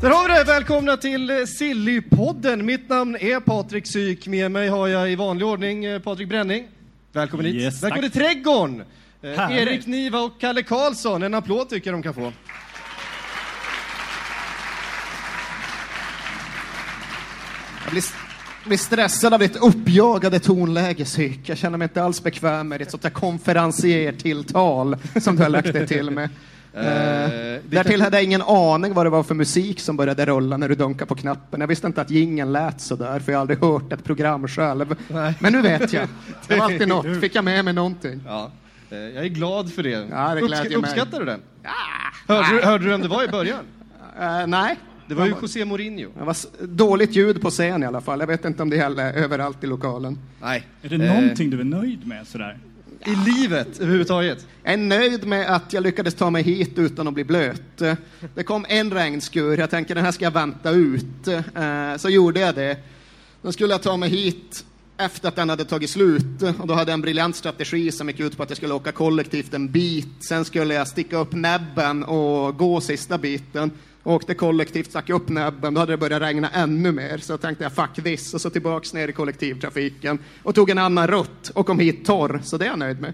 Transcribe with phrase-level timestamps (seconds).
[0.00, 0.44] Där har vi det!
[0.44, 2.66] Välkomna till eh, Sillypodden.
[2.66, 4.26] Mitt namn är Patrik Syk.
[4.26, 6.68] Med mig har jag i vanlig ordning eh, Patrik Bränning.
[7.12, 7.54] Välkommen hit.
[7.54, 8.12] Yes, Välkommen tack.
[8.12, 8.82] till Trädgården!
[9.22, 9.68] Eh, Härligt.
[9.68, 11.22] Erik Niva och Kalle Karlsson.
[11.22, 12.32] En applåd tycker jag de kan få.
[17.84, 18.04] Jag blir,
[18.66, 21.40] blir stressad av ditt uppjagade tonläge, Syk.
[21.48, 25.72] Jag känner mig inte alls bekväm med ditt sånt där konferencier-tilltal som du har lagt
[25.72, 26.28] dig till med.
[26.78, 30.56] Eh, det därtill hade jag ingen aning vad det var för musik som började rulla
[30.56, 31.60] när du dunkade på knappen.
[31.60, 34.48] Jag visste inte att jingeln lät så där, för jag har aldrig hört ett program
[34.48, 34.94] själv.
[35.08, 35.34] Nej.
[35.40, 36.08] Men nu vet jag.
[36.48, 37.20] Det var alltid något.
[37.20, 38.20] Fick jag med mig någonting?
[38.26, 38.50] Ja.
[38.90, 39.90] eh, Jag är glad för det.
[39.90, 40.76] Ja, det mig.
[40.76, 41.40] uppskattar du den?
[42.28, 43.64] Hörde, du, hörde du vem det var i början?
[44.20, 44.76] Eh, nej.
[45.08, 46.10] Det var ju José Mourinho.
[46.18, 48.20] Det var dåligt ljud på scen i alla fall.
[48.20, 50.18] Jag vet inte om det gäller överallt i lokalen.
[50.42, 50.66] Nej.
[50.82, 52.58] Är det någonting du är nöjd med sådär?
[53.06, 54.46] I livet överhuvudtaget?
[54.62, 57.82] Jag är nöjd med att jag lyckades ta mig hit utan att bli blöt.
[58.34, 61.28] Det kom en regnskur, jag tänker den här ska jag vänta ut.
[61.28, 62.76] Eh, så gjorde jag det.
[63.42, 64.64] Då skulle jag ta mig hit
[64.96, 68.20] efter att den hade tagit slut och då hade jag en briljant strategi som gick
[68.20, 70.08] ut på att jag skulle åka kollektivt en bit.
[70.20, 73.70] Sen skulle jag sticka upp näbben och gå sista biten.
[74.08, 77.18] Åkte kollektivt, stack upp näbben, då hade det börjat regna ännu mer.
[77.18, 81.06] Så tänkte jag fuck this och så tillbaks ner i kollektivtrafiken och tog en annan
[81.06, 82.40] rutt och kom hit torr.
[82.44, 83.12] Så det är jag nöjd med.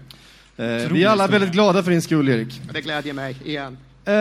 [0.57, 2.61] Eh, vi är alla väldigt glada för din skull, Erik.
[2.73, 3.77] Det glädjer mig igen.
[4.05, 4.13] Eh,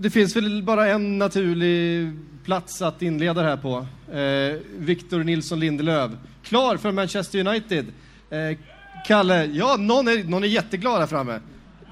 [0.00, 2.12] det finns väl bara en naturlig
[2.44, 3.86] plats att inleda det här på.
[4.12, 6.10] Eh, Victor Nilsson Lindelöf.
[6.44, 7.86] Klar för Manchester United.
[8.30, 8.58] Eh,
[9.06, 11.40] Kalle, ja, någon är, någon är jätteglad här framme.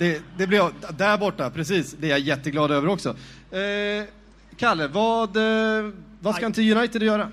[0.01, 1.93] Det, det blir jag, där borta, precis.
[1.93, 3.09] Det är jag jätteglad över också.
[3.51, 4.05] Eh,
[4.57, 5.91] Kalle, vad, eh,
[6.21, 7.31] vad ska till United göra?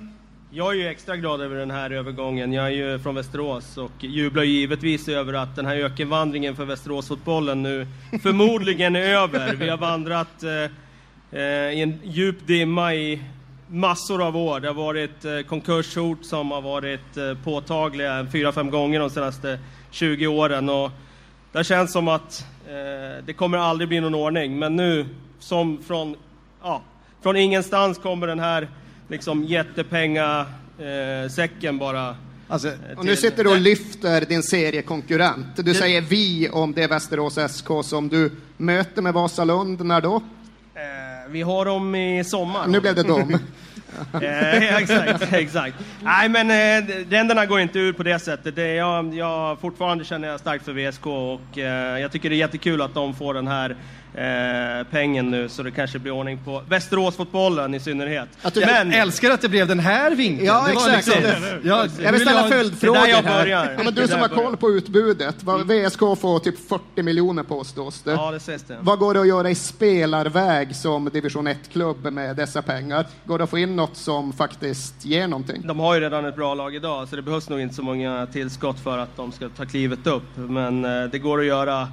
[0.51, 2.53] Jag är ju extra glad över den här övergången.
[2.53, 6.66] Jag är ju från Västerås och jublar ju givetvis över att den här ökenvandringen för
[6.66, 7.88] Västeråsfotbollen nu
[8.23, 9.56] förmodligen är över.
[9.56, 13.23] Vi har vandrat eh, eh, i en djup dimma i
[13.67, 14.59] massor av år.
[14.59, 19.59] Det har varit eh, konkurshot som har varit eh, påtagliga fyra, fem gånger de senaste
[19.91, 20.69] 20 åren.
[20.69, 20.91] Och
[21.51, 24.59] det känns som att eh, det kommer aldrig bli någon ordning.
[24.59, 25.05] Men nu,
[25.39, 26.16] som från,
[26.63, 26.81] ja,
[27.22, 28.67] från ingenstans kommer den här
[29.07, 30.45] liksom jättepenga
[30.79, 32.16] eh, bara.
[32.47, 35.47] Alltså, Och nu sitter du och lyfter din seriekonkurrent.
[35.56, 39.85] Du säger vi om det Västerås SK som du möter med Vasalund.
[39.85, 40.16] När då?
[40.16, 42.67] Eh, vi har dem i sommar.
[42.67, 43.39] Nu blev det dem.
[44.22, 45.75] Eh, exakt, exakt.
[46.03, 48.56] Nej men eh, ränderna går inte ur på det sättet.
[48.56, 52.38] Det, jag, jag, fortfarande känner jag starkt för VSK och eh, jag tycker det är
[52.38, 53.75] jättekul att de får den här
[54.17, 58.29] eh, pengen nu så det kanske blir ordning på Västeråsfotbollen i synnerhet.
[58.41, 60.45] Att du- jag älskar att det blev den här vinkeln.
[60.47, 61.07] Ja, Det var exakt.
[61.07, 63.39] liksom- ja, Jag vill ställa följdfrågor jag här.
[63.44, 63.75] börjar.
[63.77, 65.44] Ja, men du som har jag koll på utbudet.
[65.44, 68.11] Vad- VSK får typ 40 miljoner påstås det.
[68.11, 68.77] Ja, det sägs det.
[68.81, 73.06] Vad går det att göra i spelarväg som division 1-klubb med dessa pengar?
[73.25, 75.61] Går det att få in något som faktiskt ger någonting?
[75.67, 78.27] De har ju redan ett bra lag idag, så det behövs nog inte så många
[78.33, 80.23] tillskott för att de ska ta klivet upp.
[80.35, 81.88] Men eh, det går att göra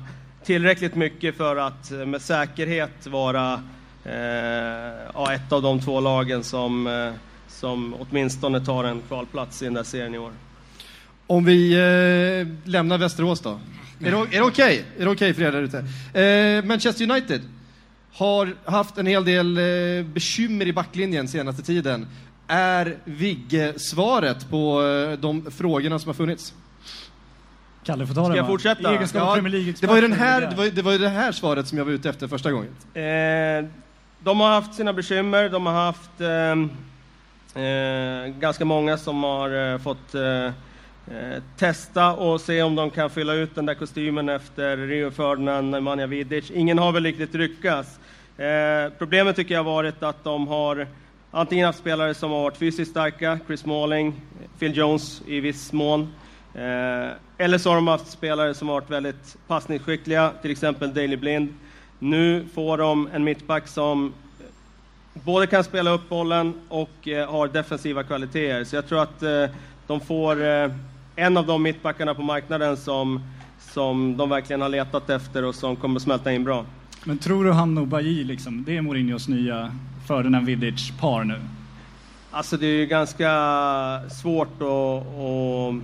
[0.45, 3.63] tillräckligt mycket för att eh, med säkerhet vara
[4.05, 4.13] eh,
[5.15, 7.13] ja, ett av de två lagen som, eh,
[7.49, 10.33] som åtminstone tar en kvalplats i den där serien i år.
[11.27, 13.61] Om vi eh, lämnar Västerås då.
[14.01, 14.85] Är det, är det okej?
[14.99, 15.79] Är det okej för er där ute?
[16.21, 17.41] Eh, Manchester United
[18.13, 22.07] har haft en hel del eh, bekymmer i backlinjen senaste tiden.
[22.47, 26.55] Är Vigge svaret på eh, de frågorna som har funnits?
[27.85, 28.49] Kalle får ta Ska den jag va?
[28.49, 28.93] fortsätta?
[28.93, 30.93] I egenskap av Ja, Premier det var ju den här, är det var, det var
[30.93, 32.71] ju det här svaret som jag var ute efter första gången.
[32.95, 33.71] Eh,
[34.21, 35.49] de har haft sina bekymmer.
[35.49, 40.53] De har haft eh, eh, ganska många som har eh, fått eh, eh,
[41.59, 46.07] testa och se om de kan fylla ut den där kostymen efter Rio Ferdinand, Nemanja
[46.07, 46.51] Vidic.
[46.51, 47.99] Ingen har väl riktigt lyckats.
[48.39, 50.87] Eh, problemet tycker jag har varit att de har
[51.31, 54.21] antingen haft spelare som har varit fysiskt starka, Chris Smalling,
[54.59, 56.09] Phil Jones i viss mån, eh,
[57.39, 61.55] eller så har de haft spelare som varit väldigt passningsskickliga, till exempel Daley Blind.
[61.99, 64.13] Nu får de en mittback som
[65.15, 68.65] både kan spela upp bollen och eh, har defensiva kvaliteter.
[68.65, 69.45] Så jag tror att eh,
[69.87, 70.71] de får eh,
[71.17, 73.21] en av de mittbackarna på marknaden som,
[73.61, 76.65] som de verkligen har letat efter och som kommer att smälta in bra.
[77.05, 79.73] Men tror du han och Bailly, liksom, det är Mourinhos nya
[80.09, 81.41] Ferdinand Vidic-par nu?
[82.31, 83.31] Alltså det är ju ganska
[84.11, 85.75] svårt att, att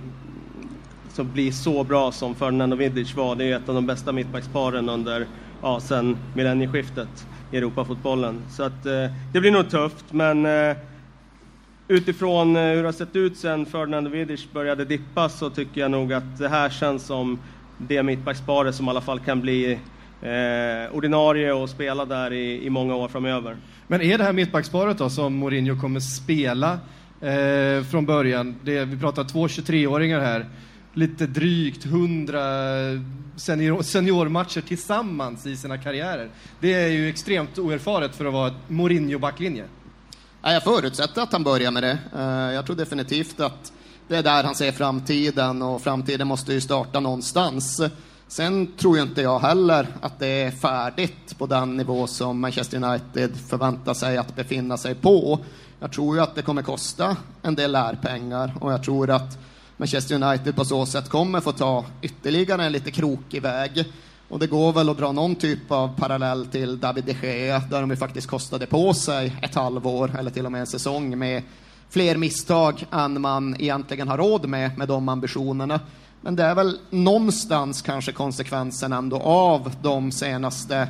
[1.15, 3.35] som blir så bra som Ferdinand och Vidic var.
[3.35, 5.25] Det är ju ett av de bästa mittbacksparen under,
[5.61, 8.41] ja, sen millennieskiftet i Europafotbollen.
[8.49, 10.77] Så att eh, det blir nog tufft, men eh,
[11.87, 15.81] utifrån eh, hur det har sett ut sen Ferdinand och Vidic började dippa så tycker
[15.81, 17.39] jag nog att det här känns som
[17.77, 19.79] det mittbacksparet som i alla fall kan bli
[20.21, 23.57] eh, ordinarie och spela där i, i många år framöver.
[23.87, 26.79] Men är det här mittbacksparet då som Mourinho kommer spela
[27.21, 28.55] eh, från början?
[28.63, 30.45] Det, vi pratar två 23-åringar här,
[30.93, 32.39] lite drygt 100
[33.35, 36.29] senior, seniormatcher tillsammans i sina karriärer.
[36.59, 39.65] Det är ju extremt oerfaret för att vara Mourinho-backlinje.
[40.41, 41.97] Jag förutsätter att han börjar med det.
[42.15, 43.73] Eh, jag tror definitivt att
[44.07, 47.81] det är där han ser framtiden och framtiden måste ju starta någonstans.
[48.27, 52.83] Sen tror ju inte jag heller att det är färdigt på den nivå som Manchester
[52.83, 55.39] United förväntar sig att befinna sig på.
[55.79, 59.37] Jag tror ju att det kommer kosta en del lärpengar och jag tror att
[59.81, 63.85] Manchester United på så sätt kommer få ta ytterligare en lite krokig väg.
[64.29, 67.81] Och det går väl att dra någon typ av parallell till David de Gea, där
[67.81, 71.43] de ju faktiskt kostade på sig ett halvår eller till och med en säsong med
[71.89, 75.79] fler misstag än man egentligen har råd med, med de ambitionerna.
[76.21, 80.87] Men det är väl någonstans kanske konsekvensen ändå av de senaste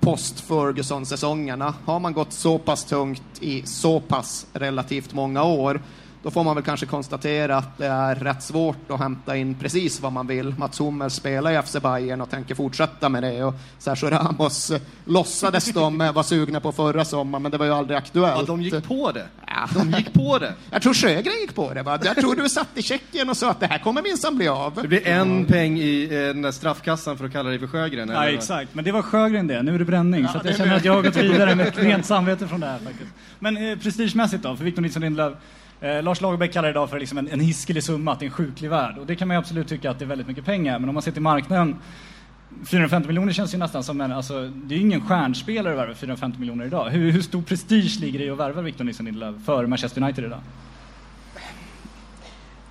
[0.00, 1.74] post-Ferguson-säsongerna.
[1.84, 5.80] Har man gått så pass tungt i så pass relativt många år,
[6.26, 10.00] då får man väl kanske konstatera att det är rätt svårt att hämta in precis
[10.00, 10.54] vad man vill.
[10.58, 13.44] Mats Hummels spelar i FC Bayern och tänker fortsätta med det.
[13.44, 14.72] Och Sergio Ramos
[15.04, 18.38] låtsades de vara sugna på förra sommaren, men det var ju aldrig aktuellt.
[18.38, 19.26] Ja, de gick på det.
[19.46, 19.68] Ja.
[19.74, 20.54] De gick på det.
[20.70, 21.82] Jag tror Sjögren gick på det.
[21.82, 21.98] Va?
[22.04, 24.74] Jag tror du satt i Tjeckien och sa att det här kommer minsann bli av.
[24.82, 28.08] Det blir en peng i eh, den där straffkassan för att kalla dig för Sjögren.
[28.08, 28.74] Ja, exakt.
[28.74, 29.62] Men det var Sjögren det.
[29.62, 30.28] Nu är det bränning.
[30.28, 32.66] så att jag känner att jag har gått vidare med ett rent samvete från det
[32.66, 33.10] här faktiskt.
[33.38, 35.34] Men eh, prestigemässigt då, för Victor Nilsson Lindelöf.
[35.80, 38.26] Eh, Lars Lagerbäck kallar det idag för liksom en, en hiskelig summa, att det är
[38.26, 38.98] en sjuklig värld.
[38.98, 40.78] Och det kan man ju absolut tycka att det är väldigt mycket pengar.
[40.78, 41.76] Men om man ser till marknaden
[42.66, 45.94] 450 miljoner känns ju nästan som en, alltså, det är ju ingen stjärnspelare att värva
[45.94, 46.90] 450 miljoner idag.
[46.90, 50.02] Hur, hur stor prestige ligger det i att värva Victor Nilsson Lindelöf eh, för Manchester
[50.02, 50.40] United idag?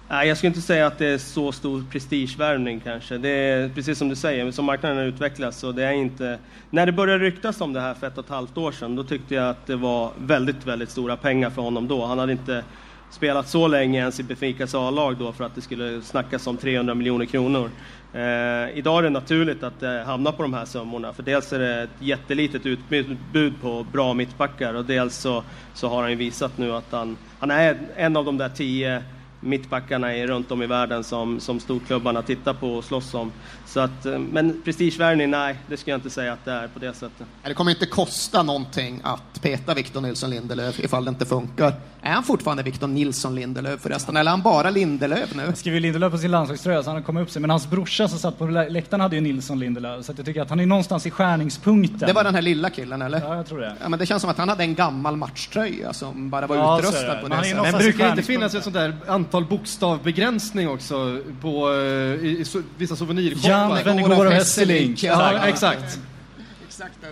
[0.10, 3.18] Nej, jag skulle inte säga att det är så stor prestigevärvning kanske.
[3.18, 6.40] Det är precis som du säger, som marknaden har utvecklats så det är inte...
[6.70, 9.04] När det började ryktas om det här för ett och ett halvt år sedan, då
[9.04, 12.06] tyckte jag att det var väldigt, väldigt stora pengar för honom då.
[12.06, 12.64] Han hade inte
[13.10, 16.94] spelat så länge ens i Benficas A-lag då för att det skulle snackas om 300
[16.94, 17.72] miljoner kronor.
[18.14, 21.60] Eh, idag är det naturligt att eh, hamna på de här summorna, för dels är
[21.60, 25.44] det ett jättelitet utbud på bra mittbackar och dels så,
[25.74, 29.04] så har han ju visat nu att han, han är en av de där tio
[29.46, 33.32] mittbackarna är runt om i världen som, som storklubbarna tittar på och slåss om.
[33.66, 36.80] Så att, eh, men prestigevärvning, nej, det ska jag inte säga att det är på
[36.80, 37.28] det sättet.
[37.44, 41.74] Det kommer inte kosta någonting att peta Victor Nilsson Lindelöf ifall det inte funkar.
[42.02, 45.44] Är han fortfarande Victor Nilsson Lindelöf förresten, eller är han bara Lindelöf nu?
[45.44, 47.42] Han skriver Lindelöf på sin landslagströja så han har kommit upp sig.
[47.42, 50.06] Men hans brorsa som satt på lä- läktaren hade ju Nilsson Lindelöf.
[50.06, 52.00] Så att jag tycker att han är någonstans i skärningspunkten.
[52.08, 53.20] Det var den här lilla killen, eller?
[53.22, 53.76] Ja, jag tror det.
[53.82, 56.80] Ja, men det känns som att han hade en gammal matchtröja som bara var Ja,
[56.80, 57.22] utrustad det.
[57.22, 57.62] på det sättet.
[57.64, 61.78] Men brukar det inte finnas ett sånt där antal bokstavbegränsning också på eh,
[62.26, 63.50] i, i, so- vissa souvenirshopar?
[63.50, 65.04] Jan Vennegoor och Hesselink.
[65.04, 66.00] Ja, exakt.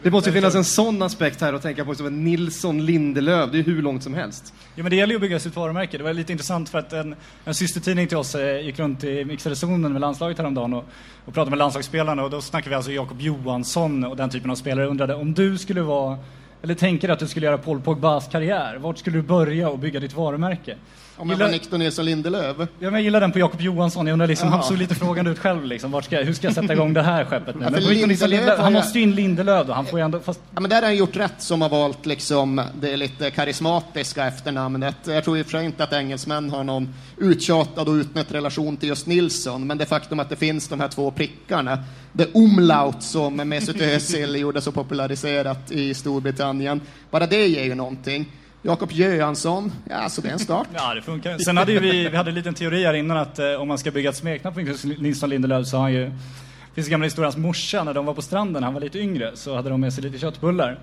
[0.04, 3.52] Det måste ju finnas en sån aspekt här att tänka på som en Nilsson Lindelöf.
[3.52, 4.54] Det är hur långt som helst.
[4.76, 5.98] Ja, men det gäller ju att bygga sitt varumärke.
[5.98, 9.26] Det var lite intressant för att en, en systertidning till oss eh, gick runt i
[9.26, 10.86] mixade zonen med landslaget häromdagen och,
[11.26, 14.56] och pratade med landslagsspelarna och då snackade vi alltså Jakob Johansson och den typen av
[14.56, 14.88] spelare.
[14.88, 16.18] undrade om du skulle vara,
[16.62, 20.00] eller tänker att du skulle göra Paul Pogbas karriär, vart skulle du börja och bygga
[20.00, 20.78] ditt varumärke?
[21.18, 22.56] Om jag Gillar- var Victor Nilsson Lindelöf.
[22.60, 24.08] Ja, men jag gillar den på Jakob Johansson.
[24.08, 25.92] Jag undrar liksom, han såg lite frågande ut själv liksom.
[25.92, 27.62] Vart ska, jag- hur ska jag sätta igång det här skeppet nu?
[27.64, 29.74] Ja, Lindelöf Lindelöf, han måste ju in Lindelöf då.
[29.74, 32.62] Han får ändå, fast Ja, men där har han gjort rätt som har valt liksom
[32.82, 34.96] det lite karismatiska efternamnet.
[35.06, 38.78] Jag tror i och för sig inte att engelsmän har någon uttjatad och utnött relation
[38.78, 41.80] till just Nilsson, men det faktum att det finns de här två prickarna,
[42.18, 48.26] the umlaut som Mesut Özil gjorde så populariserat i Storbritannien, bara det ger ju någonting.
[48.66, 50.68] Jakob Göransson, ja, så det är en start.
[50.74, 51.38] Ja, det funkar.
[51.38, 53.78] Sen hade ju vi, vi hade en liten teori här innan att eh, om man
[53.78, 56.06] ska bygga ett smeknamn på Victor Nilsson Lindelöf så har han ju...
[56.06, 58.82] Det finns en gammal historia, hans morsa, när de var på stranden, när han var
[58.82, 60.80] lite yngre, så hade de med sig lite köttbullar.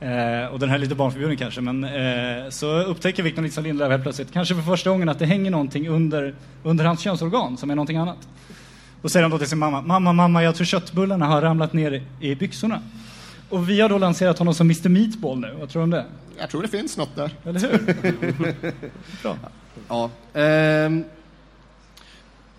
[0.00, 3.90] Eh, och den här är lite barnförbjuden kanske, men eh, så upptäcker Victor Nilsson Lindelöf
[3.90, 7.70] helt plötsligt, kanske för första gången, att det hänger någonting under, under hans könsorgan som
[7.70, 8.28] är någonting annat.
[9.02, 12.02] Då säger han då till sin mamma, mamma, mamma, jag tror köttbullarna har ramlat ner
[12.20, 12.82] i byxorna.
[13.48, 16.04] Och vi har då lanserat honom som Mr Meatball nu, vad tror du om det?
[16.38, 17.30] Jag tror det finns något där.
[17.44, 18.54] Eller hur?
[19.22, 19.36] Bra.
[19.88, 20.10] Ja.
[20.34, 21.04] Ehm,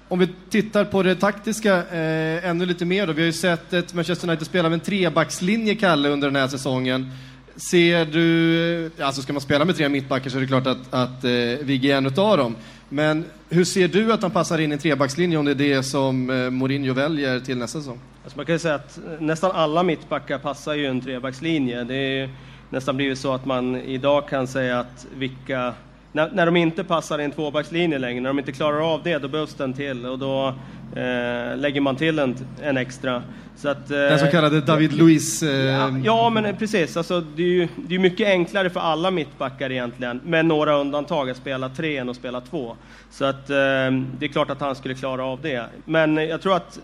[0.07, 3.13] om vi tittar på det taktiska eh, ännu lite mer då.
[3.13, 6.47] Vi har ju sett ett Manchester United spela med en trebackslinje, Kalle, under den här
[6.47, 7.11] säsongen.
[7.55, 11.23] Ser du, alltså ska man spela med tre mittbackar så är det klart att, att
[11.23, 11.31] eh,
[11.61, 12.55] Vigge är en utav dem.
[12.89, 15.83] Men hur ser du att han passar in i en trebackslinje om det är det
[15.83, 17.99] som eh, Mourinho väljer till nästa säsong?
[18.29, 21.83] Alltså man kan ju säga att eh, nästan alla mittbackar passar ju en trebackslinje.
[21.83, 22.29] Det är ju
[22.69, 25.73] nästan blivit så att man idag kan säga att vilka...
[26.11, 29.17] När, när de inte passar i en tvåbackslinje längre, när de inte klarar av det,
[29.17, 30.53] då behövs den till och då
[30.95, 33.23] eh, lägger man till en, en extra.
[33.55, 35.43] Så att, eh, Den så kallade David Luiz...
[35.43, 36.97] Eh, Ja, ja, men precis.
[36.97, 41.29] Alltså, det är ju det är mycket enklare för alla mittbackar egentligen, med några undantag,
[41.29, 42.75] att spela tre än att spela två.
[43.11, 45.65] Så att, eh, det är klart att han skulle klara av det.
[45.85, 46.81] Men jag tror att eh,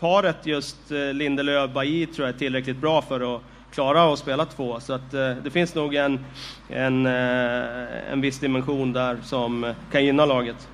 [0.00, 3.42] paret just eh, Lindelöf-Bailly tror jag är tillräckligt bra för att
[3.74, 4.80] klara att spela två.
[4.80, 6.24] Så att, eh, det finns nog en,
[6.68, 7.12] en, eh,
[8.12, 10.68] en viss dimension där som eh, kan gynna laget.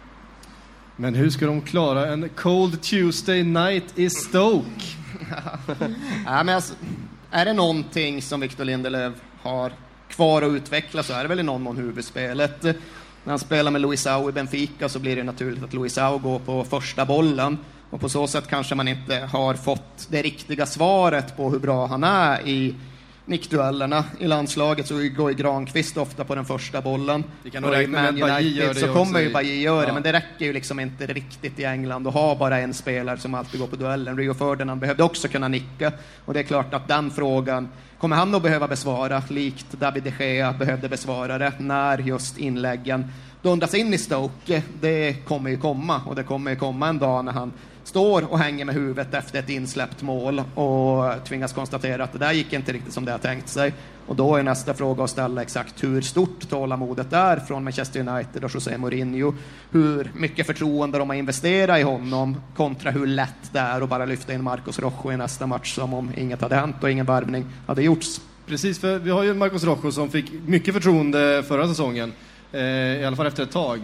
[1.00, 4.85] Men hur ska de klara en Cold Tuesday night i Stoke?
[6.26, 6.75] Ja, men alltså,
[7.30, 9.73] är det någonting som Victor Lindelöf har
[10.09, 12.62] kvar att utveckla så är det väl i någon mån huvudspelet.
[12.62, 12.75] När
[13.25, 17.04] han spelar med Luisao i Benfica så blir det naturligt att Luisao går på första
[17.04, 17.59] bollen
[17.90, 21.87] och på så sätt kanske man inte har fått det riktiga svaret på hur bra
[21.87, 22.75] han är i
[23.30, 24.04] nickduellerna.
[24.18, 27.25] I landslaget så går ju Granqvist ofta på den första bollen.
[27.42, 29.32] Vi kan nog Och i räkna med Man att Bajy gör det så kommer ju
[29.32, 29.94] Bajy göra det, Ja.
[29.94, 33.34] men det räcker ju liksom inte riktigt i England att ha bara en spelare som
[33.34, 34.16] alltid går på duellen.
[34.16, 35.92] Rio Ferdinand behövde också kunna nicka
[36.25, 37.68] och det är klart att den frågan
[37.99, 43.04] kommer han nog behöva besvara, likt David de Gea behövde besvara det när just inläggen
[43.42, 44.62] dundras in i Stoke.
[44.80, 47.52] Det kommer ju komma och det kommer ju komma en dag när han
[47.84, 52.32] står och hänger med huvudet efter ett insläppt mål och tvingas konstatera att det där
[52.32, 53.72] gick inte riktigt som det har tänkt sig.
[54.06, 58.44] Och då är nästa fråga att ställa exakt hur stort tålamodet är från Manchester United
[58.44, 59.34] och José Mourinho.
[59.70, 64.04] Hur mycket förtroende de har investerat i honom kontra hur lätt det är att bara
[64.04, 67.46] lyfta in Marcos Rojo i nästa match som om inget hade hänt och ingen värvning
[67.66, 68.20] hade gjorts.
[68.46, 72.12] Precis, för vi har ju Marcos Rojo som fick mycket förtroende förra säsongen,
[72.52, 73.80] eh, i alla fall efter ett tag.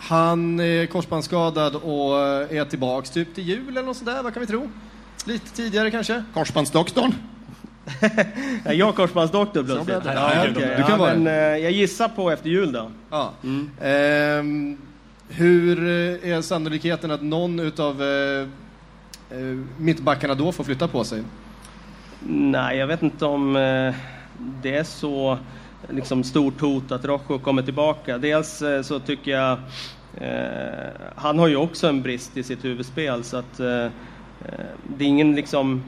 [0.00, 2.18] Han är korsbandsskadad och
[2.52, 4.70] är tillbaks typ till jul eller något sådär, vad kan vi tro?
[5.24, 6.24] Lite tidigare kanske?
[6.34, 7.14] Korsbandsdoktorn?
[8.64, 9.96] Är jag korsbandsdoktor plötsligt?
[10.04, 10.74] Ja, Ja, okej.
[10.76, 12.90] du kan ja, vara men, eh, Jag gissar på efter jul då.
[13.10, 13.32] Ja.
[13.82, 14.76] Ehm,
[15.28, 18.40] hur eh, är sannolikheten att någon utav eh,
[19.30, 21.22] eh, mittbackarna då får flytta på sig?
[22.26, 23.94] Nej, jag vet inte om eh,
[24.62, 25.38] det är så
[25.88, 28.18] liksom, stort hot att Rojo kommer tillbaka.
[28.18, 29.58] Dels eh, så tycker jag
[30.20, 33.90] eh, han har ju också en brist i sitt huvudspel så att eh, eh,
[34.96, 35.82] det är ingen liksom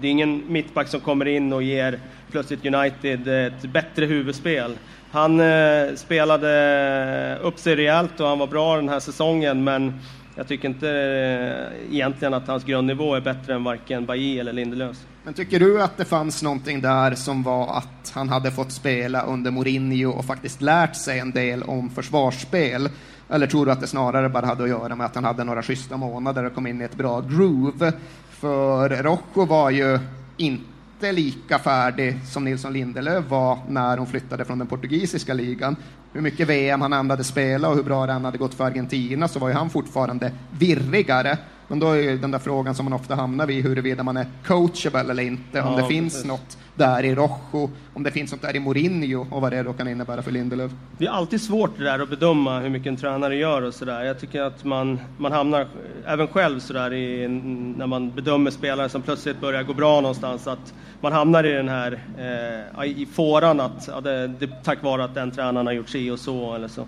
[0.00, 1.98] det är ingen mittback som kommer in och ger
[2.30, 4.76] plötsligt United ett bättre huvudspel.
[5.10, 10.00] Han eh, spelade upp sig rejält och han var bra den här säsongen men
[10.36, 15.06] jag tycker inte eh, egentligen att hans grundnivå är bättre än varken Bailly eller Lindelöfs.
[15.24, 19.22] Men tycker du att det fanns någonting där som var att han hade fått spela
[19.22, 22.88] under Mourinho och faktiskt lärt sig en del om försvarsspel?
[23.28, 25.62] Eller tror du att det snarare bara hade att göra med att han hade några
[25.62, 27.92] schyssta månader och kom in i ett bra groove?
[28.30, 29.98] För Rojo var ju
[30.36, 30.73] inte
[31.12, 35.76] lika färdig som Nilsson Lindelöf var när hon flyttade från den portugisiska ligan.
[36.12, 38.64] Hur mycket VM han än hade spelat och hur bra det än hade gått för
[38.64, 41.38] Argentina så var ju han fortfarande virrigare.
[41.68, 44.26] Men då är ju den där frågan som man ofta hamnar vid huruvida man är
[44.46, 46.28] coachable eller inte, om Ja, det finns precis.
[46.28, 49.72] något där i Rojo, om det finns något där i Mourinho och vad det då
[49.72, 50.72] kan innebära för Lindelöf.
[50.98, 54.04] Det är alltid svårt det där att bedöma hur mycket en tränare gör och sådär.
[54.04, 55.66] Jag tycker att man, man hamnar
[56.06, 57.28] även själv sådär i,
[57.76, 61.68] när man bedömer spelare som plötsligt börjar gå bra någonstans, att man hamnar i den
[61.68, 65.88] här eh, i fåran att ja, det, det tack vare att den tränaren har gjort
[65.88, 66.80] si och så eller så.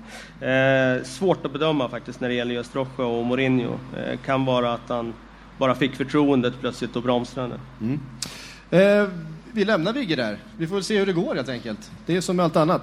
[0.45, 3.73] Eh, svårt att bedöma faktiskt när det gäller just Rojo och Mourinho.
[3.97, 5.15] Eh, kan vara att han
[5.59, 7.55] bara fick förtroendet plötsligt och bromsade.
[8.71, 9.09] Eh,
[9.57, 10.39] vi lämnar Vigge där.
[10.59, 11.91] Vi får väl se hur det går helt enkelt.
[12.07, 12.83] Det är som med allt annat.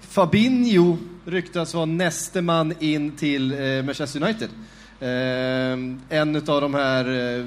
[0.00, 4.48] Fabinho ryktas vara näste man in till eh, Manchester United.
[5.00, 7.46] Eh, en av de här eh,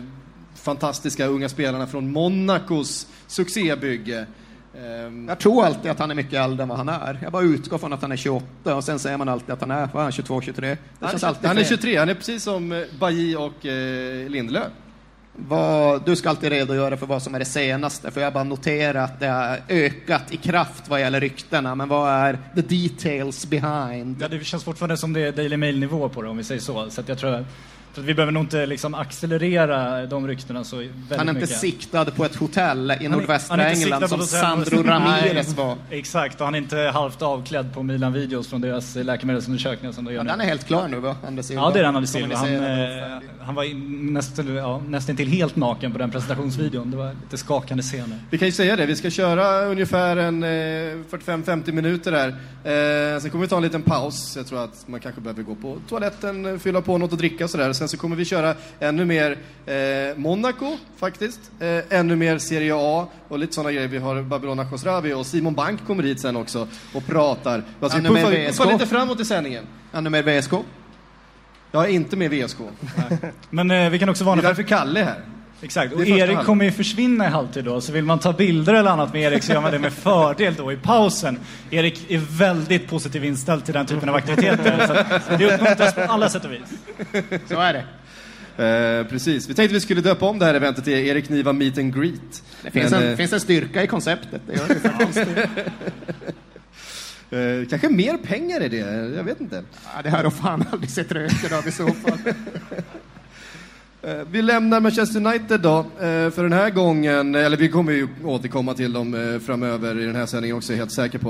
[0.55, 4.25] fantastiska unga spelarna från Monacos succébygge.
[4.73, 4.81] Eh,
[5.27, 7.19] Jag tror alltid att han är mycket äldre än vad han är.
[7.23, 9.71] Jag bara utgår från att han är 28 och sen säger man alltid att han
[9.71, 10.67] är, vad är han, 22, 23?
[10.69, 11.69] Det han, känns är, alltid han är fel.
[11.77, 14.67] 23, han är precis som eh, Bailly och eh, Lindelöf.
[15.35, 19.03] Vad, du ska alltid redogöra för vad som är det senaste, för jag bara noterar
[19.03, 24.17] att det har ökat i kraft vad gäller ryktena, men vad är the details behind?
[24.21, 26.89] Ja, det känns fortfarande som det är Daily Mail-nivå på det, om vi säger så.
[26.89, 27.45] Så att jag tror
[27.97, 31.57] att vi behöver nog inte liksom accelerera de ryktena så väldigt Han är inte mycket.
[31.59, 34.21] siktad på ett hotell i Han är- nordvästra han är inte England som.
[34.27, 35.77] Sandro Ramirez var.
[35.89, 40.12] Exakt, och han är inte halvt avklädd på Milan-videos från deras eh, läkemedelsundersökningar som de
[40.13, 40.29] gör Ja, nu.
[40.29, 41.62] den är helt klar nu va, Anders Silva?
[41.62, 42.35] Ja, det är han, Anders Silva.
[42.35, 43.65] Han, eh, han var
[44.13, 46.91] nästan, ja, nästan till helt naken på den presentationsvideon.
[46.91, 48.19] Det var lite skakande scener.
[48.29, 52.27] Vi kan ju säga det, vi ska köra ungefär en eh, 45-50 minuter där.
[52.27, 54.33] Eh, sen kommer vi ta en liten paus.
[54.38, 57.43] Jag tror att man kanske behöver gå på toaletten, eh, fylla på något att dricka
[57.43, 57.73] och sådär.
[57.83, 61.39] Sen så kommer vi köra ännu mer eh, Monaco faktiskt.
[61.59, 63.87] Eh, ännu mer Serie A och lite sådana grejer.
[63.87, 67.63] Vi har Babylona Khosravi och Simon Bank kommer hit sen också och pratar.
[67.79, 68.57] Alltså, vi puffar, VSK.
[68.57, 69.63] puffar lite framåt i sändningen.
[69.93, 70.51] Ännu mer VSK.
[71.71, 72.57] Jag är inte med VSK.
[73.49, 74.47] Men eh, vi kan också Det är varna för...
[74.47, 75.21] därför Kalle är här.
[75.63, 76.46] Exakt, och Erik halvan.
[76.46, 79.43] kommer ju försvinna i halvtid då, så vill man ta bilder eller annat med Erik
[79.43, 81.39] så gör man det med fördel då i pausen.
[81.72, 86.01] Erik är väldigt positivt inställd till den typen av aktiviteter, så att det uppmuntras på
[86.01, 86.74] alla sätt och vis.
[87.50, 87.86] Så är det.
[88.58, 89.50] Eh, precis.
[89.50, 91.96] Vi tänkte att vi skulle döpa om det här eventet till Erik Niva Meet and
[91.96, 92.43] Greet.
[92.63, 94.41] Det finns, Men, en, eh, finns en styrka i konceptet.
[94.48, 95.50] Det gör det.
[97.32, 98.77] Eh, kanske mer pengar i det,
[99.15, 99.63] jag vet inte.
[99.96, 102.34] ja, det här har fan aldrig sett röken av i så fall.
[104.05, 108.07] Eh, vi lämnar Manchester United då, eh, för den här gången, eller vi kommer ju
[108.24, 111.29] återkomma till dem eh, framöver i den här sändningen också, är jag helt säker på.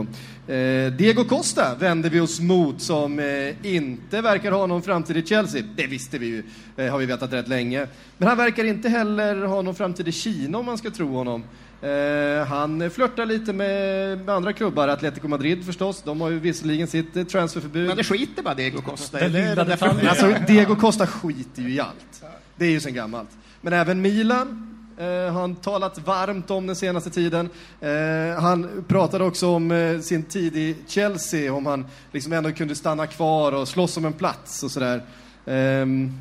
[0.53, 5.25] Eh, Diego Costa vänder vi oss mot som eh, inte verkar ha någon framtid i
[5.25, 5.63] Chelsea.
[5.75, 6.44] Det visste vi ju,
[6.77, 7.88] eh, har vi vetat rätt länge.
[8.18, 11.44] Men han verkar inte heller ha någon framtid i Kina om man ska tro honom.
[11.82, 16.01] Eh, han flörtar lite med, andra klubbar, Atletico Madrid förstås.
[16.06, 17.88] De har ju visserligen sitt eh, transferförbud.
[17.88, 19.60] Men det skiter bara Diego Costa i.
[20.08, 22.24] Alltså, Diego Costa skiter ju i allt.
[22.55, 23.29] Det är ju sen gammalt.
[23.62, 27.50] Men även Milan eh, har han talat varmt om den senaste tiden.
[27.81, 32.75] Eh, han pratade också om eh, sin tid i Chelsea, om han liksom ändå kunde
[32.75, 35.03] stanna kvar och slåss om en plats och sådär.
[35.45, 36.12] Ehm,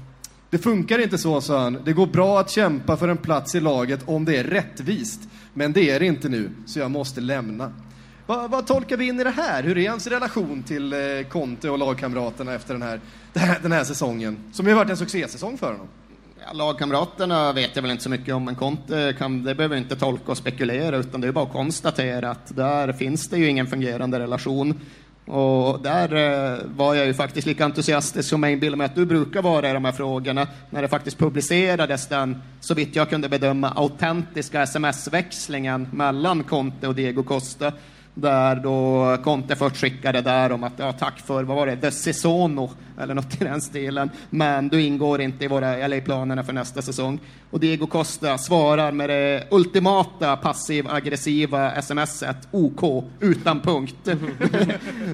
[0.51, 1.79] det funkar inte så, sa han.
[1.85, 5.21] Det går bra att kämpa för en plats i laget om det är rättvist.
[5.55, 7.73] Men det är det inte nu, så jag måste lämna.
[8.27, 9.63] Vad, vad tolkar vi in i det här?
[9.63, 10.99] Hur är hans relation till eh,
[11.29, 13.01] Conte och lagkamraterna efter den här,
[13.33, 14.37] den här, den här säsongen?
[14.53, 15.89] Som ju har varit en succésäsong för honom.
[16.47, 19.97] Ja, lagkamraterna vet jag väl inte så mycket om, men Conte kan, det behöver inte
[19.97, 23.67] tolka och spekulera, utan det är bara att konstatera att där finns det ju ingen
[23.67, 24.81] fungerande relation.
[25.27, 29.07] Och där eh, var jag ju faktiskt lika entusiastisk som jag inbillar mig att du
[29.07, 33.29] brukar vara i de här frågorna, när det faktiskt publicerades den, så vitt jag kunde
[33.29, 37.73] bedöma, autentiska sms-växlingen mellan Conte och Diego Costa,
[38.15, 41.91] där då Conte först skickade där om att ja, tack för, vad var det, the
[41.91, 42.71] Sesono,
[43.01, 46.53] eller något i den stilen, men du ingår inte i, våra, eller i planerna för
[46.53, 47.21] nästa säsong.
[47.51, 53.95] Och Diego Costa svarar med det ultimata passiv-aggressiva smset, OK, utan punkt.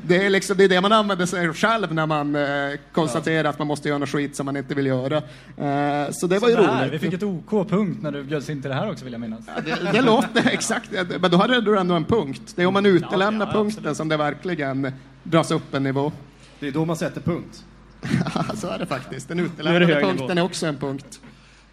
[0.07, 3.59] det, är liksom, det är det man använder sig själv när man eh, konstaterar att
[3.59, 5.17] man måste göra något skit som man inte vill göra.
[5.17, 6.93] Eh, så det var ju Så där, roligt.
[6.93, 9.41] Vi fick ett OK-punkt när du bjöds in till det här också vill jag minnas.
[9.47, 12.53] Ja, det, det låter exakt, men då hade du ändå en punkt.
[12.57, 13.97] Det är om man utelämnar ja, punkten absolut.
[13.97, 16.13] som det verkligen dras upp en nivå.
[16.61, 17.65] Det är då man sätter punkt.
[18.55, 19.29] Så är det faktiskt.
[19.29, 20.41] Den utelämnade punkten nivå.
[20.41, 21.21] är också en punkt.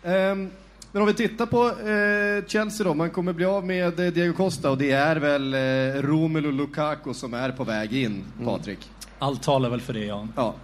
[0.03, 0.49] Ehm,
[0.91, 4.33] men om vi tittar på eh, Chelsea då, man kommer bli av med eh, Diego
[4.33, 8.79] Costa och det är väl eh, Romelu Lukaku som är på väg in, Patrik?
[9.19, 10.27] Allt talar väl för det, ja.
[10.35, 10.55] Ja.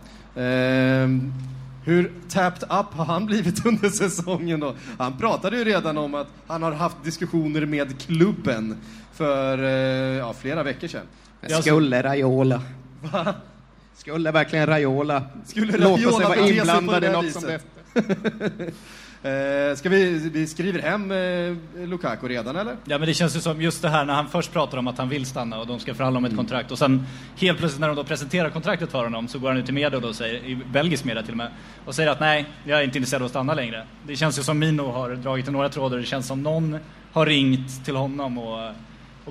[0.42, 1.34] Ehm,
[1.84, 4.76] hur tapped up har han blivit under säsongen då?
[4.98, 8.78] Han pratade ju redan om att han har haft diskussioner med klubben
[9.14, 11.06] för eh, ja, flera veckor sedan.
[11.62, 12.62] Skulle Raiola.
[13.96, 17.62] Skulle verkligen Raiola Skulle låta sig Raiola vara inblandad i något som det...
[19.24, 22.76] Eh, ska vi, vi skriver hem eh, Lukaku redan eller?
[22.86, 24.98] Ja men det känns ju som just det här när han först pratar om att
[24.98, 26.46] han vill stanna och de ska förhandla om ett Mm.
[26.46, 27.06] kontrakt och sen
[27.38, 29.98] helt plötsligt när de då presenterar kontraktet för honom så går han ut i media
[29.98, 31.52] och då säger, i belgisk media till och med,
[31.86, 33.86] och säger att nej, jag är inte intresserad av att stanna längre.
[34.08, 36.78] Det känns ju som Mino har dragit i några trådar, det känns som någon
[37.12, 38.72] har ringt till honom och,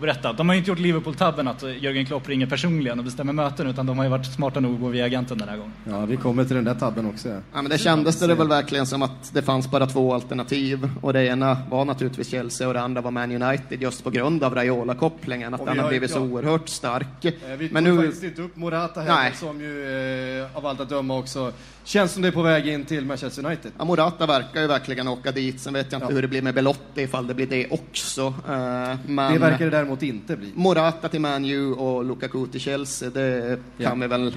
[0.01, 0.37] och berättat.
[0.37, 3.87] De har ju inte gjort Liverpool-tabben att Jörgen Klopp ringer personligen och bestämmer möten utan
[3.87, 5.73] de har ju varit smarta nog att gå via agenten den här gången.
[5.89, 7.29] Ja, vi kommer till den där tabben också.
[7.29, 7.35] Ja.
[7.55, 11.13] Ja, men det kändes det väl verkligen som att det fanns bara två alternativ och
[11.13, 14.55] det ena var naturligtvis Chelsea och det andra var Man United just på grund av
[14.55, 17.25] Raiola-kopplingen, att den har blivit så oerhört stark.
[17.25, 20.81] Eh, Vi Men tog nu, faktiskt inte upp Morata heller, som ju eh, av allt
[20.81, 21.53] att döma också
[21.85, 23.73] känns som det är på väg in till Manchester United.
[23.79, 26.15] ja, Morata verkar ju verkligen åka dit, sen vet jag inte Ja.
[26.15, 28.27] hur det blir med Belotti ifall det blir det också.
[28.49, 30.53] Eh, men Det verkar det däremot inte bli.
[30.55, 33.95] Morata till Man U och Lukaku till Chelsea, det kan Ja.
[33.95, 34.35] vi väl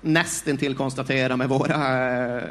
[0.00, 1.74] nästintill konstatera med våra,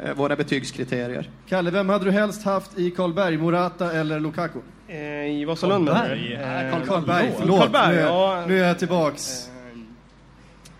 [0.08, 1.30] eh, våra betygskriterier.
[1.48, 4.58] Kalle, vem hade du helst haft i Karlberg, Morata eller Lukaku?
[4.88, 4.96] Eh,
[5.40, 6.08] I Vasalund menar du?
[6.08, 6.66] Karlberg?
[6.66, 7.60] Eh, Karl Karlberg, förlåt.
[7.60, 8.44] Karlberg, nu, är, ja.
[8.48, 9.48] nu är jag tillbaks.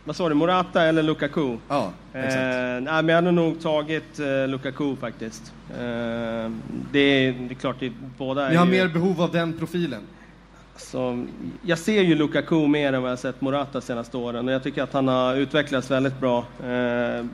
[0.05, 1.57] vad sa du, Morata eller Lukaku?
[1.69, 2.35] Ja, exakt.
[2.35, 5.53] Eh, nej, men jag hade nog tagit eh, Lukaku faktiskt.
[5.71, 5.77] Eh,
[6.93, 9.53] det, är, det är klart, det, båda är Ni har ju, mer behov av den
[9.59, 10.03] profilen.
[10.77, 11.25] Alltså,
[11.63, 14.83] Jag ser ju Lukaku mer än vad jag sett Morata senaste åren och jag tycker
[14.83, 16.45] att han har utvecklats väldigt bra.
[16.65, 17.25] Eh,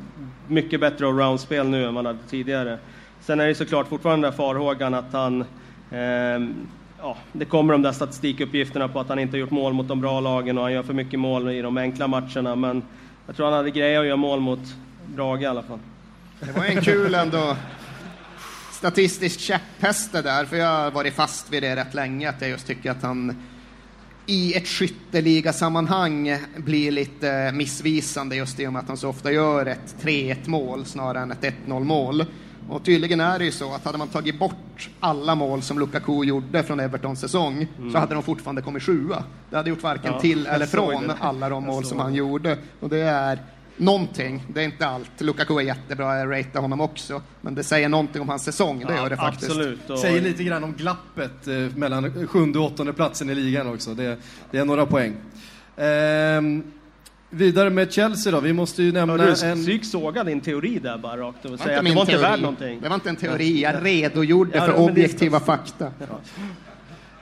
[0.48, 2.78] mycket bättre allround-spel nu än vad han hade tidigare.
[3.20, 5.44] Sen är det såklart fortfarande den där farhågan att han
[5.90, 6.40] Eh,
[6.98, 10.00] Ja, det kommer de där statistikuppgifterna på att han inte har gjort mål mot de
[10.00, 12.56] bra lagen och han gör för mycket mål i de enkla matcherna.
[12.56, 12.82] Men
[13.26, 14.58] jag tror han hade grejer att göra mål mot
[15.06, 15.78] Brage i alla fall.
[16.40, 17.56] Det var en kul ändå
[18.82, 22.50] statistisk käpphäst det där, för jag har varit fast vid det rätt länge, att jag
[22.50, 23.42] just tycker att han
[24.26, 29.66] i ett skytteligasammanhang blir lite missvisande just i och med att han så ofta gör
[29.66, 32.24] ett 3-1 mål snarare än ett 1-0 mål.
[32.68, 36.24] Och tydligen är det ju så att hade man tagit bort alla mål som Lukaku
[36.24, 39.24] gjorde från Evertons säsong så hade de fortfarande kommit sjua.
[39.50, 42.58] Det hade gjort varken Ja, till eller från alla de mål som han gjorde.
[42.80, 43.38] Och det är
[43.76, 45.20] någonting, det är inte allt.
[45.20, 47.22] Lukaku är jättebra, jag ratear honom också.
[47.40, 49.50] Men det säger någonting om hans säsong, det gör det faktiskt.
[49.50, 49.90] Absolut.
[49.90, 53.94] Och, Säger lite grann om glappet eh, mellan sjunde och åttonde platsen i ligan också.
[53.94, 54.18] Det,
[54.50, 55.16] det är några poäng.
[55.76, 56.62] Ehm,
[57.30, 58.40] vidare med Chelsea då.
[58.40, 59.62] Vi måste ju nämna Hörde du, en...
[59.62, 62.18] Psyk såga din teori där bara rakt och Det säga var att inte det var
[62.18, 62.80] inte värt någonting.
[62.82, 65.92] Det var inte en teori, jag redogjorde Ja, för objektiva fakta.
[65.98, 66.06] Ja,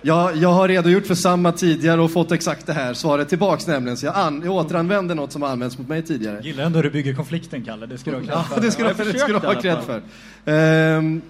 [0.02, 3.96] jag har redogjort för samma tidigare och fått exakt det här svaret tillbaks nämligen.
[3.96, 6.40] Så jag, an, jag återanvänder något som har använts mot mig tidigare.
[6.42, 7.86] Gillar ändå hur du bygger konflikten, Kalle.
[7.86, 8.60] Det ska du ha Ja, klart för.
[8.60, 10.02] det ska du Ja, jag det ska du ha cred för.
[10.44, 11.22] Ehm,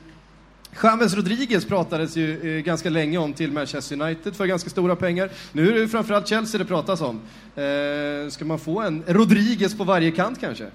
[0.82, 5.30] James Rodriguez pratades ju eh, ganska länge om till Manchester United för ganska stora pengar.
[5.52, 7.20] Nu är det ju framförallt Chelsea det pratas om.
[7.54, 10.66] Eh, ska man få en Rodriguez på varje kant kanske?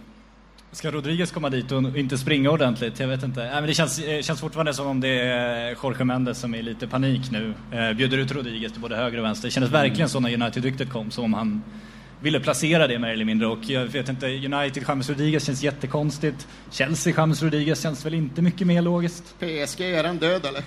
[0.76, 3.00] Ska Rodriguez komma dit och inte springa ordentligt?
[3.00, 3.40] Jag vet inte.
[3.40, 6.58] Nej, men det känns, eh, känns fortfarande som om det är Jorge Mendes som är
[6.58, 7.54] i lite panik nu.
[7.72, 9.48] Eh, bjuder ut Rodriguez till både höger och vänster.
[9.48, 11.64] Det kändes verkligen så när United-ryktet kom, som om han
[12.22, 13.48] ville placera det mer eller mindre.
[13.48, 16.48] Och jag vet inte, United, James Rodriguez känns jättekonstigt.
[16.72, 19.36] Chelsea, James Rodriguez känns väl inte mycket mer logiskt.
[19.40, 20.64] PSG, är den död eller?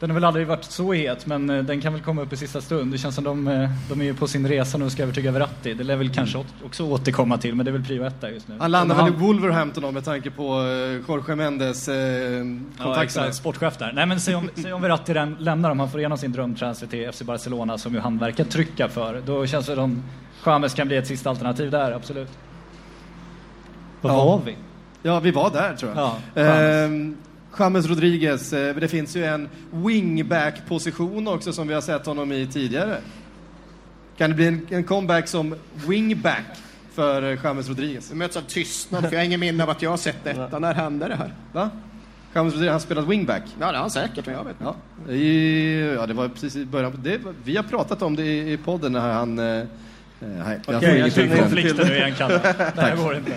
[0.00, 2.36] Den har väl aldrig varit så het, men eh, den kan väl komma upp i
[2.36, 2.92] sista stund.
[2.92, 5.30] Det känns som de, eh, de är ju på sin resa nu och ska övertyga
[5.30, 5.74] Verratti.
[5.74, 8.28] Det lär väl kanske åt- också återkomma till, men det är väl prio ett där
[8.28, 8.54] just nu.
[8.60, 12.44] Han landar väl i Wolverhampton då, med tanke på eh, Jorge Mendes eh, Ja,
[12.78, 13.02] kontakter.
[13.02, 13.34] exakt.
[13.34, 13.92] Sportchef där.
[13.92, 17.12] Nej, men säg om, säg om Verratti lämnar, om han får igenom sin drömtransfer till
[17.12, 20.02] FC Barcelona, som ju han verkar trycka för, då känns det som
[20.46, 22.30] James kan bli ett sista alternativ där, absolut.
[24.00, 24.24] Vad Ja.
[24.24, 24.56] var vi?
[25.02, 26.12] Ja, vi var där tror jag.
[26.34, 26.48] Ja,
[27.58, 27.86] James.
[27.86, 32.98] Rodriguez, eh, det finns ju en wingback-position också som vi har sett honom i tidigare.
[34.16, 35.54] Kan det bli en, en comeback som
[35.86, 36.58] wingback
[36.94, 38.10] för eh, James Rodriguez?
[38.10, 40.58] Vi möts av tystnad, för jag har ingen minne av att jag har sett detta.
[40.58, 41.34] När hände det här?
[41.52, 41.70] Va?
[42.34, 43.42] James Rodriguez, han spelat wingback.
[43.60, 44.74] Ja, det har han säkert, men jag vet inte.
[45.06, 47.00] Ja, i, ja det var precis i början.
[47.02, 49.38] Det, vi har pratat om det i, i podden när han...
[49.38, 49.64] Eh, eh,
[50.20, 52.40] nej, jag får jag känner Konflikten nu igen, Kalle.
[52.74, 53.32] Det här går inte.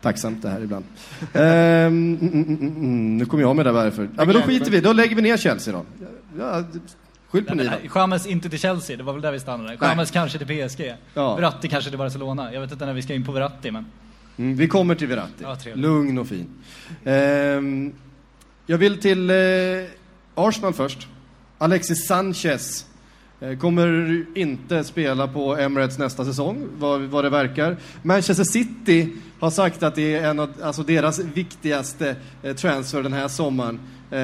[0.00, 0.84] Tacksamt det här ibland.
[1.32, 1.38] Ehm,
[1.86, 4.08] mm, mm, mm, mm, nu kommer jag med det varför.
[4.16, 5.84] Ja, men då skiter vi, då lägger vi ner Chelsea då.
[6.38, 6.64] Ja,
[7.28, 7.80] skyll på Nej, ni men, då.
[7.82, 9.78] nej, James inte till Chelsea, det var väl där vi stannade.
[9.80, 10.94] James kanske till PSG.
[11.14, 11.36] Ja.
[11.36, 12.52] Verratti kanske till Barcelona.
[12.52, 13.86] Jag vet inte när vi ska in på Verratti, men...
[14.36, 15.44] Mm, vi kommer till Verratti.
[15.44, 15.56] Ja.
[15.74, 16.46] Lugn och fin.
[17.04, 17.92] Ehm,
[18.66, 19.36] jag vill till eh,
[20.34, 21.08] Arsenal först.
[21.58, 22.86] Alexis Sanchez
[23.60, 27.76] kommer inte spela på Emirates nästa säsong, vad, vad det verkar.
[28.02, 29.08] Manchester City
[29.40, 33.80] har sagt att det är en av alltså deras viktigaste eh, transfer den här sommaren.
[34.10, 34.18] Eh,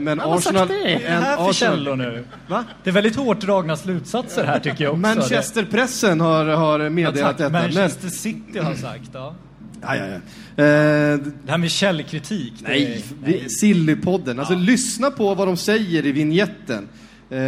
[0.00, 0.68] men har sagt Arsenal...
[0.68, 0.74] det?
[0.74, 2.24] Vad är det här för Arsenal- källor nu?
[2.48, 2.64] Va?
[2.84, 5.00] Det är väldigt hårt dragna slutsatser här tycker jag också.
[5.00, 7.50] Manchesterpressen har, har meddelat ja, tack, detta.
[7.50, 9.34] Manchester City har sagt, ja.
[9.80, 10.64] Men, ja, ja, ja.
[10.64, 12.52] Eh, Det här med källkritik.
[12.60, 14.38] Nej, vi- Sillypodden.
[14.38, 16.88] Alltså lyssna på vad de säger i vignetten.
[17.30, 17.38] Eh,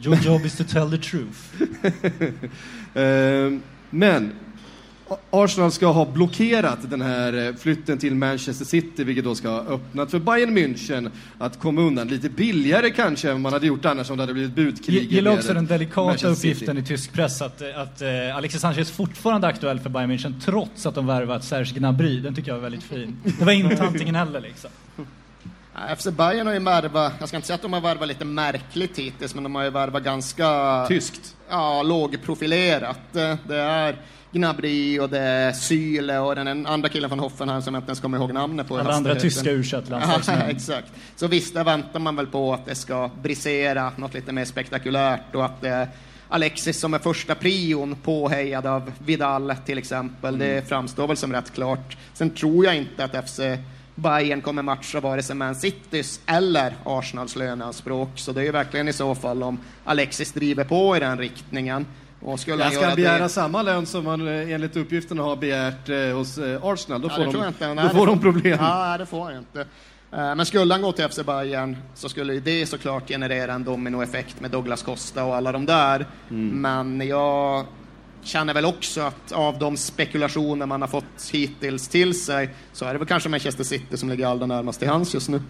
[0.00, 1.62] Your job is to tell the truth.
[2.94, 3.58] eh,
[3.90, 4.32] men
[5.30, 9.60] Arsenal ska ha blockerat den här eh, flytten till Manchester City, vilket då ska ha
[9.60, 14.10] öppnat för Bayern München att komma undan lite billigare kanske än man hade gjort annars
[14.10, 14.96] om det hade blivit budkrig.
[14.96, 16.48] Jag gillar också den delikata Manchester City.
[16.50, 20.40] uppgiften i tysk press att, att eh, Alexis Sanchez fortfarande är aktuell för Bayern München
[20.44, 22.20] trots att de värvat Serge Gnabry.
[22.20, 23.16] Den tycker jag är väldigt fin.
[23.38, 24.70] Det var inte antingen eller liksom.
[25.98, 28.98] FC Bayern har ju värvat, jag ska inte säga att de har värvat lite märkligt
[28.98, 30.84] hittills, men de har ju värvat ganska...
[30.88, 31.36] Tyskt.
[31.48, 33.16] Ja, lågprofilerat.
[33.16, 33.96] Eh, Det är
[34.32, 38.00] Gnabry och det är Syle och den andra killen från Hoffenheim som jag inte ens
[38.00, 38.78] kommer ihåg namnet på.
[38.78, 40.92] Alla andra tyska u Ja, exakt.
[41.16, 45.34] Så visst, där väntar man väl på att det ska brisera något lite mer spektakulärt
[45.34, 45.88] och att det är
[46.28, 50.38] Alexis som är första prion påhejad av Vidal till exempel.
[50.38, 51.96] Det framstår väl som rätt klart.
[52.14, 53.40] Sen tror jag inte att FC
[53.98, 58.08] Bayern kommer matcha vare sig Man Citys eller Arsenals löneanspråk.
[58.14, 61.86] Så det är ju verkligen i så fall om Alexis driver på i den riktningen.
[62.20, 63.28] Och skulle han Jag ska göra begära det...
[63.28, 67.00] samma lön som man eh, enligt uppgifterna har begärt eh, hos eh, Arsenal.
[67.00, 67.66] Då Ja, får, de, inte.
[67.68, 68.58] då Nej, får de problem.
[68.60, 69.60] Ja, nej, det får han inte.
[70.12, 74.40] Eh, Men skulle han gå till FC Bayern så skulle det såklart generera en dominoeffekt
[74.40, 76.06] med Douglas Costa och alla de där.
[76.30, 76.60] Mm.
[76.60, 77.64] Men jag
[78.28, 82.92] känner väl också att av de spekulationer man har fått hittills till sig så är
[82.92, 85.42] det väl kanske Manchester City som ligger allra närmast till hands just nu.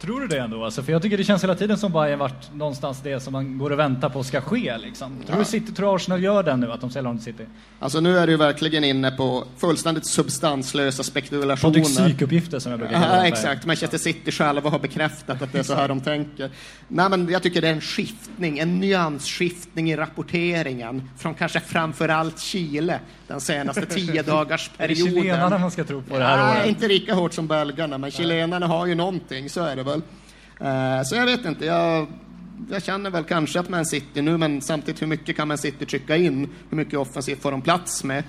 [0.00, 0.64] Tror du det ändå?
[0.64, 3.58] Alltså, för jag tycker det känns hela tiden som Bayern varit någonstans det som man
[3.58, 4.78] går och väntar på ska ske.
[4.78, 5.22] Liksom.
[5.26, 7.46] Tror du City, tror Arsenal gör den nu, att de säljer honom till City?
[7.78, 11.72] Alltså nu är du verkligen inne på fullständigt substanslösa spekulationer.
[11.74, 13.28] Patrik psykuppgifter som jag brukar kalla Ja, det.
[13.28, 13.66] exakt.
[13.66, 16.50] Manchester City själva har bekräftat att det är så här de tänker.
[16.88, 22.08] Nej, men jag tycker det är en skiftning, en nyansskiftning i rapporteringen från kanske framför
[22.08, 25.14] allt Chile den senaste tio dagars Är det perioden.
[25.22, 26.68] chilenarna man ska tro på det här Nej, året?
[26.68, 30.02] inte lika hårt som belgarna, men chilenarna har ju någonting, så är det väl.
[30.60, 32.06] Eh, så jag vet inte, jag,
[32.70, 35.86] jag känner väl kanske att Man City nu, men samtidigt hur mycket kan Man City
[35.86, 36.48] trycka in?
[36.70, 38.22] Hur mycket offensivt får de plats med?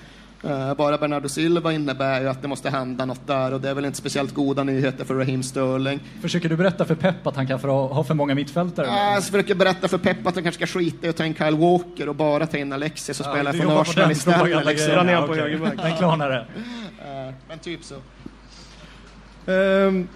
[0.44, 3.74] Eh, bara Bernardo Silva innebär ju att det måste hända något där och det är
[3.74, 6.00] väl inte speciellt goda nyheter för Raheem Sterling.
[6.22, 8.88] Försöker du berätta för Pep att han kan ha, för många mittfältare?
[8.90, 11.36] Ah, Jag försöker berätta för Pep att han kanske ska skita i att ta in
[11.36, 14.18] Kyle Walker och bara ta in Alexis och spela du från jobbar på Arsenal den
[14.18, 14.66] istället.
[14.66, 15.08] Liksom.
[15.08, 15.78] Ja, högerback.
[15.78, 16.46] Den klarnar det.
[17.28, 17.96] Eh, men typ så.
[19.52, 20.08] Ehm,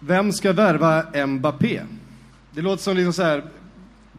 [0.00, 1.80] vem ska värva Mbappé?
[2.50, 3.42] Det låter som liksom så här,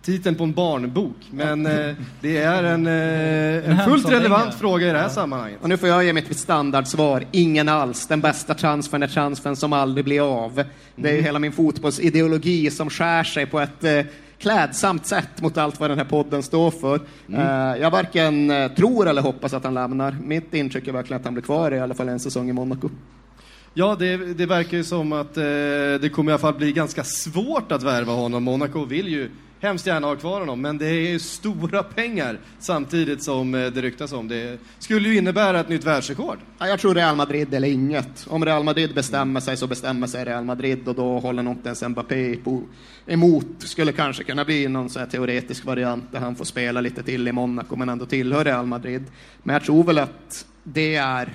[0.01, 4.91] titeln på en barnbok, men eh, det är en, eh, en fullt relevant fråga i
[4.91, 5.59] det här sammanhanget.
[5.61, 7.25] Och nu får jag ge mitt standardsvar.
[7.31, 8.07] Ingen alls.
[8.07, 10.63] Den bästa transfern är transfern som aldrig blir av.
[10.95, 14.01] Det är ju hela min fotbollsideologi som skär sig på ett eh,
[14.37, 16.95] klädsamt sätt mot allt vad den här podden står för.
[17.33, 20.17] Eh, jag varken tror eller hoppas att han lämnar.
[20.23, 22.89] Mitt intryck är verkligen att han blir kvar i alla fall en säsong i Monaco.
[23.79, 25.43] Ja, det, det verkar ju som att eh,
[26.01, 28.43] det kommer i alla fall bli ganska svårt att värva honom.
[28.43, 33.23] Monaco vill ju hemskt gärna ha kvar honom, men det är ju stora pengar samtidigt
[33.23, 34.27] som eh, det ryktas om.
[34.27, 36.37] Det skulle ju innebära ett nytt världsrekord.
[36.57, 38.27] Ja, jag tror Real Madrid eller inget.
[38.29, 41.69] Om Real Madrid bestämmer sig så bestämmer sig Real Madrid och då håller nog inte
[41.69, 42.63] ens Mbappé på,
[43.07, 43.47] emot.
[43.59, 47.27] Skulle kanske kunna bli någon så här teoretisk variant där han får spela lite till
[47.27, 49.03] i Monaco men ändå tillhör Real Madrid.
[49.43, 51.29] Men jag tror väl att det är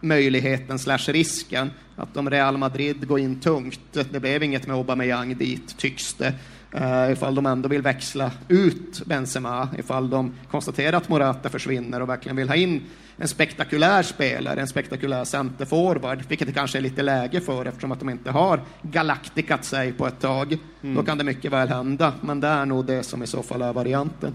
[0.00, 5.34] möjligheten slash risken att om Real Madrid går in tungt, det blev inget med Aubameyang
[5.34, 6.34] dit tycks det,
[6.74, 12.08] Uh, ifall de ändå vill växla ut Benzema, ifall de konstaterar att Morata försvinner och
[12.08, 12.82] verkligen vill ha in
[13.16, 17.98] en spektakulär spelare, en spektakulär centerforward, vilket det kanske är lite läge för eftersom att
[17.98, 20.58] de inte har galaktikat sig på ett tag.
[20.80, 23.62] Då kan det mycket väl hända, men det är nog det som i så fall
[23.62, 24.34] är varianten.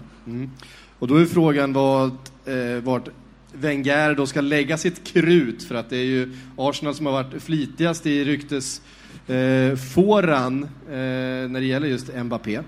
[0.98, 2.10] Och då är frågan vad,
[2.44, 3.08] eh, vart
[3.52, 7.42] Wenger då ska lägga sitt krut, för att det är ju Arsenal som har varit
[7.42, 8.82] flitigast i ryktes
[9.26, 10.68] eh, fåran eh,
[11.48, 12.54] när det gäller just Mbappé.
[12.54, 12.60] Eh,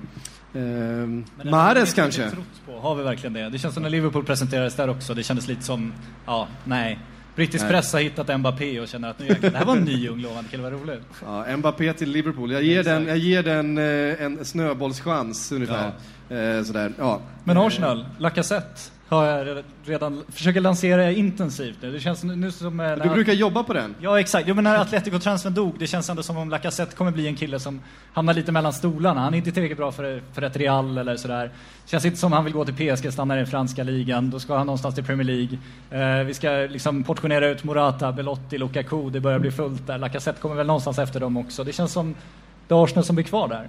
[1.51, 2.31] Mahrez kanske?
[2.67, 2.79] På.
[2.81, 3.49] Har vi verkligen det?
[3.51, 5.93] Det känns som när Liverpool presenterades där också, det kändes lite som,
[6.27, 6.99] ja, nej.
[7.37, 7.73] Brittisk Nej.
[7.73, 10.21] press har hittat Mbappé och känner att nu jäklar, det här var en ny ung
[10.21, 11.03] lovande kille, vad roligt.
[11.25, 12.53] Ja, Mbappé till Liverpool.
[12.53, 15.93] Jag ger den, jag ger den eh, en snöbollschans ungefär.
[16.29, 16.93] Eh, sådär.
[16.99, 17.21] Ja.
[17.45, 21.93] Men Arsenal, Lacazette, har jag redan, försöker lansera intensivt nu.
[21.93, 22.81] Det känns nu som...
[22.81, 23.95] eh, Du brukar jobba på den.
[24.01, 24.49] Ja, exakt.
[24.49, 27.61] Jo, men när Atletico-transfern dog, det känns ändå som om Lacazette kommer bli en kille
[27.61, 27.81] som
[28.13, 29.21] hamnar lite mellan stolarna.
[29.21, 31.51] Han är inte tillräckligt bra för, för ett Real eller sådär.
[31.87, 34.31] Känns inte som han vill gå till PSG, stanna i den franska ligan.
[34.31, 35.59] Då ska han någonstans till Premier League.
[36.21, 39.11] Eh, vi ska liksom portionera ut Morata, Belotti, Lukaku.
[39.11, 39.99] Det börjar bli fullt där.
[39.99, 41.65] Lacazette kommer väl någonstans efter dem också.
[41.65, 42.15] Det känns som
[42.69, 43.69] det är Arsenal som blir kvar där.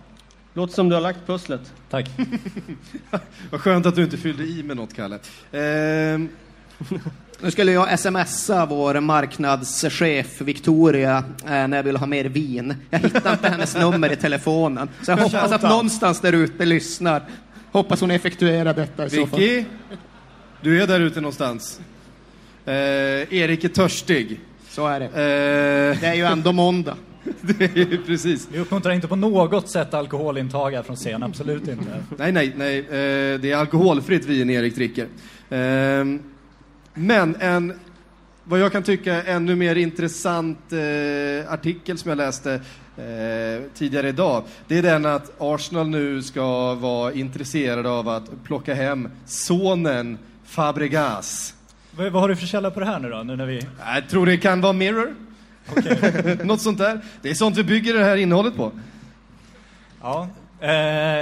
[0.58, 1.74] Låter som du har lagt pusslet.
[1.90, 2.10] Tack.
[3.50, 5.20] Vad skönt att du inte fyllde i med något, Kalle.
[5.52, 6.30] Ehm,
[7.42, 12.76] Nu skulle jag smsa vår marknadschef Victoria eh, när jag vill ha mer vin.
[12.90, 14.90] Jag hittar inte hennes nummer i telefonen.
[15.02, 17.22] Så jag hoppas att någonstans där ute lyssnar.
[17.72, 19.40] Hoppas hon effektuerar detta i så fall.
[19.40, 19.66] Vicky,
[20.62, 21.80] du är där ute någonstans.
[22.66, 22.74] Eh,
[23.34, 24.40] Erik är törstig.
[24.70, 25.06] Så är det.
[25.06, 26.96] Eh, Det är ju ändå måndag.
[27.42, 28.48] det är precis.
[28.52, 32.04] Vi uppmuntrar inte på något sätt alkoholintag här från scen, absolut inte.
[32.18, 32.80] Nej, nej, nej.
[32.80, 35.08] Eh, det är alkoholfritt vin Erik dricker.
[35.50, 36.20] Ehm,
[36.94, 37.74] men en,
[38.44, 42.54] vad jag kan tycka, ännu mer intressant eh, artikel som jag läste
[42.98, 48.74] eh, tidigare idag, det är den att Arsenal nu ska vara intresserade av att plocka
[48.74, 51.56] hem sonen Fabregas.
[51.92, 53.24] Vad, vad har du för källa på det här nu då?
[53.24, 53.62] Nu när vi...
[53.86, 55.25] Jag tror det kan vara Mirror.
[56.44, 57.02] Något sånt där.
[57.22, 58.72] Det är sånt vi bygger det här innehållet på.
[60.02, 60.28] Ja.
[60.62, 60.72] Eh,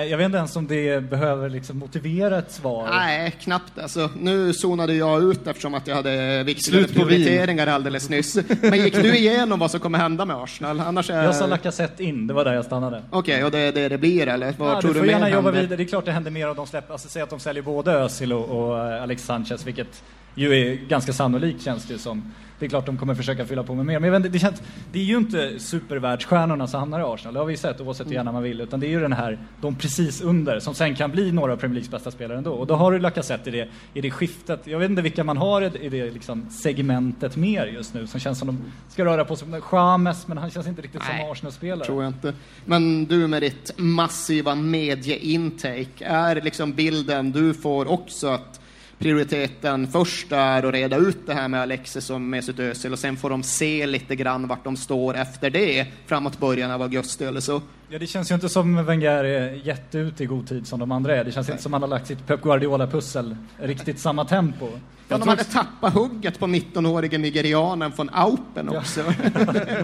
[0.10, 2.88] jag vet inte ens om det behöver liksom motivera ett svar.
[2.92, 3.80] Nej, knappt.
[3.80, 7.08] Alltså, nu zonade jag ut eftersom att jag hade viktigare Slut på vin.
[7.08, 8.38] prioriteringar alldeles nyss.
[8.62, 10.80] Men gick du igenom vad som kommer hända med Arsenal?
[10.80, 11.24] Annars är...
[11.24, 13.04] Jag sa Lacazette in, det var där jag stannade.
[13.10, 14.54] Okej, och det är det det blir eller?
[14.58, 15.76] Vad Ja, tror du du, får mer gärna jobba vidare.
[15.78, 17.92] Det är klart det händer mer om de släpper, alltså säg att de säljer både
[17.92, 20.04] Özil och, och Alex Sanchez, vilket
[20.36, 22.32] ju är ganska sannolikt känns det som.
[22.64, 24.00] Det är klart de kommer försöka fylla på med mer.
[24.00, 27.48] Men vet, det, känns, det är ju inte supervärldsstjärnorna som hamnar i Arsenal, det har
[27.48, 28.62] vi sett oavsett hur gärna man vill.
[28.62, 31.58] Utan det är ju den här, de precis under, som sen kan bli några av
[31.58, 32.52] Premier Leagues bästa spelare ändå.
[32.52, 34.68] Och då har du Lacazette i det, i det skiftet.
[34.68, 38.20] Jag vet inte vilka man har i, i det liksom segmentet mer just nu, som
[38.20, 39.48] känns som de ska röra på sig.
[39.72, 41.86] James, men han känns inte riktigt Nej, som Arsenal-spelare.
[41.86, 42.34] tror jag inte.
[42.66, 48.60] Men du med ditt massiva medieintake, är liksom bilden du får också att
[49.04, 53.18] prioriteten först är att reda ut det här med Alexis och Mesut Özil och sen
[53.18, 57.40] får de se lite grann vart de står efter det framåt början av augusti eller
[57.40, 57.62] så?
[57.90, 61.16] Ja, det känns ju inte som Wenger är jätteute i god tid som de andra
[61.16, 61.24] är.
[61.24, 64.68] Det känns inte som han har lagt sitt Pep Guardiola-pussel riktigt samma tempo.
[65.08, 69.04] Ja, de hade tappat hugget på 19-årige nigerianen från Aupen också.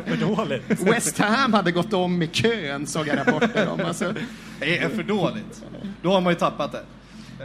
[0.05, 0.81] För dåligt.
[0.81, 3.79] West Ham hade gått om i kön, såg jag rapporter om.
[3.85, 4.13] Alltså,
[4.59, 5.63] Det är för dåligt.
[6.01, 6.81] Då har man ju tappat det.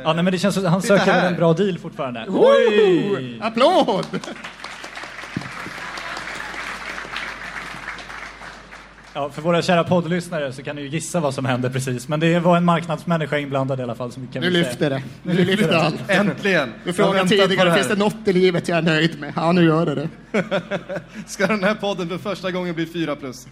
[0.02, 1.28] Ja, nej, men det känns som han Titta söker här.
[1.28, 2.26] en bra deal fortfarande.
[2.28, 3.38] Oj!
[3.42, 4.06] Applåd!
[9.16, 12.08] Ja, för våra kära poddlyssnare så kan ni ju gissa vad som hände precis.
[12.08, 14.12] Men det var en marknadsmänniska inblandad i alla fall.
[14.12, 15.02] Som vi kan Nu lyfter det.
[15.22, 16.10] Nu lyfter det allt.
[16.10, 16.72] Äntligen!
[16.84, 19.32] Du frågade tidigare, finns det något i livet jag är nöjd med?
[19.36, 20.08] Ja, nu gör det det.
[21.26, 23.46] Ska den här podden för första gången bli 4 plus?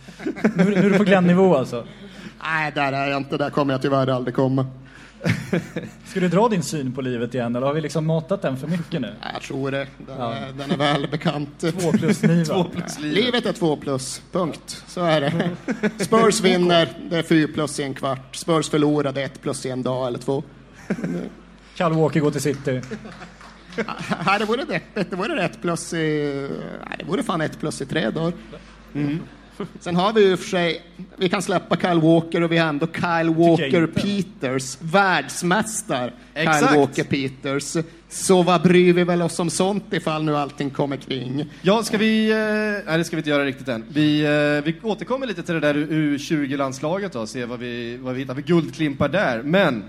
[0.56, 1.86] Nu, nu är du på Glenn-nivå alltså.
[2.44, 3.36] Nej, där är jag inte.
[3.36, 4.66] Där kommer jag tyvärr aldrig komma.
[6.06, 8.66] Ska du dra din syn på livet igen eller har vi liksom matat den för
[8.66, 9.14] mycket nu?
[9.32, 9.78] Jag tror det.
[10.06, 10.34] Den, Ja.
[10.34, 11.58] är, den är väl bekant.
[11.80, 12.20] Två plus.
[12.48, 13.24] Två plus livet.
[13.24, 14.84] Livet är två plus, punkt.
[14.86, 15.50] Så är det.
[16.04, 18.36] Spurs vinner, det är fyra plus i en kvart.
[18.36, 20.42] Spurs är ett plus i en dag eller två.
[21.74, 22.80] Kyle Walker går till City.
[24.08, 26.48] Här det vore deppigt, det vore ett plus i...
[26.88, 28.32] Nej, det vore fan ett plus i tre dagar.
[28.94, 29.20] Mm.
[29.80, 30.82] Sen har vi ju för sig,
[31.16, 33.86] vi kan släppa Kyle Walker och vi har ändå Kyle Walker.
[33.86, 36.68] Peters, världsmästare Exakt.
[36.68, 37.76] Kyle Walker Peters.
[38.08, 41.50] Så vad bryr vi väl oss om sånt ifall nu allting kommer kring?
[41.62, 42.30] Ja, ska vi...
[42.30, 43.84] Eh, nej, det ska vi inte göra riktigt än.
[43.88, 48.20] Vi, eh, vi återkommer lite till det där U20-landslaget då, se vad vi, vad vi
[48.20, 49.42] hittar för guldklimpar där.
[49.42, 49.84] Men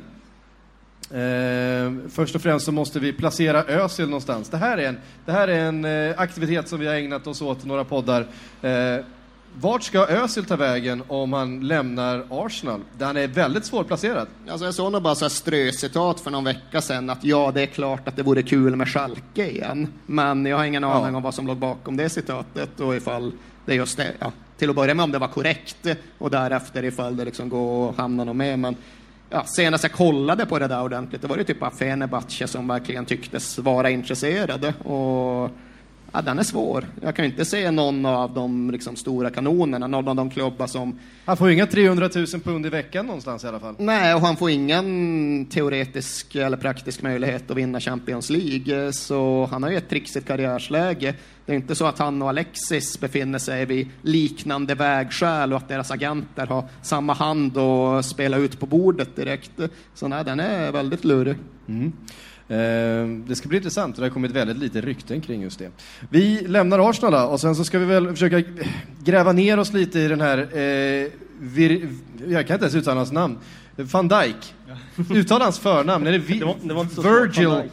[1.12, 4.50] eh, först och främst så måste vi placera Özil någonstans.
[4.50, 7.42] Det här är en, det här är en eh, aktivitet som vi har ägnat oss
[7.42, 8.28] åt några poddar.
[8.62, 9.06] Eh,
[9.60, 12.82] vart ska Özil ta vägen om han lämnar Arsenal?
[12.98, 14.28] Där han är väldigt svårplacerad.
[14.50, 17.66] Alltså jag såg nog bara så ströcitat för någon vecka sedan att ja, det är
[17.66, 19.88] klart att det vore kul med Schalke igen.
[20.06, 21.18] Men jag har ingen aning Ja.
[21.18, 23.32] om vad som låg bakom det citatet och ifall
[23.66, 25.88] det just är, ja, till att börja med om det var korrekt
[26.18, 28.60] och därefter ifall det liksom går att hamna något med.
[28.60, 28.76] Men
[29.30, 33.06] ja, senast jag kollade på det där ordentligt, det var det typ Fenerbahce som verkligen
[33.06, 34.74] tycktes vara intresserade.
[34.84, 35.50] Och
[36.14, 36.86] ja, den är svår.
[37.02, 41.00] Jag kan inte se någon av de liksom, stora kanonerna, någon av de klubbar som
[41.26, 43.76] Han får inga 300 000 pund i veckan någonstans i alla fall.
[43.78, 49.64] Nej, och han får ingen teoretisk eller praktisk möjlighet att vinna Champions League, så han
[49.64, 51.16] har ju ett trixigt karriärsläge.
[51.46, 55.68] Det är inte så att han och Alexis befinner sig vid liknande vägskäl och att
[55.68, 59.52] deras agenter har samma hand och spela ut på bordet direkt.
[59.94, 61.36] Så nej, den är väldigt lurig.
[61.68, 61.88] Eh,
[63.28, 65.70] Det ska bli intressant det har kommit väldigt lite rykten kring just det.
[66.10, 68.42] Vi lämnar Arsenal och sen så ska vi väl försöka
[69.04, 71.08] gräva ner oss lite i den här, eh,
[71.40, 71.90] vir,
[72.28, 73.38] jag kan inte ens uttala hans namn,
[73.76, 74.54] van Dijk.
[75.14, 76.84] Uttala hans förnamn, är det, vi, Det var- det var
[77.26, 77.70] Virgil?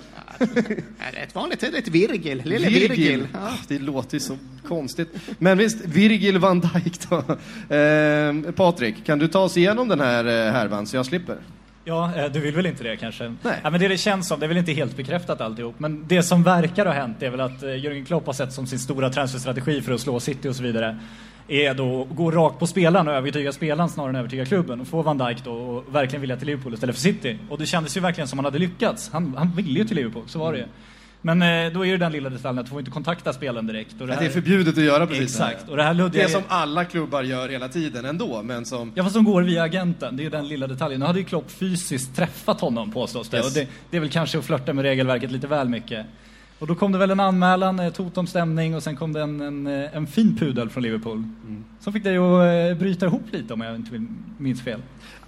[1.23, 2.89] Ett vanligt, det är ett Virgil, lille Virgil.
[2.89, 3.27] Virgil.
[3.33, 3.39] Ja.
[3.43, 4.37] Ah, Det låter ju så
[4.69, 5.09] konstigt.
[5.39, 7.17] Men visst, Virgil van Dijk då.
[7.77, 11.37] Eh, Patrik, kan du ta oss igenom den här eh, härvan så jag slipper?
[11.91, 13.35] Ja, eh, du vill väl inte det kanske?
[13.43, 13.61] Nej.
[13.63, 16.23] Ja, men det det känns som, det är väl inte helt bekräftat alltihop, men det
[16.23, 19.11] som verkar ha hänt är väl att eh, Jürgen Klopp har sett som sin stora
[19.11, 20.99] transferstrategi för att slå City och så vidare,
[21.49, 24.89] är då att gå rakt på spelaren och övertyga spelaren snarare än övertyga klubben och
[24.89, 27.39] få Van Dijk då och verkligen vilja till Liverpool istället för City.
[27.49, 29.11] Och det kändes ju verkligen som han hade lyckats.
[29.13, 30.65] Han, han ville ju till Liverpool, så var det ju.
[31.23, 34.01] Men eh, då är det den lilla detaljen att du får inte kontakta spelaren direkt.
[34.01, 35.53] Och Det är förbjudet att göra precis det här.
[35.53, 36.23] Exakt, och det här luddiga...
[36.23, 38.93] Det som alla klubbar gör hela tiden ändå, men som...
[38.95, 41.01] Ja fast de går via agenten, det är ju den lilla detaljen.
[41.01, 43.37] Nu hade ju Klopp fysiskt träffat honom påstås det.
[43.37, 43.47] Yes.
[43.47, 46.07] Och det, det är väl kanske att flörta med regelverket lite väl mycket.
[46.59, 49.21] Och då kom det väl en anmälan, ett hot om stämning och sen kom det
[49.21, 51.25] en, en, eh, en fin pudel från Liverpool.
[51.81, 54.07] Som fick dig att eh, bryta ihop lite om jag inte
[54.39, 54.81] minns fel.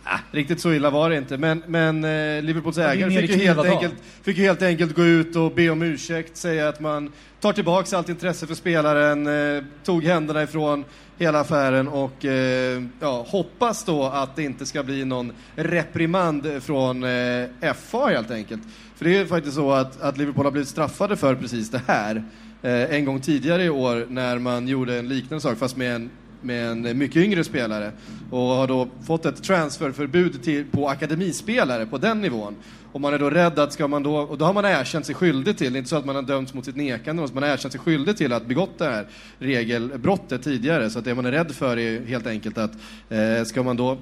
[0.31, 3.95] Riktigt så illa var det inte, men, men eh, Liverpools ägare fick ju, helt enkelt,
[4.23, 7.97] fick ju helt enkelt gå ut och be om ursäkt, säga att man tar tillbaka
[7.97, 10.85] allt intresse för spelaren, eh, tog händerna ifrån
[11.19, 17.05] hela affären och eh, ja, hoppas då att det inte ska bli någon reprimand från
[17.05, 18.63] eh, FA helt enkelt.
[18.97, 21.83] För det är ju faktiskt så att, att Liverpool har blivit straffade för precis det
[21.87, 22.25] här
[22.63, 26.11] eh, en gång tidigare i år när man gjorde en liknande sak fast med en
[26.43, 27.93] med en eh, mycket yngre spelare
[28.31, 32.57] och har då fått ett transferförbud till, på akademispelare på den nivån.
[32.93, 35.15] Och man är då rädd att ska man då, och då har man erkänt sig
[35.15, 37.43] skyldig till, det är inte så att man har dömts mot sitt nekande, utan man
[37.43, 39.07] har erkänt sig skyldig till att begått det här
[39.39, 40.91] regelbrottet tidigare.
[40.91, 42.73] Så att det man är rädd för är helt enkelt att
[43.09, 43.99] eh, ska man då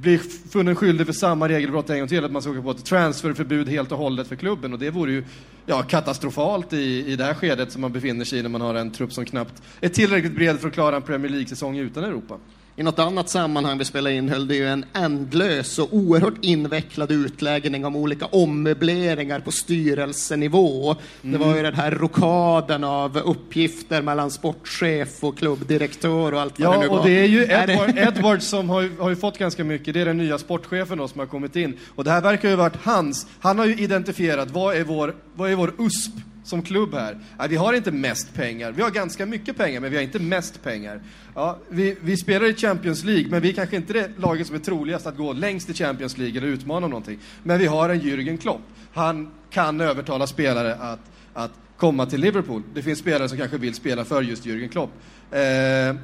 [0.00, 0.18] blir
[0.50, 3.68] funnen skyldig för samma regelbrott en gång till, att man ska åka på ett transferförbud
[3.68, 4.72] helt och hållet för klubben.
[4.72, 5.24] Och det vore ju
[5.66, 8.74] ja, katastrofalt i, i det här skedet som man befinner sig i när man har
[8.74, 12.38] en trupp som knappt är tillräckligt bred för att klara en Premier League-säsong utan Europa.
[12.78, 17.10] I något annat sammanhang vi spelade in höll det ju en ändlös och oerhört invecklad
[17.10, 20.96] utläggning om olika ommöbleringar på styrelsenivå.
[21.22, 26.74] Det var ju den här rokaden av uppgifter mellan sportchef och klubbdirektör och allt vad
[26.74, 26.98] det nu Ja, var.
[26.98, 29.94] och det är ju Edward, Edward som har, har fått ganska mycket.
[29.94, 31.76] Det är den nya sportchefen då som har kommit in.
[31.94, 33.26] Och det här verkar ju ha varit hans.
[33.40, 36.12] Han har ju identifierat vad är vår, vad är vår USP
[36.48, 37.18] som klubb här.
[37.48, 38.72] Vi har inte mest pengar.
[38.72, 41.00] Vi har ganska mycket pengar, men vi har inte mest pengar.
[41.34, 44.56] Ja, vi, vi spelar i Champions League, men vi är kanske inte det laget som
[44.56, 47.18] är troligast att gå längst i Champions League eller utmana om någonting.
[47.42, 48.60] Men vi har en Jürgen Klopp.
[48.92, 51.00] Han kan övertala spelare att,
[51.34, 52.62] att komma till Liverpool.
[52.74, 54.90] Det finns spelare som kanske vill spela för just Jürgen Klopp.
[55.30, 55.96] Eh,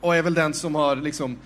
[0.00, 1.36] och är väl den som har liksom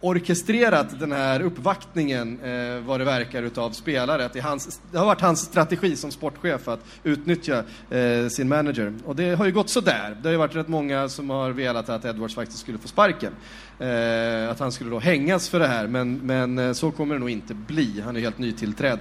[0.00, 4.24] orkestrerat den här uppvaktningen, eh, vad det verkar, utav spelare.
[4.24, 8.94] Att det, hans, det har varit hans strategi som sportchef att utnyttja eh, sin manager.
[9.04, 10.16] Och det har ju gått sådär.
[10.22, 13.32] Det har ju varit rätt många som har velat att Edwards faktiskt skulle få sparken.
[13.78, 17.20] Eh, att han skulle då hängas för det här, men, men eh, så kommer det
[17.20, 18.00] nog inte bli.
[18.04, 18.98] Han är helt nytillträdd.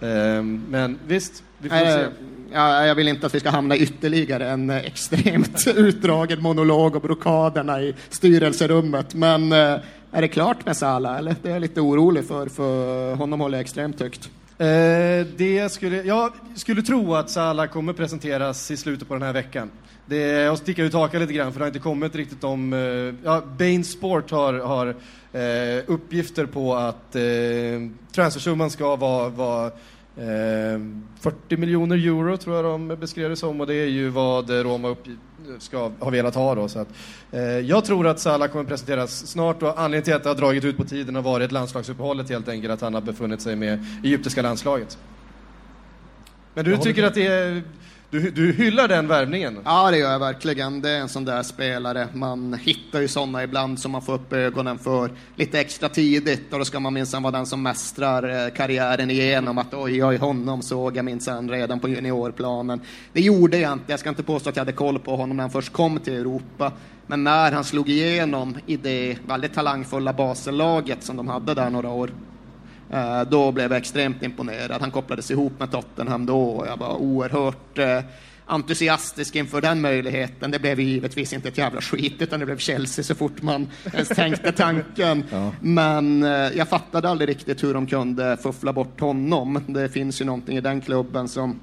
[0.00, 1.84] Eh, men visst, vi får se.
[1.84, 2.06] Nej,
[2.52, 7.02] ja, jag vill inte att vi ska hamna ytterligare en eh, extremt utdragen monolog om
[7.02, 9.14] rokaderna i styrelserummet.
[9.14, 9.76] Men eh,
[10.12, 11.18] är det klart med Salah?
[11.18, 11.36] Eller?
[11.42, 14.30] Det är jag lite orolig för, för honom håller jag extremt högt.
[14.58, 19.32] Eh, det skulle, jag skulle tro att Salah kommer presenteras i slutet på den här
[19.32, 19.70] veckan.
[20.06, 22.72] Det jag sticker ut hakan lite grann för det har inte kommit riktigt om...
[22.72, 22.78] Eh,
[23.24, 24.86] ja, Bain Sport har, har
[25.32, 27.22] eh, uppgifter på att eh,
[28.12, 29.66] transfersumman ska vara, vara
[30.16, 30.80] eh,
[31.20, 34.88] 40 miljoner euro tror jag de beskrev det som och det är ju vad Roma
[34.88, 35.06] upp,
[35.58, 36.68] ska ha velat ha då.
[36.68, 36.88] Så att,
[37.32, 40.64] eh, jag tror att Salah kommer presenteras snart och anledningen till att det har dragit
[40.64, 44.42] ut på tiden har varit landslagsuppehållet helt enkelt, att han har befunnit sig med egyptiska
[44.42, 44.98] landslaget.
[46.54, 47.62] Men du tycker att det är...
[48.12, 49.58] Du, du hyllar den värvningen?
[49.64, 50.80] Ja, det gör jag verkligen.
[50.80, 52.08] Det är en sån där spelare.
[52.12, 56.58] Man hittar ju såna ibland som man får upp ögonen för lite extra tidigt och
[56.58, 59.58] då ska man minsann vara den som mästrar eh, karriären igenom.
[59.58, 62.80] Att oj, oj, honom såg jag minsann redan på juniorplanen.
[63.12, 63.92] Det gjorde jag inte.
[63.92, 66.14] Jag ska inte påstå att jag hade koll på honom när han först kom till
[66.14, 66.72] Europa.
[67.06, 71.88] Men när han slog igenom i det väldigt talangfulla Basellaget som de hade där några
[71.88, 72.10] år,
[73.30, 74.80] då blev jag extremt imponerad.
[74.80, 78.00] Han kopplades ihop med Tottenham då och jag var oerhört eh,
[78.46, 80.50] entusiastisk inför den möjligheten.
[80.50, 84.08] Det blev givetvis inte ett jävla skit, utan det blev Chelsea så fort man ens
[84.08, 85.24] tänkte tanken.
[85.60, 89.60] Men eh, jag fattade aldrig riktigt hur de kunde fuffla bort honom.
[89.66, 91.60] Det finns ju någonting i den klubben som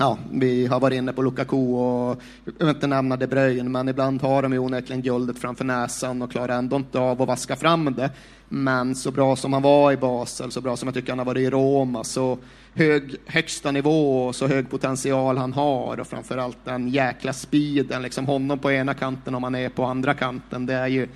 [0.00, 3.88] Ja, vi har varit inne på Lukaku och jag vill inte nämna De Bruyne, men
[3.88, 7.56] ibland har de ju onekligen guldet framför näsan och klarar ändå inte av att vaska
[7.56, 8.10] fram det.
[8.48, 11.26] Men så bra som han var i Basel, så bra som jag tycker han har
[11.26, 12.38] varit i Roma, så
[12.74, 18.26] hög högsta nivå och så hög potential han har och framförallt den jäkla speeden, liksom
[18.26, 21.08] honom på ena kanten om man är på andra kanten, det är ju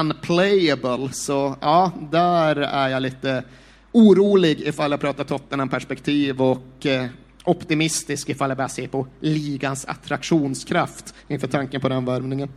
[0.00, 1.08] unplayable.
[1.12, 3.44] Så ja, där är jag lite
[3.92, 7.06] orolig ifall jag pratar Tottenham-perspektiv och eh,
[7.44, 12.48] optimistisk ifall jag bara ser på ligans attraktionskraft inför tanken på den värvningen.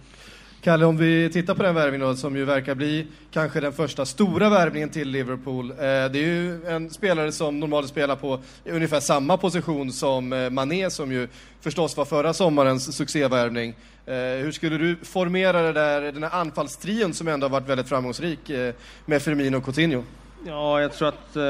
[0.62, 4.06] Kalle, om vi tittar på den värvningen då, som ju verkar bli kanske den första
[4.06, 5.72] stora värvningen till Liverpool.
[5.72, 10.50] Eh, det är ju en spelare som normalt spelar på ungefär samma position som eh,
[10.50, 11.28] Mané, som ju
[11.62, 13.76] förstås var förra sommarens succévärvning.
[14.06, 17.90] Eh, hur skulle du formera det där, den här anfallstrion som ändå har varit väldigt
[17.90, 18.52] framgångsrik
[19.06, 20.04] med Firmino och Coutinho?
[20.46, 21.44] Ja, jag tror att eh,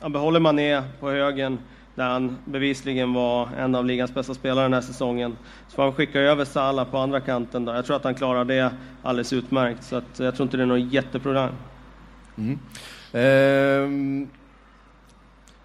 [0.00, 1.58] han behåller Mané på högen
[1.94, 5.36] där han bevisligen var en av ligans bästa spelare den här säsongen.
[5.68, 7.64] Så får han skicka över Salah på andra kanten.
[7.64, 7.74] Där.
[7.74, 8.72] Jag tror att han klarar det
[9.02, 11.50] alldeles utmärkt, så att jag tror inte det är något jätteproblem.
[13.12, 14.28] Ehm,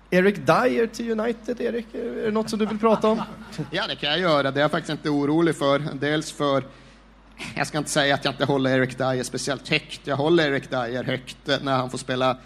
[0.10, 1.96] Eric Dyer till United, Erik?
[1.96, 3.22] Är det något som du vill prata om?
[3.72, 4.52] Ja, det kan jag göra.
[4.52, 5.80] Det är jag faktiskt inte orolig för.
[5.94, 6.64] Dels för,
[7.56, 10.02] jag ska inte säga att jag inte håller Eric Dyer speciellt högt.
[10.04, 12.38] Jag håller Eric Dyer högt när han får spela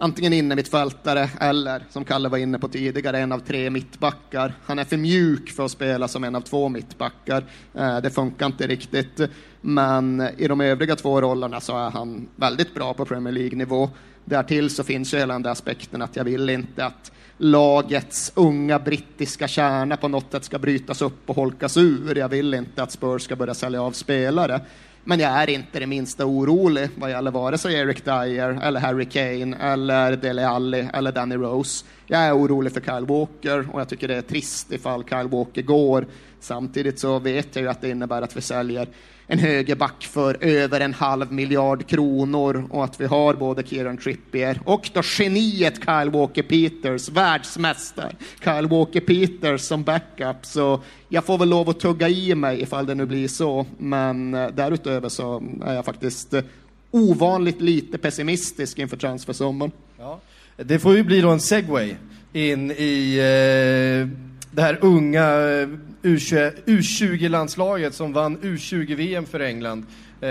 [0.00, 4.54] antingen inne mittfältare eller, som Kalle var inne på tidigare, en av tre mittbackar.
[4.64, 7.44] Han är för mjuk för att spela som en av två mittbackar.
[7.74, 9.20] Eh, det funkar inte riktigt.
[9.60, 13.90] Men i de övriga två rollerna så är han väldigt bra på Premier League-nivå.
[14.24, 18.78] Därtill så finns ju hela den där aspekten att jag vill inte att lagets unga
[18.78, 22.18] brittiska kärna på något sätt ska brytas upp och holkas ur.
[22.18, 24.60] Jag vill inte att Spurs ska börja sälja av spelare.
[25.04, 29.04] Men jag är inte det minsta orolig vad gäller vare sig Eric Dyer, eller Harry
[29.04, 31.84] Kane, eller Dele Alli eller Danny Rose.
[32.06, 35.62] Jag är orolig för Kyle Walker och jag tycker det är trist ifall Kyle Walker
[35.62, 36.06] går.
[36.40, 38.88] Samtidigt så vet jag ju att det innebär att vi säljer
[39.32, 44.60] en högerback för över en halv miljard kronor och att vi har både Kieran Trippier
[44.64, 48.12] och då geniet Kyle Walker Peters, världsmästare
[48.44, 50.36] Kyle Walker Peters som backup.
[50.42, 54.34] Så jag får väl lov att tugga i mig ifall det nu blir så, men
[54.34, 56.42] eh, därutöver så är jag faktiskt eh,
[56.90, 59.72] ovanligt lite pessimistisk inför transfersommaren.
[59.98, 60.20] Ja.
[60.56, 61.94] Det får ju bli då en segway
[62.32, 65.68] in i eh, det här unga eh,
[66.02, 69.86] U20-landslaget som vann U20-VM för England
[70.20, 70.28] eh,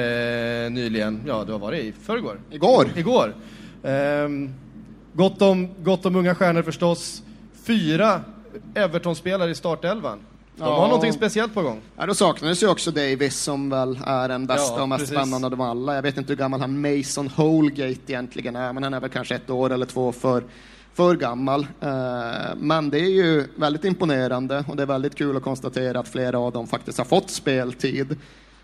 [0.71, 1.21] nyligen.
[1.27, 2.39] Ja, det var varit i förrgår?
[2.51, 2.89] Igår.
[2.95, 3.35] Igår.
[3.83, 4.29] Eh,
[5.13, 7.23] gott, om, gott om unga stjärnor förstås.
[7.63, 8.21] Fyra
[8.75, 10.19] Everton-spelare i startelvan.
[10.55, 10.85] De har Ja.
[10.87, 11.81] någonting speciellt på gång.
[11.97, 15.15] Ja, då saknades ju också Davis som väl är den bästa Ja, och mest precis.
[15.17, 15.95] spännande av dem alla.
[15.95, 19.35] Jag vet inte hur gammal han Mason Holgate egentligen är, men han är väl kanske
[19.35, 20.43] ett år eller två för,
[20.99, 21.67] för gammal.
[21.81, 26.07] Eh, men det är ju väldigt imponerande och det är väldigt kul att konstatera att
[26.07, 28.17] flera av dem faktiskt har fått speltid.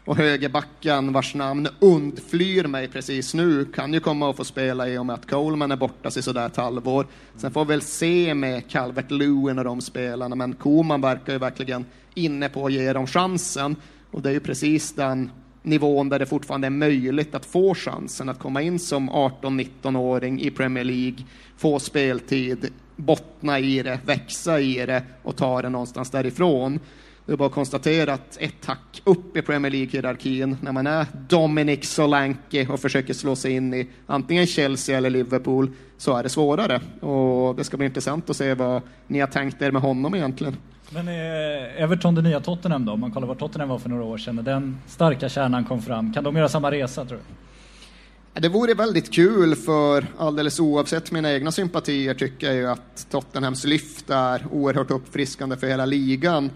[0.06, 4.98] Och högerbacken vars namn undflyr mig precis nu kan ju komma att få spela i
[4.98, 7.08] och med att Coleman är borta sig sådär ett halvår.
[7.38, 11.40] Sen får vi väl se med Calvert Lewin och de spelarna, men Koman verkar ju
[11.40, 13.76] verkligen inne på att ge dem chansen.
[14.12, 15.32] Och det är ju precis den
[15.66, 20.52] nivån där det fortfarande är möjligt att få chansen att komma in som 18-19-åring i
[20.52, 21.18] Premier League,
[21.58, 26.80] få speltid, bottna i det, växa i det och ta det någonstans därifrån.
[27.26, 31.06] Det är bara att konstatera att ett hack upp i Premier League-hierarkin när man är
[31.30, 36.30] Dominic Solanke och försöker slå sig in i antingen Chelsea eller Liverpool så är det
[36.30, 36.82] svårare.
[37.02, 40.56] Och det ska bli intressant att se vad ni har tänkt er med honom egentligen.
[40.90, 42.92] Men eh, Everton det nya Tottenham då?
[42.92, 45.82] Om man kollar var Tottenham var för några år sedan när den starka kärnan kom
[45.82, 46.14] fram.
[46.14, 48.42] Kan de göra samma resa tror du?
[48.42, 53.64] Det vore väldigt kul för alldeles oavsett mina egna sympatier tycker jag ju att Tottenhams
[53.64, 56.52] lyft är oerhört uppfriskande för hela ligan.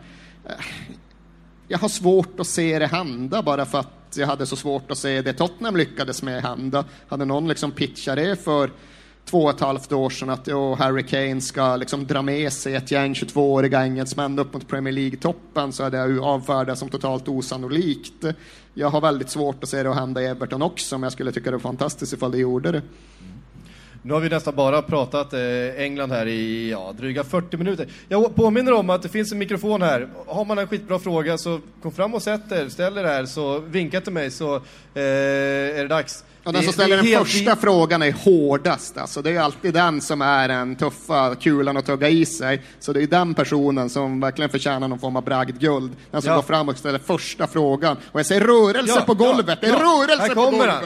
[0.45, 0.51] Eh,
[1.67, 4.97] jag har svårt att se det hända bara för att jag hade så svårt att
[4.97, 6.86] se det Tottenham lyckades med hända.
[7.07, 8.69] Hade någon liksom pitchat det för
[9.30, 12.75] två och ett halvt år sedan att oh, Harry Kane ska liksom dra med sig
[12.75, 18.25] ett gäng 22-åriga engelsmän upp mot Premier League-toppen så är det avfärdat som totalt osannolikt.
[18.73, 21.32] Jag har väldigt svårt att se det att hända i Everton också, men jag skulle
[21.32, 22.82] tycka det var fantastiskt ifall det gjorde det.
[24.02, 25.39] Nu har vi nästan bara pratat eh,
[25.78, 27.88] England här i ja, dryga 40 minuter.
[28.10, 30.08] Jag påminner om att det finns en mikrofon här.
[30.28, 33.60] Har man en skitbra fråga så kom fram och sätt er, ställ er här, så
[33.60, 34.62] vinka till mig så eh,
[35.04, 36.24] är det dags.
[36.43, 38.97] Och den som ställer den helt första frågan är hårdast.
[38.97, 42.62] Alltså, det är alltid den som är den tuffa kulan att tugga i sig.
[42.80, 45.91] Så det är den personen som verkligen förtjänar någon form av bragdguld.
[46.12, 46.36] Den som Ja.
[46.36, 47.97] går fram och ställer första frågan.
[48.12, 49.60] Och jag ser rörelse Ja, på golvet!
[49.62, 50.84] ja, det är rörelse Här på kommer han.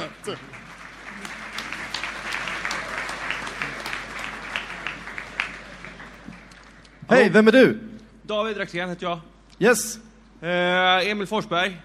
[7.09, 7.79] Hej, vem är du?
[8.21, 9.19] David Rexén heter jag.
[9.59, 9.99] Yes.
[10.41, 11.81] Eh, Emil Forsberg,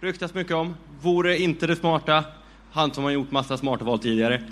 [0.00, 0.76] ryktas mycket om.
[1.00, 2.24] Vore inte det smarta.
[2.72, 4.42] Han som har gjort massa smarta val tidigare.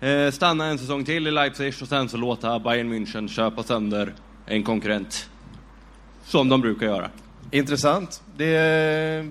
[0.00, 4.12] Eh, stanna en säsong till i Leipzig och sen så låta Bayern München köpa sönder
[4.46, 5.30] en konkurrent.
[6.24, 7.10] Som de brukar göra.
[7.50, 8.22] Intressant.
[8.36, 9.30] Det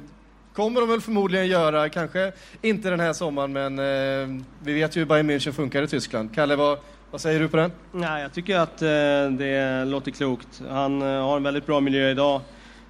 [0.53, 2.31] kommer de väl förmodligen göra, kanske
[2.61, 6.35] inte den här sommaren, men eh, vi vet ju hur Bayern München funkar i Tyskland.
[6.35, 6.77] Kalle, vad,
[7.11, 7.71] vad säger du på den?
[7.91, 8.87] Nej, jag tycker att eh,
[9.37, 10.61] det låter klokt.
[10.69, 12.41] Han eh, har en väldigt bra miljö idag.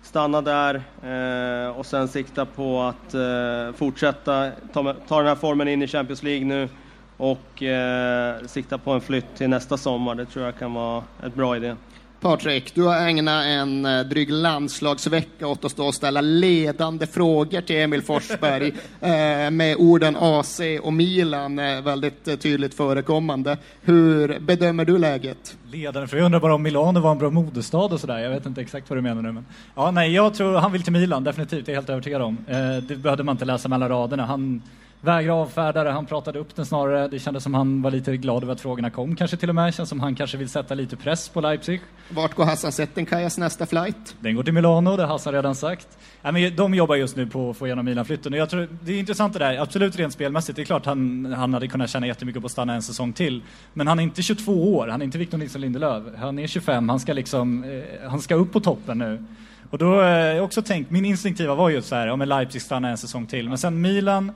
[0.04, 5.68] Stanna där eh, och sen sikta på att eh, fortsätta ta, ta den här formen
[5.68, 6.70] in i Champions League nu
[7.18, 10.16] och eh, sikta på en flytt till nästa sommar.
[10.16, 11.76] Det tror jag kan vara ett bra idé.
[12.22, 17.62] Patrik, du har ägnat en eh, dryg landslagsvecka åt att stå och ställa ledande frågor
[17.62, 18.68] till Emil Forsberg
[19.02, 23.58] eh, med orden AC och Milan eh, väldigt tydligt förekommande.
[23.82, 25.58] Hur bedömer du läget?
[25.72, 28.20] Ledaren, för jag undrar bara om Milano var en bra modestad och sådär.
[28.20, 29.32] Jag vet inte exakt vad du menar nu.
[29.32, 29.46] Men...
[29.76, 31.66] Ja, nej, jag tror han vill till Milan, definitivt.
[31.66, 32.38] Det är jag helt övertygad om.
[32.88, 34.26] Det behövde man inte läsa mellan raderna.
[34.26, 34.62] Han
[35.02, 37.08] vägrade avfärda det, han pratade upp den snarare.
[37.08, 39.74] Det kändes som han var lite glad över att frågorna kom kanske till och med.
[39.74, 41.82] Känns som han kanske vill sätta lite press på Leipzig.
[42.10, 44.16] Vart går Hassan Settenkajas nästa flight?
[44.20, 45.88] Den går till Milano, det har Hassan redan sagt.
[46.22, 48.34] Ja, men de jobbar just nu på att få igenom Milan-flytten.
[48.34, 50.56] Jag tror, det är intressant det där, absolut rent spelmässigt.
[50.56, 53.42] Det är klart han, han hade kunnat tjäna jättemycket på att stanna en säsong till.
[53.74, 56.04] Men han är inte 22 år, han är inte Victor Nilsson Lindelöf.
[56.18, 59.26] Han är 25, han ska liksom, eh, han ska upp på toppen nu.
[59.70, 62.90] Och då har jag också tänkt, min instinktiva var just så här, om Leipzig stannar
[62.90, 63.50] en säsong till.
[63.50, 64.32] Men sen Milan,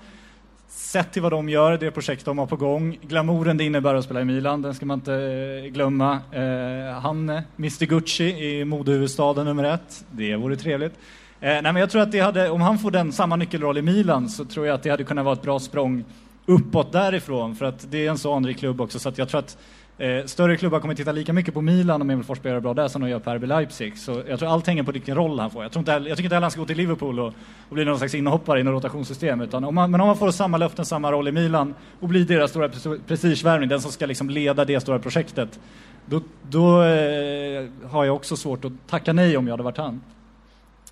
[0.68, 4.05] sett till vad de gör, det projekt de har på gång, glamouren det innebär att
[4.05, 6.20] spela i Milan, den ska man inte eh, glömma.
[6.32, 10.93] Eh, han, eh, Mr Gucci i modehuvudstaden nummer ett, det vore trevligt.
[11.39, 13.82] Eh, nej, men jag tror att det hade, om han får den samma nyckelroll i
[13.82, 16.03] Milan så tror jag att det hade kunnat vara ett bra språng
[16.45, 19.39] uppåt därifrån, för att det är en så anrik klubb också, så att jag tror
[19.39, 19.57] att
[19.97, 22.87] Eh, större klubbar kommer titta lika mycket på Milan om Emil Forsberg gör bra där
[22.87, 23.97] som de gör på RB Leipzig.
[23.97, 25.63] Så jag tror allt hänger på vilken roll han får.
[25.63, 27.33] Jag, tror inte, jag tycker inte heller han ska gå till Liverpool och,
[27.69, 29.41] och bli någon slags inhoppare i något rotationssystem.
[29.41, 32.25] Utan om man, men om man får samma löften, samma roll i Milan och blir
[32.25, 32.69] deras stora
[33.07, 35.59] prestigevärvning, den som ska liksom leda det stora projektet,
[36.05, 40.01] då, då eh, har jag också svårt att tacka nej om jag hade varit han.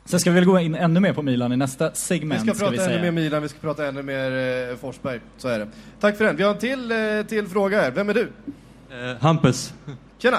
[0.06, 2.44] Sen ska vi väl gå in ännu mer på Milan i nästa segment.
[2.44, 4.32] Vi ska prata vi ännu mer Milan, vi ska prata ännu mer
[4.72, 5.20] eh, Forsberg.
[5.38, 5.68] Så är det.
[6.00, 6.36] Tack för den.
[6.36, 6.98] Vi har en till, eh,
[7.28, 7.92] till fråga här.
[7.92, 8.32] Vem är du?
[8.94, 9.74] Eh, Hampus.
[10.18, 10.38] Tjena!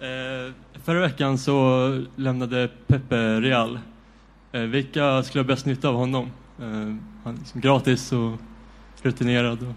[0.00, 0.52] Eh,
[0.84, 3.78] förra veckan så lämnade Pepe Real.
[4.52, 6.30] Eh, vilka skulle ha bäst nytta av honom?
[6.60, 6.64] Eh,
[7.24, 8.32] han är liksom gratis och
[9.02, 9.62] rutinerad.
[9.62, 9.74] Och...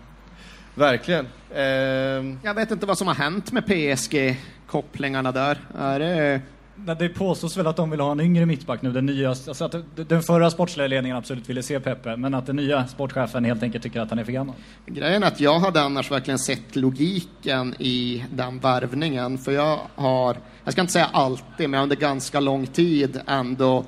[0.75, 1.27] Verkligen.
[1.55, 5.57] Ehm, Jag vet inte vad som har hänt med PSG-kopplingarna där.
[5.77, 6.41] Är det...
[6.85, 9.75] Det påstås väl att de vill ha en yngre mittback nu, den nya, alltså att
[9.95, 13.83] den förra sportsliga ledningen absolut ville se Pepe, men att den nya sportchefen helt enkelt
[13.83, 14.55] tycker att han är för gammal.
[14.85, 20.37] Grejen är att jag hade annars verkligen sett logiken i den värvningen, för jag har,
[20.63, 23.85] jag ska inte säga alltid, men under ganska lång tid ändå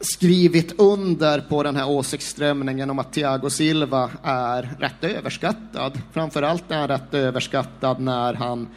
[0.00, 6.00] skrivit under på den här åsiktsströmningen om att Thiago Silva är rätt överskattad.
[6.12, 8.68] Framförallt är han rätt överskattad när han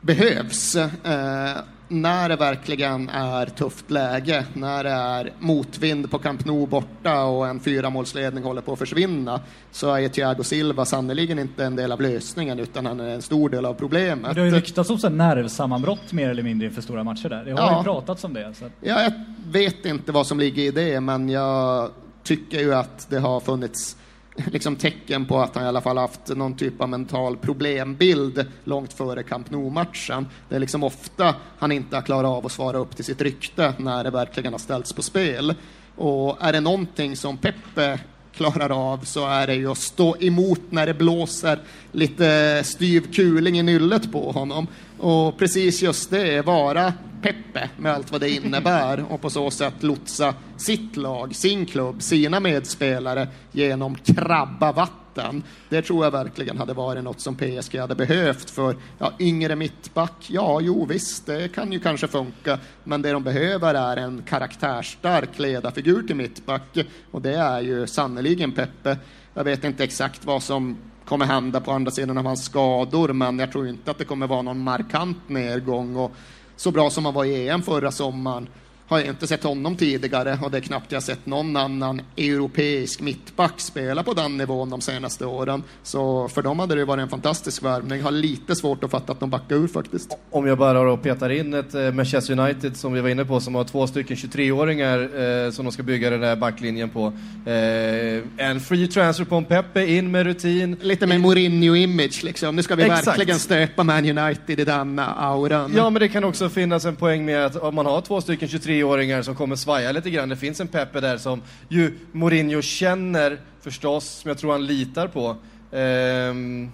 [0.00, 0.76] behövs.
[0.76, 1.56] Eh,
[1.88, 7.46] när det verkligen är tufft läge, när det är motvind på Camp Nou borta och
[7.48, 12.00] en fyramålsledning håller på att försvinna, så är Thiago Silva sannerligen inte en del av
[12.00, 14.18] lösningen, utan han är en stor del av problemet.
[14.22, 17.44] Men det har ju ryktats om så nervsammanbrott mer eller mindre inför stora matcher där.
[17.44, 17.78] Det har Ja.
[17.78, 18.48] ju pratats om det.
[18.48, 18.62] Att...
[18.80, 19.12] Ja, jag
[19.52, 21.90] vet inte vad som ligger i det, men jag
[22.22, 23.96] tycker ju att det har funnits
[24.52, 28.92] liksom tecken på att han i alla fall haft någon typ av mental problembild långt
[28.92, 30.26] före Camp Nou-matchen.
[30.48, 33.74] Det är liksom ofta han inte har klarat av att svara upp till sitt rykte
[33.78, 35.54] när det verkligen har ställts på spel.
[35.96, 37.98] Och är det någonting som Peppe
[38.36, 41.58] klarar av så är det ju att stå emot när det blåser
[41.92, 44.66] lite styv kuling i nyllet på honom.
[44.98, 46.92] Och precis just det, vara
[47.22, 52.02] Peppe med allt vad det innebär och på så sätt lotsa sitt lag, sin klubb,
[52.02, 55.42] sina medspelare genom krabba vatten.
[55.68, 60.26] Det tror jag verkligen hade varit något som PSG hade behövt för ja, yngre mittback,
[60.28, 65.38] ja, jo visst, det kan ju kanske funka, men det de behöver är en karaktärsstark
[65.38, 66.78] ledarfigur till mittback
[67.10, 68.98] och det är ju sannerligen Peppe.
[69.34, 70.76] Jag vet inte exakt vad som
[71.06, 74.26] kommer hända på andra sidan av hans skador, men jag tror inte att det kommer
[74.26, 75.96] vara någon markant nedgång.
[75.96, 76.12] Och
[76.56, 78.48] så bra som han var i EM förra sommaren
[78.88, 83.00] har jag inte sett honom tidigare och det är knappt jag sett någon annan europeisk
[83.00, 85.62] mittback spela på den nivån de senaste åren.
[85.82, 88.02] Så för dem hade det varit en fantastisk värvning.
[88.02, 90.16] Har lite svårt att fatta att de backar ur faktiskt.
[90.30, 93.40] Om jag bara då petar in ett eh, Manchester United som vi var inne på
[93.40, 94.98] som har två stycken 23-åringar
[95.46, 97.12] eh, som de ska bygga den där backlinjen på.
[97.46, 100.76] Eh, en free transfer på en Pepe, in med rutin.
[100.80, 102.56] Lite med Mourinho-image liksom.
[102.56, 103.06] Nu ska vi Exakt.
[103.06, 105.72] verkligen stöpa Man United i den auran.
[105.76, 108.48] Ja, men det kan också finnas en poäng med att om man har två stycken
[108.76, 110.28] 23-åringar som kommer svaja lite grann.
[110.28, 115.08] Det finns en Pepe där som ju Mourinho känner förstås, som jag tror han litar
[115.08, 115.36] på.
[115.72, 116.70] Ehm,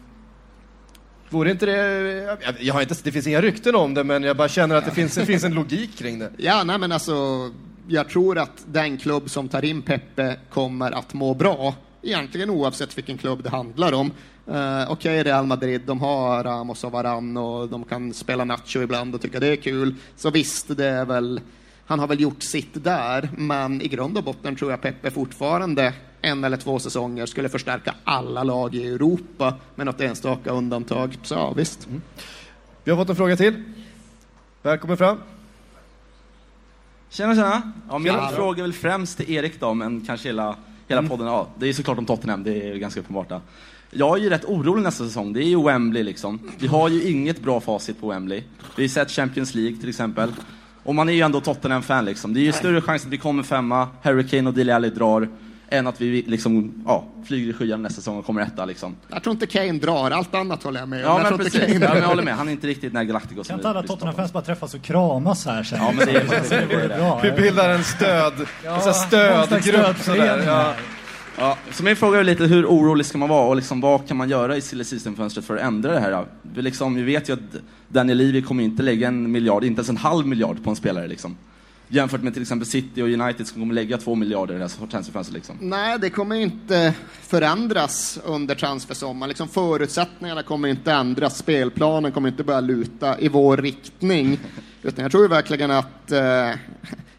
[1.30, 1.76] vore inte det...
[2.42, 4.84] Jag, jag har inte, det finns inga rykten om det, men jag bara känner att
[4.84, 6.30] det finns, det finns en logik kring det.
[6.36, 7.50] Ja, nej men alltså,
[7.88, 12.98] jag tror att den klubb som tar in Pepe kommer att må bra, egentligen oavsett
[12.98, 14.12] vilken klubb det handlar om.
[14.48, 19.14] Uh, Okej, Real Madrid, de har Ramos och Varann och de kan spela Nacho ibland
[19.14, 19.94] och tycka det är kul.
[20.16, 21.40] Så visst, det är väl,
[21.92, 25.94] han har väl gjort sitt där, men i grund och botten tror jag Pepe fortfarande
[26.20, 31.18] en eller två säsonger skulle förstärka alla lag i Europa med något enstaka undantag.
[31.22, 31.88] Så ja, visst.
[32.84, 33.62] Vi har fått en fråga till.
[34.62, 35.18] Välkommen fram.
[37.10, 37.72] Tjena, tjena.
[37.90, 38.28] Ja, min Tjena.
[38.28, 40.56] fråga är väl främst till Erik då, men kanske hela,
[40.88, 41.08] hela Mm.
[41.10, 41.26] podden.
[41.26, 43.28] Ja, det är såklart om Tottenham, det är ganska uppenbart.
[43.28, 43.40] Då.
[43.90, 45.32] Jag är ju rätt orolig nästa säsong.
[45.32, 46.50] Det är ju Wembley liksom.
[46.58, 48.38] Vi har ju inget bra facit på Wembley.
[48.40, 50.32] Vi har ju sett Champions League till exempel.
[50.84, 52.34] Och man är ju ändå Tottenham-fan liksom.
[52.34, 55.28] Det är ju större chans att vi kommer femma, Harry Kane och Dele Alli drar,
[55.68, 58.96] än att vi liksom, ja, flyger i skyarna nästa säsong och kommer etta liksom.
[59.08, 61.02] Jag tror inte Kane drar, allt annat håller jag med om.
[61.04, 61.72] Ja, jag men tror inte precis.
[61.72, 62.34] Kane Ja, men jag håller med.
[62.36, 63.82] Han är inte riktigt den här Galacticos Kan inte alla.
[63.82, 65.78] Tottenham-fans bara träffas och kramas här sen?
[65.82, 67.20] Ja, men det är- det bra.
[67.22, 68.32] Vi bildar en stöd,
[68.64, 70.42] Ja, en stödgrupp sådär.
[70.46, 70.74] Ja.
[71.38, 74.16] Ja, så min fråga är lite hur orolig ska man vara och liksom, vad kan
[74.16, 76.26] man göra i silly season-fönstret för att ändra det här?
[76.42, 77.56] Vi, liksom, vi vet ju att
[77.88, 81.08] Daniel Levy kommer inte lägga en miljard, inte ens en halv miljard på en spelare.
[81.08, 81.36] Liksom.
[81.88, 84.86] Jämfört med till exempel City och United som kommer lägga två miljarder i det här
[84.86, 85.34] transferfönstret.
[85.34, 85.56] Liksom.
[85.60, 89.28] Nej, det kommer inte förändras under transfersommaren.
[89.28, 94.38] Liksom förutsättningarna kommer inte ändras, spelplanen kommer inte börja luta i vår riktning.
[94.82, 96.50] Utan jag tror verkligen att, eh,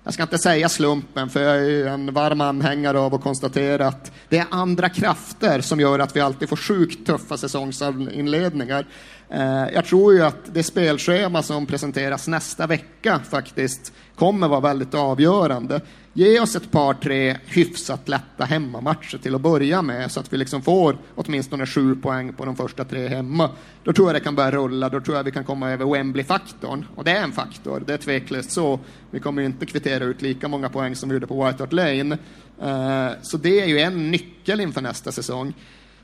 [0.04, 4.12] jag ska inte säga slumpen, för jag är en varm anhängare av att konstatera att
[4.30, 8.86] det är andra krafter som gör att vi alltid får sjukt tuffa säsongsinledningar.
[9.30, 14.94] Eh, jag tror ju att det spelschema som presenteras nästa vecka faktiskt kommer vara väldigt
[14.94, 15.82] avgörande.
[16.16, 20.38] Ge oss ett par, tre hyfsat lätta hemmamatcher till att börja med så att vi
[20.38, 23.50] liksom får åtminstone sju poäng på de första tre hemma.
[23.84, 26.86] Då tror jag det kan börja rulla, då tror jag vi kan komma över Wembley-faktorn.
[26.96, 28.80] Och det är en faktor, det är tveklöst så.
[29.12, 31.74] Vi kommer ju inte kvittera ut lika många poäng som vi gjorde på White Hart
[31.74, 32.18] Lane.
[32.62, 35.54] Eh, så det är ju en nyckel inför nästa säsong.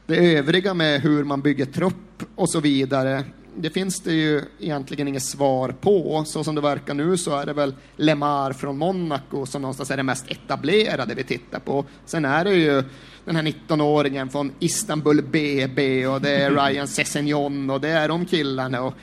[0.09, 3.23] Det övriga med hur man bygger trupp och så vidare,
[3.55, 6.23] det finns det ju egentligen inget svar på.
[6.25, 9.97] Så som det verkar nu så är det väl Lemar från Monaco som någonstans är
[9.97, 11.85] det mest etablerade vi tittar på.
[12.05, 12.83] Sen är det ju
[13.25, 18.25] den här 19-åringen från Istanbul BB och det är Ryan Sessegnon och det är de
[18.25, 18.81] killarna.
[18.81, 18.93] Och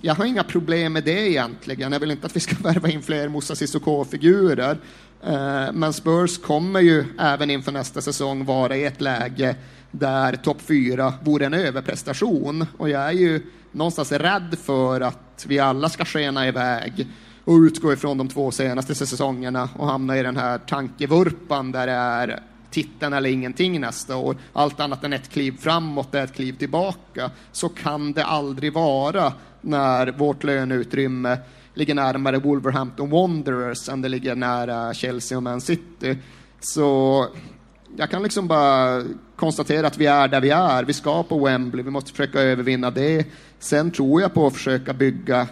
[0.00, 1.92] jag har inga problem med det egentligen.
[1.92, 4.78] Jag vill inte att vi ska värva in fler Moussa Sissoko-figurer.
[5.24, 9.56] Eh, Men Spurs kommer ju även inför nästa säsong vara i ett läge
[9.98, 12.66] där topp fyra vore en överprestation.
[12.78, 13.42] Och jag är ju
[13.72, 17.06] någonstans rädd för att vi alla ska skena iväg
[17.44, 21.92] och utgå ifrån de två senaste säsongerna och hamna i den här tankevurpan där det
[21.92, 24.36] är titeln eller ingenting nästa år.
[24.52, 27.30] Allt annat än ett kliv framåt är ett kliv tillbaka.
[27.52, 31.38] Så kan det aldrig vara när vårt löneutrymme
[31.74, 36.18] ligger närmare Wolverhampton Wanderers än det ligger nära Chelsea och Man City.
[36.60, 37.26] Så
[37.96, 39.02] jag kan liksom bara
[39.36, 40.84] konstatera att vi är där vi är.
[40.84, 43.26] Vi ska på Wembley, vi måste försöka övervinna det.
[43.58, 45.46] Sen tror jag på att försöka bygga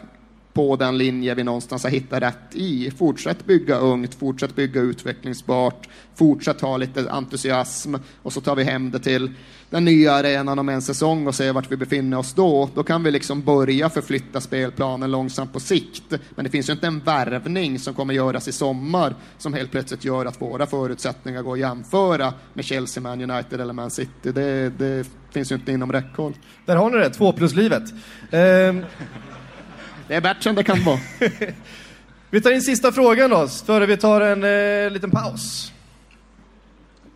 [0.54, 2.90] på den linje vi någonstans har hittat rätt i.
[2.90, 8.90] Fortsätt bygga ungt, fortsätt bygga utvecklingsbart, fortsätt ha lite entusiasm och så tar vi hem
[8.90, 9.30] det till
[9.70, 12.70] den nya arenan om en säsong och ser vart vi befinner oss då.
[12.74, 16.14] Då kan vi liksom börja förflytta spelplanen långsamt på sikt.
[16.34, 20.04] Men det finns ju inte en värvning som kommer göras i sommar som helt plötsligt
[20.04, 24.32] gör att våra förutsättningar går att jämföra med Chelsea, Man United eller Man City.
[24.32, 26.34] Det, det finns ju inte inom räckhåll.
[26.66, 27.82] Där har ni det, två plus livet.
[28.30, 28.84] Ehm,
[30.08, 30.98] det är bättre än det kan vara.
[32.30, 35.72] vi tar in sista frågan då, före vi tar en eh, liten paus.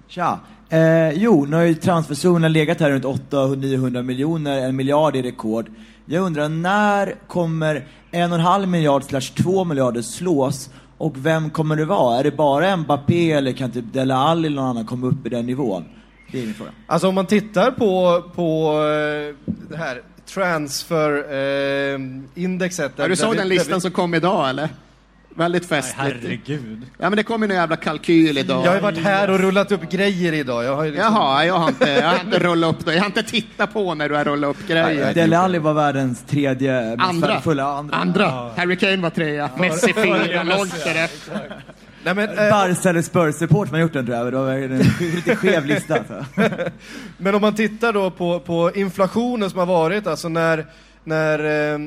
[0.08, 0.40] Tja.
[0.68, 5.70] Eh, jo, nu har ju transferzonen legat här runt 800-900 miljoner, en miljard i rekord.
[6.04, 10.70] Jag undrar, när kommer en och en halv miljard slash två miljarder slås?
[10.98, 12.18] Och vem kommer det vara?
[12.18, 15.28] Är det bara Mbappé eller kan typ Dele Alli eller någon annan komma upp i
[15.28, 15.84] den nivån?
[16.32, 16.70] Det är min fråga.
[16.86, 22.92] Alltså om man tittar på, på eh, det här transferindexet.
[22.96, 24.68] Ja, du såg den listan som kom idag eller?
[25.38, 25.98] Väldigt festligt.
[25.98, 26.82] herregud.
[26.98, 28.64] Ja men det kom ju en jävla kalkyl idag.
[28.64, 30.64] Jag har ju varit här och rullat upp grejer idag.
[30.64, 31.14] Jag har liksom...
[31.14, 32.94] Jaha, jag har, inte, jag har inte rullat upp det.
[32.94, 35.14] Jag har inte tittat på när du har rullat upp grejer.
[35.14, 37.28] Dele Alli var världens tredje Andra.
[37.28, 37.64] värdefulla.
[37.64, 37.96] Andra.
[37.96, 38.50] Andra.
[38.56, 39.50] Harry Kane var trea.
[39.58, 40.42] Messi fyra.
[40.42, 41.62] Långt därefter.
[42.04, 44.32] Nej, men, eh, Barca eller Spurs-support man gjort den tror jag.
[44.32, 44.78] Det var en
[45.14, 45.94] lite skev lista.
[45.94, 46.24] alltså.
[47.16, 50.66] Men om man tittar då på, på inflationen som har varit, alltså när,
[51.04, 51.80] när eh,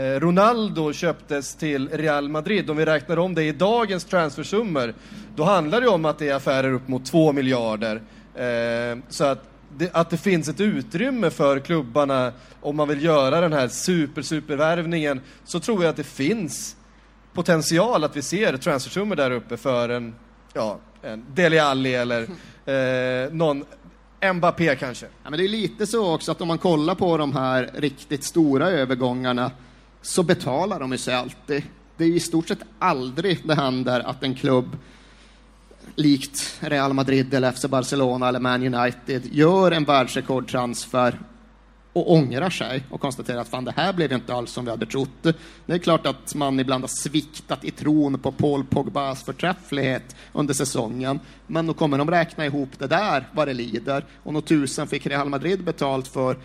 [0.00, 4.94] eh, Ronaldo köptes till Real Madrid, om vi räknar om det i dagens transfersummor,
[5.36, 8.00] då handlar det om att det är affärer upp mot 2 miljarder.
[8.34, 9.44] Eh, så att
[9.78, 14.22] det, att det finns ett utrymme för klubbarna om man vill göra den här super,
[14.22, 16.75] supervärvningen, så tror jag att det finns
[17.36, 20.14] potential att vi ser transfersummor där uppe för en,
[20.52, 22.22] ja, en Dele Alli eller
[22.66, 23.64] eh, någon
[24.34, 25.06] Mbappé kanske.
[25.06, 28.24] Ja, men det är lite så också att om man kollar på de här riktigt
[28.24, 29.50] stora övergångarna
[30.02, 31.62] så betalar de ju sig alltid.
[31.96, 34.76] Det är i stort sett aldrig det händer att en klubb
[35.94, 41.18] likt Real Madrid eller FC Barcelona eller Man United gör en världsrekordtransfer
[41.96, 44.86] och ångrar sig och konstaterar att fan, det här blev inte alls som vi hade
[44.86, 45.22] trott.
[45.66, 50.54] Det är klart att man ibland har sviktat i tron på Paul Pogbas förträfflighet under
[50.54, 54.04] säsongen, men då kommer de räkna ihop det där vad det lider.
[54.22, 56.36] Och nog tusen fick Real Madrid betalt för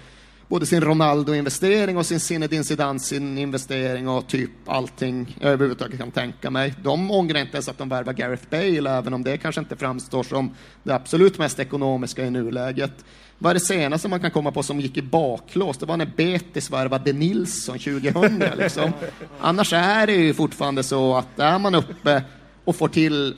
[0.48, 6.74] både sin Ronaldo-investering och sin Zinedine Zidane-investering och typ allting jag överhuvudtaget kan tänka mig.
[6.84, 10.24] De ångrar inte ens att de värvar Gareth Bale, även om det kanske inte framstår
[10.24, 10.52] som
[10.84, 13.06] det absolut mest ekonomiska i nuläget.
[13.44, 15.78] Vad är det senaste man kan komma på som gick i baklås?
[15.78, 18.44] Det var när Betis värvade Nilsson 2000.
[18.58, 18.92] Liksom.
[19.40, 22.24] Annars är det ju fortfarande så att är man uppe
[22.66, 23.36] och får till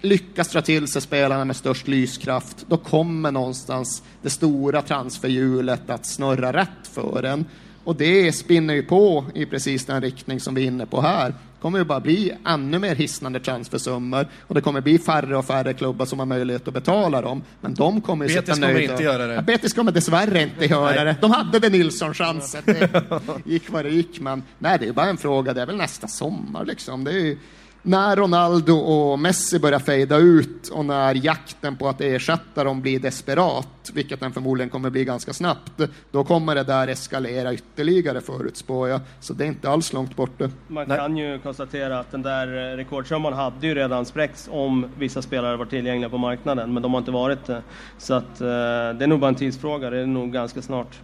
[0.00, 6.06] lyckas dra till sig spelarna med störst lyskraft, då kommer någonstans det stora transferhjulet att
[6.06, 7.44] snurra rätt för en.
[7.84, 11.34] Och det spinner ju på i precis den riktning som vi är inne på här.
[11.60, 15.74] Kommer ju bara bli ännu mer hisnande transfersummor och det kommer bli färre och färre
[15.74, 17.42] klubbar som har möjlighet att betala dem.
[17.60, 18.92] Men de kommer ju Betis sitta kommer nöjda.
[18.92, 19.34] inte göra det.
[19.34, 21.16] Ja, Betis kommer dessvärre inte göra det.
[21.20, 22.62] De hade det Nilsson-chansen.
[22.66, 22.90] Det
[23.44, 25.54] gick vad det gick, men nej, det är bara en fråga.
[25.54, 27.04] Det är väl nästa sommar liksom.
[27.04, 27.38] Det är ju
[27.86, 33.00] när Ronaldo och Messi börjar fejda ut och när jakten på att ersätta dem blir
[33.00, 38.88] desperat, vilket den förmodligen kommer bli ganska snabbt, då kommer det där eskalera ytterligare förutspår
[38.88, 39.00] jag.
[39.20, 40.50] Så det är inte alls långt borta.
[40.68, 45.56] Man kan ju konstatera att den där rekordsumman hade ju redan spräckts om vissa spelare
[45.56, 47.62] var tillgängliga på marknaden, men de har inte varit det.
[47.98, 51.00] Så att eh, det är nog bara en tidsfråga, det är nog ganska snart.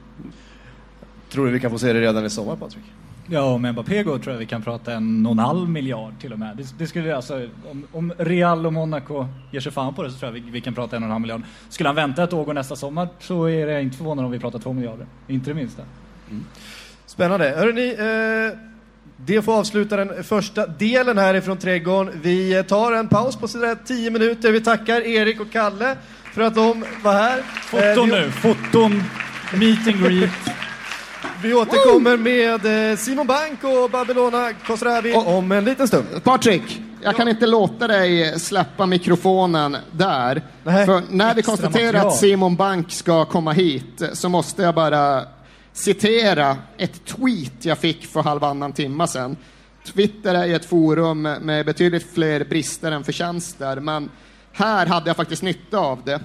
[1.28, 2.85] Tror du vi kan få se det redan i sommar, Patrik?
[3.27, 6.33] Ja, om Mbappé går tror jag vi kan prata en och en halv miljard till
[6.33, 6.57] och med.
[6.57, 10.18] Det, det skulle alltså, om, om Real och Monaco ger sig fan på det så
[10.18, 11.43] tror jag vi, vi kan prata en och en halv miljard.
[11.68, 14.59] Skulle han vänta ett år nästa sommar så är det inte förvånande om vi pratar
[14.59, 15.07] två miljarder.
[15.29, 15.83] Inte det minsta.
[17.07, 17.55] Spännande.
[17.57, 17.89] Hörrni,
[18.53, 18.59] eh,
[19.16, 22.20] det får avsluta den första delen härifrån Trädgården.
[22.23, 24.53] Vi eh, tar en paus på sådär 10 minuter.
[24.53, 25.97] Vi tackar Erik och Kalle
[26.35, 27.43] för att de var här.
[27.43, 29.03] Foton Eh, vi- nu, foton,
[29.55, 30.31] meet and greet.
[31.43, 36.07] Vi återkommer med eh, Simon Bank och Babylona Khosravi om en liten stund.
[36.24, 40.43] Patrik, jag kan inte låta dig släppa mikrofonen där.
[40.64, 42.07] För när vi konstaterar material.
[42.07, 45.24] att Simon Bank ska komma hit så måste jag bara
[45.72, 49.36] citera ett tweet jag fick för halvannan timma sedan.
[49.84, 54.11] Twitter är ett forum med betydligt fler brister än förtjänster, men
[54.53, 56.20] här hade jag faktiskt nytta av det.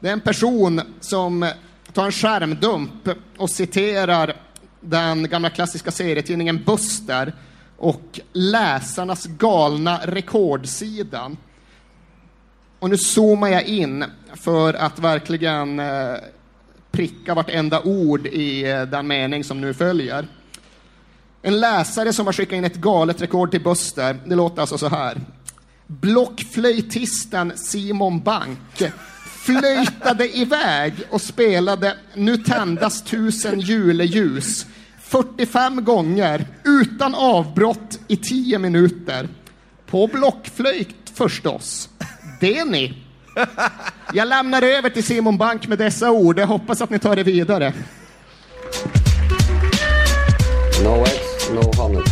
[0.00, 1.50] Det är en person som
[1.92, 4.36] tar en skärmdump och citerar
[4.86, 7.32] den gamla klassiska serietidningen Buster
[7.76, 11.30] och läsarnas galna rekordsida.
[12.78, 16.14] Och nu zoomar jag in för att verkligen eh,
[16.90, 20.26] pricka vartenda ord i eh, den mening som nu följer.
[21.42, 24.88] En läsare som har skickat in ett galet rekord till Buster, det låter alltså så
[24.88, 25.20] här.
[25.86, 28.82] Blockflöjtisten Simon Bank
[29.46, 34.66] flöjtade iväg och spelade Nu tändas tusen juleljus
[35.08, 39.28] 45 gånger utan avbrott i 10 minuter.
[39.86, 41.88] På blockflöjt förstås.
[42.40, 43.02] Det ni.
[44.12, 46.38] Jag lämnar över till Simon Bank med dessa ord.
[46.38, 47.72] Jag hoppas att ni tar det vidare.
[50.84, 52.02] No X, no.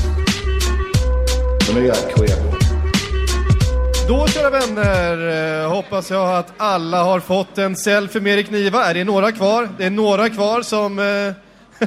[4.08, 8.84] Då, kära vänner, eh, hoppas jag att alla har fått en selfie med Erik Niva.
[8.84, 9.68] Är det några kvar?
[9.78, 10.98] Det är några kvar som...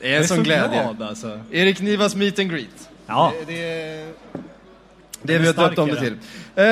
[0.00, 0.68] det är en sån så glädje.
[0.82, 1.40] glad, alltså.
[1.50, 2.88] Erik Nivas meet and greet.
[3.06, 3.32] Ja.
[3.38, 4.12] Det, det, är-
[5.22, 6.16] det vi har döpt om det till.
[6.54, 6.64] Eh,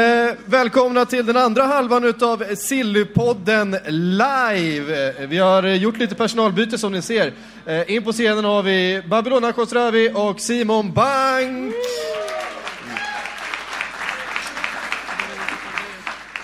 [0.44, 5.12] välkomna till den andra halvan utav Sillypodden live.
[5.26, 7.32] Vi har gjort lite personalbyte som ni ser.
[7.66, 11.72] Eh, in på scenen har vi Babylona Khosravi och Simon Bang.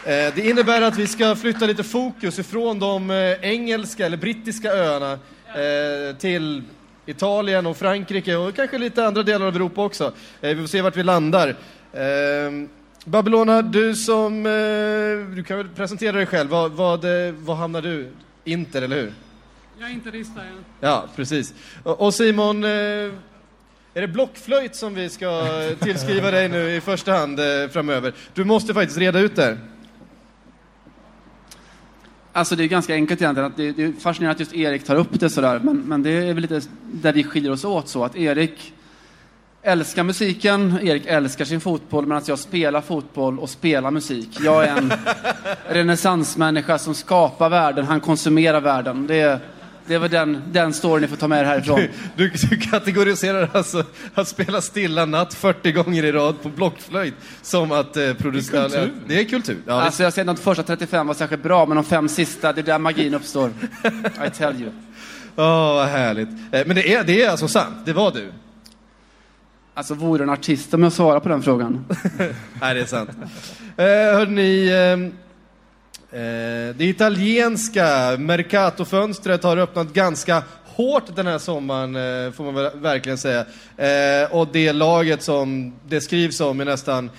[0.04, 3.16] Det innebär att vi ska flytta lite fokus ifrån de eh,
[3.50, 6.62] engelska eller brittiska öarna eh, till
[7.06, 10.04] Italien och Frankrike och kanske lite andra delar av Europa också.
[10.40, 11.48] Eh, Vi får se vart vi landar.
[11.92, 12.66] Eh,
[13.04, 14.46] Babylona, du som...
[14.46, 16.50] eh, Du kan väl presentera dig själv.
[16.50, 18.10] Vad, vad, eh, vad hamnar du?
[18.44, 19.12] Inter, eller hur?
[19.78, 20.64] Jag är inte rista än.
[20.80, 21.54] Ja, precis.
[21.82, 25.46] Och Simon, eh, är det blockflöjt som vi ska
[25.80, 28.12] tillskriva dig nu i första hand eh, framöver?
[28.34, 29.58] Du måste faktiskt reda ut det.
[32.36, 33.50] Alltså det är ganska enkelt egentligen.
[33.50, 35.60] Att det, det är fascinerande att just Erik tar upp det sådär.
[35.62, 36.60] Men, men det är väl lite
[36.92, 38.04] där vi skiljer oss åt så.
[38.04, 38.72] Att Erik
[39.62, 42.06] älskar musiken, Erik älskar sin fotboll.
[42.06, 44.28] Medan jag spelar fotboll och spelar musik.
[44.40, 44.92] Jag är en
[45.68, 47.84] renässansmänniska som skapar världen.
[47.84, 49.06] Han konsumerar världen.
[49.06, 49.38] Det är,
[49.86, 51.80] det är väl den, den storyn ni får ta med er härifrån.
[52.16, 57.72] Du, du kategoriserar alltså att spela Stilla natt 40 gånger i rad på blockflöjt som
[57.72, 58.62] att eh, producera...
[58.62, 58.92] kultur.
[59.06, 59.58] Det är kultur.
[59.66, 62.52] Ja, alltså jag säger att de första 35 var särskilt bra, men de fem sista,
[62.52, 63.50] det är där magin uppstår.
[64.26, 64.70] I tell you.
[65.36, 66.28] Åh, vad härligt.
[66.28, 67.76] Eh, Men det är, det är alltså sant?
[67.84, 68.32] Det var du?
[69.74, 71.84] Alltså vore en artist om jag svarar på den frågan?
[72.60, 73.10] Nej, det är sant.
[73.76, 75.23] Eh, hörni, Eh,
[76.14, 83.18] Eh, det italienska Mercato-fönstret har öppnat ganska hårt den här sommaren, eh, får man verkligen
[83.18, 83.40] säga.
[83.76, 87.10] Eh, och det laget som det skrivs om i nästan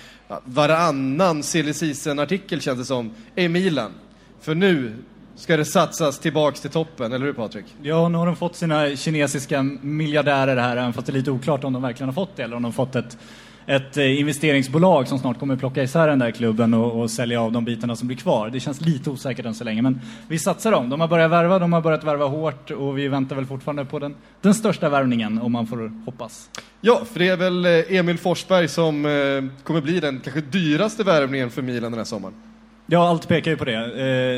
[0.44, 3.92] varannan silly season-artikel känns det som, är Milan.
[4.40, 4.92] För nu
[5.36, 7.66] ska det satsas tillbaks till toppen, eller hur Patrik?
[7.82, 11.64] Ja, nu har de fått sina kinesiska miljardärer här, även fast det är lite oklart
[11.64, 13.18] om de verkligen har fått det, eller om de fått ett,
[13.66, 17.52] ett eh, investeringsbolag som snart kommer plocka isär den där klubben och, och sälja av
[17.52, 18.50] de bitarna som blir kvar.
[18.50, 20.88] Det känns lite osäkert än så länge, men vi satsar dem.
[20.88, 23.98] De har börjat värva, de har börjat värva hårt och vi väntar väl fortfarande på
[23.98, 26.50] den, den största värvningen, om man får hoppas.
[26.80, 31.04] Ja, för det är väl eh, Emil Forsberg som eh, kommer bli den kanske dyraste
[31.04, 32.34] värvningen för Milan den här sommaren.
[32.86, 33.94] Ja, allt pekar ju på det.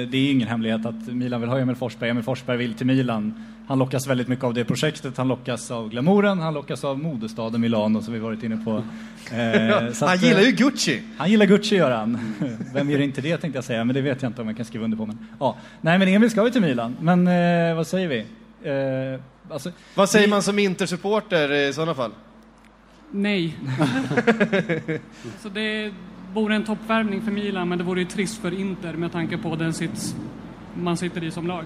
[0.07, 2.11] Det är ingen hemlighet att Milan vill ha Emil Forsberg.
[2.11, 3.45] Emil Forsberg vill till Milan.
[3.69, 5.17] Han lockas väldigt mycket av det projektet.
[5.17, 8.83] Han lockas av glamouren, han lockas av modestaden Milano som vi varit inne på.
[9.33, 11.03] Eh, så han att, gillar eh, ju Gucci.
[11.19, 12.19] Han gillar Gucci gör han.
[12.75, 14.67] Vem gör inte det tänkte jag säga, men det vet jag inte om jag kan
[14.67, 15.07] skriva under på.
[15.07, 15.57] Men, ja.
[15.81, 16.97] Nej, men Emil ska ju till Milan.
[17.01, 18.19] Men eh, vad säger vi?
[18.71, 19.21] Eh,
[19.53, 22.11] alltså, Vad säger vi- man som Inter-supporter i sådana fall?
[23.11, 23.57] Nej.
[25.43, 25.93] så det
[26.35, 29.57] vore en toppvärvning för Milan, men det vore ju trist för Inter med tanke på
[29.57, 30.15] den sits
[30.75, 31.65] man sitter i som lag.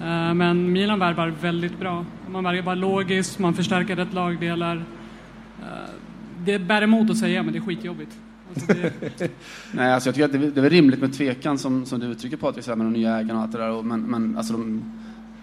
[0.00, 2.04] Eh, men Milan värvar väldigt bra.
[2.30, 4.76] Man värvar logiskt, man förstärker rätt lagdelar.
[5.60, 5.66] Eh,
[6.44, 8.12] det bär emot att säga, men det är skitjobbigt.
[8.54, 9.30] Alltså det,
[9.72, 12.06] Nej, alltså jag tycker att det, det är väl rimligt med tvekan som, som du
[12.06, 13.82] uttrycker Patrik, med de nya ägarna och allt det där.
[13.82, 14.92] Men, men alltså de,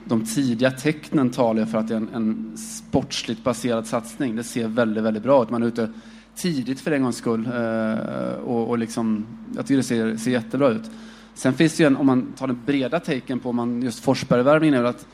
[0.05, 4.35] de tidiga tecknen talar ju för att det är en, en sportsligt baserad satsning.
[4.35, 5.49] Det ser väldigt, väldigt bra ut.
[5.49, 5.89] Man är ute
[6.35, 7.49] tidigt för en gångs skull.
[7.53, 9.25] Eh, och, och liksom,
[9.55, 10.91] jag tycker det ser, ser jättebra ut.
[11.33, 14.03] Sen finns det ju en, om man tar den breda taken på om man just
[14.03, 15.07] Forsbergvärvningen, är att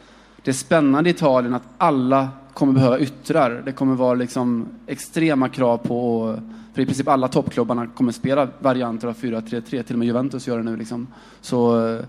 [0.43, 3.61] det är spännande i Italien att alla kommer behöva yttrar.
[3.65, 6.35] Det kommer vara liksom extrema krav på,
[6.73, 10.57] för i princip alla toppklubbarna kommer spela varianter av 4-3-3, till och med Juventus gör
[10.57, 11.07] det nu liksom.
[11.41, 12.05] Så eh,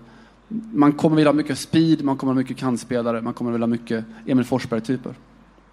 [0.73, 3.71] man kommer vilja ha mycket speed, man kommer ha mycket kantspelare, man kommer vilja ha
[3.71, 5.13] mycket Emil Forsberg-typer.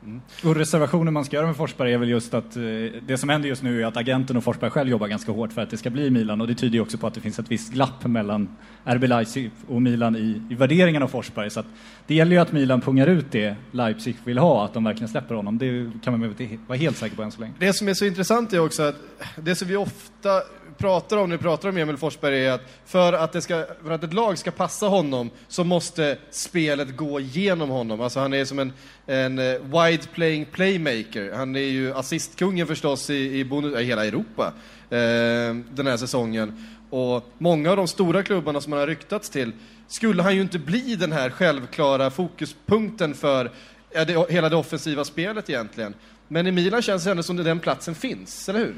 [0.08, 0.20] Mm.
[0.44, 2.62] Och reservationen man ska göra med Forsberg är väl just att eh,
[3.06, 5.62] det som händer just nu är att agenten och Forsberg själv jobbar ganska hårt för
[5.62, 7.50] att det ska bli Milan och det tyder ju också på att det finns ett
[7.50, 8.48] visst glapp mellan
[8.84, 11.50] RB Leipzig och Milan i, i värderingen av Forsberg.
[11.50, 11.66] Så att
[12.06, 15.34] det gäller ju att Milan pungar ut det Leipzig vill ha, att de verkligen släpper
[15.34, 15.58] honom.
[15.58, 17.52] Det kan man väl inte vara helt säker på än så länge.
[17.58, 18.96] Det som är så intressant är också att
[19.36, 20.30] det som vi ofta
[20.78, 23.90] pratar om när vi pratar om Emil Forsberg är att för att, det ska, för
[23.90, 28.00] att ett lag ska passa honom så måste spelet gå genom honom.
[28.00, 28.72] Alltså han är som en,
[29.06, 31.32] en eh, wide playing playmaker.
[31.32, 34.52] Han är ju assistkungen förstås i, i, bonus, i hela Europa
[34.90, 36.66] eh, den här säsongen.
[36.90, 39.52] Och många av de stora klubbarna som han har ryktats till
[39.88, 43.50] skulle han ju inte bli den här självklara fokuspunkten för
[43.90, 45.94] ja, det, hela det offensiva spelet egentligen.
[46.28, 48.74] Men i Milan känns det ändå som att den platsen finns, eller hur?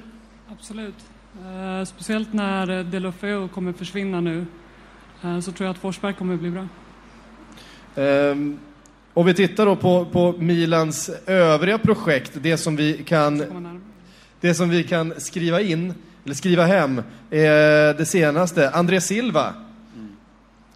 [0.53, 1.10] Absolut.
[1.39, 4.47] Eh, speciellt när eh, Delofeu kommer försvinna nu
[5.23, 6.69] eh, så tror jag att Forsberg kommer bli bra.
[7.97, 8.59] Ehm,
[9.15, 13.45] om vi tittar då på, på Milans övriga projekt, det som vi kan,
[14.41, 18.71] det som vi kan skriva in, eller skriva hem, är det senaste.
[18.71, 19.55] André Silva.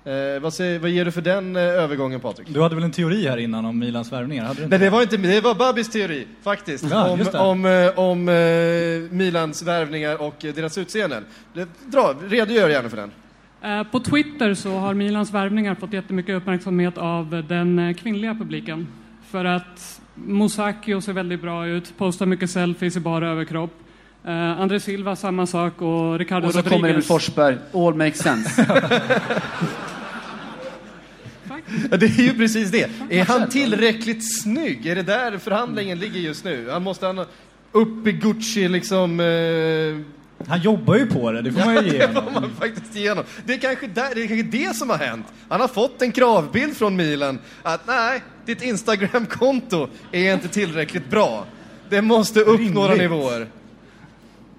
[0.06, 2.48] Eh, vad, säger, vad ger du för den eh, övergången Patrik?
[2.50, 4.44] Du hade väl en teori här innan om Milans värvningar?
[4.44, 4.78] Hade du inte?
[4.78, 6.84] Nej, det var inte det var Babis teori, faktiskt.
[6.90, 8.34] Ja, om om, eh, om eh,
[9.16, 11.24] Milans värvningar och eh, deras utseenden.
[11.86, 13.10] Dra, redogör gärna för den.
[13.62, 18.86] Eh, På Twitter så har Milans värvningar fått jättemycket uppmärksamhet av den eh, kvinnliga publiken.
[19.30, 23.70] För att Musacchio ser väldigt bra ut, postar mycket selfies i bara överkropp.
[24.24, 27.06] Eh, André Silva samma sak och Ricardo Och så kommer Emil Rodriguez.
[27.06, 27.56] Forsberg.
[27.72, 28.66] All makes sense.
[31.90, 32.90] Ja, det är ju precis det.
[33.10, 34.86] Är han tillräckligt snygg?
[34.86, 36.68] Är det där förhandlingen ligger just nu?
[36.70, 37.26] Han måste han
[37.72, 39.20] upp i Gucci liksom...
[39.20, 40.14] Eh...
[40.48, 42.32] Han jobbar ju på det, det får man ju ge det får honom.
[42.42, 43.24] man faktiskt ge honom.
[43.46, 45.26] Det är, kanske där, det är kanske det som har hänt.
[45.48, 51.46] Han har fått en kravbild från Milan att nej, ditt Instagram-konto är inte tillräckligt bra.
[51.88, 52.74] Det måste upp Rimligt.
[52.74, 53.46] några nivåer.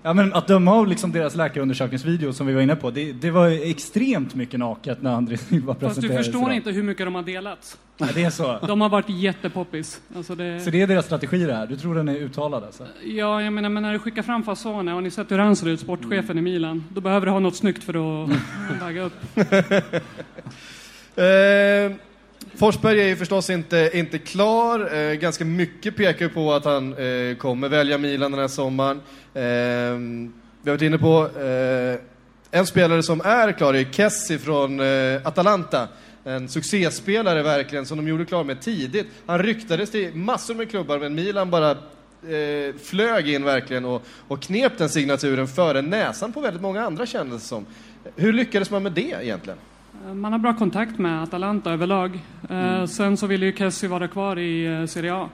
[0.05, 3.31] Ja, men att döma av liksom deras läkarundersökningsvideo som vi var inne på, det, det
[3.31, 6.25] var extremt mycket naket när André Silva Fast du presenterades.
[6.25, 6.55] förstår idag.
[6.55, 7.77] inte hur mycket de har delat.
[7.97, 8.59] Ja, det är så.
[8.67, 10.01] De har varit jättepoppis.
[10.15, 10.59] Alltså det...
[10.59, 11.67] Så det är deras strategi det här?
[11.67, 12.83] Du tror den är uttalad alltså?
[13.03, 15.67] Ja, jag menar, men när du skickar fram Fasone, har ni sett hur han ser
[15.69, 16.83] ut, sportchefen i Milan?
[16.89, 18.29] Då behöver du ha något snyggt för att
[18.81, 19.13] väga upp.
[21.15, 21.95] Eh,
[22.57, 24.95] Forsberg är ju förstås inte, inte klar.
[24.95, 28.97] Eh, ganska mycket pekar på att han eh, kommer välja Milan den här sommaren.
[29.33, 29.41] Eh,
[30.61, 31.99] vi har varit inne på eh,
[32.59, 35.87] en spelare som är klar, är Kessi från eh, Atalanta.
[36.23, 39.07] En succéspelare verkligen, som de gjorde klar med tidigt.
[39.25, 44.41] Han ryktades till massor med klubbar, men Milan bara eh, flög in verkligen och, och
[44.41, 47.65] knep den signaturen före näsan på väldigt många andra kändes det som.
[48.15, 49.59] Hur lyckades man med det egentligen?
[50.05, 52.19] Eh, Man har bra kontakt med Atalanta överlag.
[52.49, 55.29] Eh, Sen så ville ju Kessie vara kvar i eh, Serie A.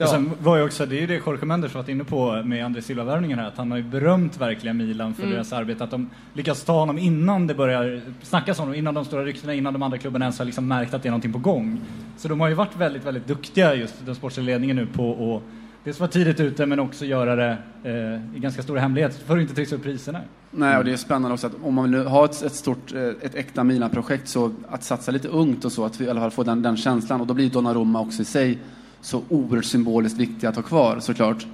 [0.00, 2.64] Och sen var ju också, det är ju det Jorge Mendes varit inne på med
[2.64, 5.34] André Silva-värvningen här, att han har ju berömt verkligen Milan för Mm.
[5.34, 9.04] deras arbete, att de lyckas ta honom innan det börjar snackas om honom, innan de
[9.04, 11.38] stora ryktena, innan de andra klubbarna ens har liksom märkt att det är någonting på
[11.38, 11.80] gång.
[12.16, 15.42] Så de har ju varit väldigt, väldigt duktiga just den sportsliga ledningen nu på att
[15.86, 19.42] dels vara tidigt ute men också göra det eh, i ganska stor hemlighet för att
[19.42, 20.20] inte trissa upp priserna.
[20.50, 23.02] Nej, och det är spännande också att om man vill ha ett, ett stort, eh,
[23.02, 26.30] ett äkta Milan-projekt så att satsa lite ungt och så, att vi i alla fall
[26.30, 27.20] får den, den känslan.
[27.20, 28.58] Och då blir Donnarumma också i sig
[29.00, 31.46] så oerhört symboliskt viktig att ha kvar såklart.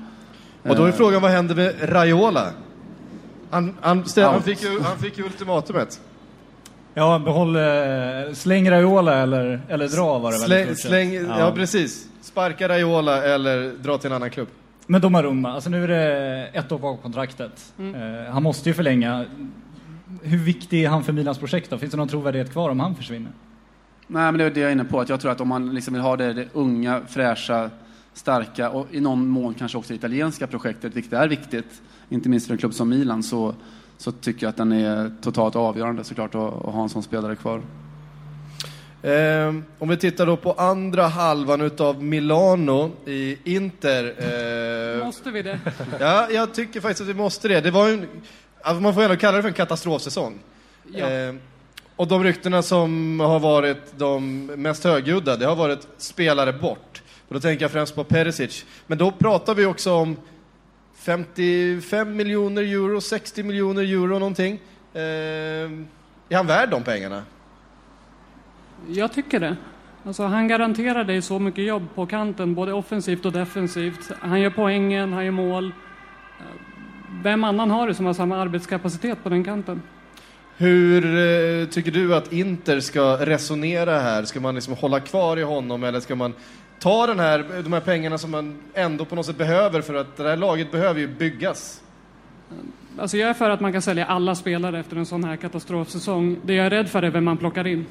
[0.62, 2.46] Och då är Eh, frågan, vad händer med Raiola?
[3.50, 6.00] Han, han, ställ, han, fick, ju, han fick ju ultimatumet.
[6.94, 7.62] Ja, behåll, eh,
[8.34, 11.52] släng Raiola eller, eller dra var det väl Släng, släng, ja.
[11.54, 12.06] precis.
[12.32, 14.48] Sparka Raiola eller dra till en annan klubb.
[14.86, 17.72] Men Donnarumma, alltså nu är det ett år på kontraktet.
[17.78, 17.94] Mm.
[17.94, 19.24] Eh, han måste ju förlänga.
[20.22, 21.78] Hur viktig är han för Milans projekt då?
[21.78, 23.32] Finns det någon trovärdighet kvar om han försvinner?
[24.06, 25.00] Nej, men det är det jag är inne på.
[25.00, 27.70] Att jag tror att om man liksom vill ha det, det unga, fräscha,
[28.12, 32.46] starka och i någon mån kanske också det italienska projektet, vilket är viktigt, inte minst
[32.46, 33.54] för en klubb som Milan, så,
[33.96, 37.36] så tycker jag att den är totalt avgörande såklart att, att ha en sån spelare
[37.36, 37.62] kvar.
[39.02, 44.04] Ehm, om vi tittar då på andra halvan utav Milano i Inter.
[44.98, 45.58] eh, Måste vi det?
[46.00, 47.60] Ja, jag tycker faktiskt att vi måste det.
[47.60, 48.06] Det var ju en,
[48.62, 50.38] alltså man får ändå kalla det för en katastrofsäsong.
[50.94, 51.06] Ja.
[51.08, 51.40] Ehm,
[51.96, 57.02] och de ryktena som har varit de mest högljudda, det har varit spelare bort.
[57.28, 58.64] Och då tänker jag främst på Perisic.
[58.86, 60.16] Men då pratar vi också om
[60.96, 64.60] 55 miljoner euro, 60 miljoner euro någonting.
[64.94, 65.86] Ehm,
[66.28, 67.22] är han värd de pengarna?
[68.88, 69.56] Jag tycker det.
[70.04, 74.12] Alltså, han garanterar dig så mycket jobb på kanten, både offensivt och defensivt.
[74.20, 75.72] Han gör poängen, han gör mål.
[77.22, 79.82] Vem annan har det som har samma arbetskapacitet på den kanten?
[80.56, 84.24] Hur eh, tycker du att Inter ska resonera här?
[84.24, 86.34] Ska man liksom hålla kvar i honom eller ska man
[86.78, 90.16] ta den här, de här pengarna som man ändå på något sätt behöver för att
[90.16, 91.82] det här laget behöver ju byggas?
[92.98, 96.36] Alltså jag är för att man kan sälja alla spelare efter en sån här katastrofsäsong.
[96.42, 97.86] Det jag är rädd för är vem man plockar in.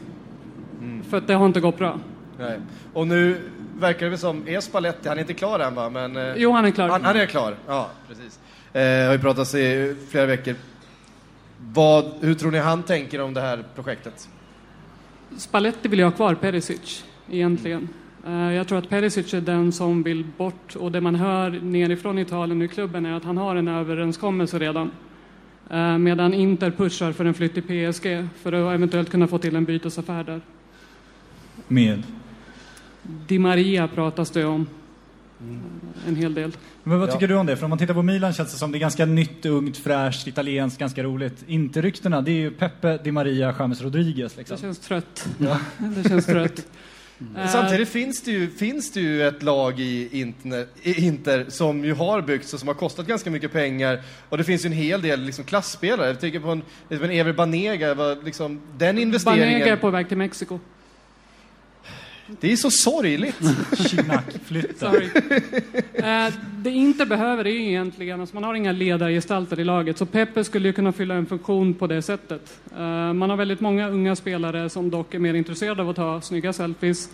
[1.09, 1.99] För att det har inte gått bra.
[2.39, 2.59] Nej.
[2.93, 3.37] Och nu
[3.79, 5.89] verkar det som, är Spalletti, han är inte klar än va?
[5.89, 6.89] Men, eh, Jo, han är klar.
[6.89, 8.39] Han, han är klar, ja precis.
[8.73, 10.55] Eh, har ju pratats i flera veckor.
[11.73, 14.29] Vad, hur tror ni han tänker om det här projektet?
[15.37, 17.89] Spalletti vill ju ha kvar Perisic, egentligen.
[18.27, 22.19] Eh, Jag tror att Perisic är den som vill bort och det man hör nerifrån
[22.19, 24.91] Italien i klubben är att han har en överenskommelse redan.
[25.69, 27.63] Eh, Medan Inter pushar för en flytt till
[27.93, 30.41] PSG för att eventuellt kunna få till en bytesaffär där.
[31.71, 32.03] Med?
[33.27, 34.67] Di Maria pratas det om
[36.07, 36.51] en hel del.
[36.83, 37.13] Men vad Ja.
[37.13, 37.57] tycker du om det?
[37.57, 40.27] För om man tittar på Milan känns det som det är ganska nytt, ungt, fräscht,
[40.27, 41.43] italienskt, ganska roligt.
[41.47, 44.55] Inte ryktena, det är ju Pepe, Di Maria, James Rodriguez liksom.
[44.55, 45.27] Det känns trött.
[45.37, 45.57] Ja.
[45.95, 46.67] Det känns trött.
[47.35, 51.85] Men Samtidigt finns det, ju, finns det ju ett lag i Inter, i Inter som
[51.85, 54.01] ju har byggts och som har kostat ganska mycket pengar.
[54.29, 56.07] Och det finns ju en hel del liksom, klassspelare.
[56.07, 59.47] Jag tänker på en, en Ever Banega, liksom, den investeringen.
[59.59, 60.59] Banega är på väg till Mexiko.
[62.39, 63.35] Det är så sorgligt.
[64.79, 65.09] Sorry.
[65.93, 70.05] Eh, det inte behöver är ju egentligen, alltså man har inga ledargestalter i laget, så
[70.05, 72.59] Pepe skulle ju kunna fylla en funktion på det sättet.
[72.77, 76.21] Eh, man har väldigt många unga spelare som dock är mer intresserade av att ta
[76.21, 77.09] snygga selfies,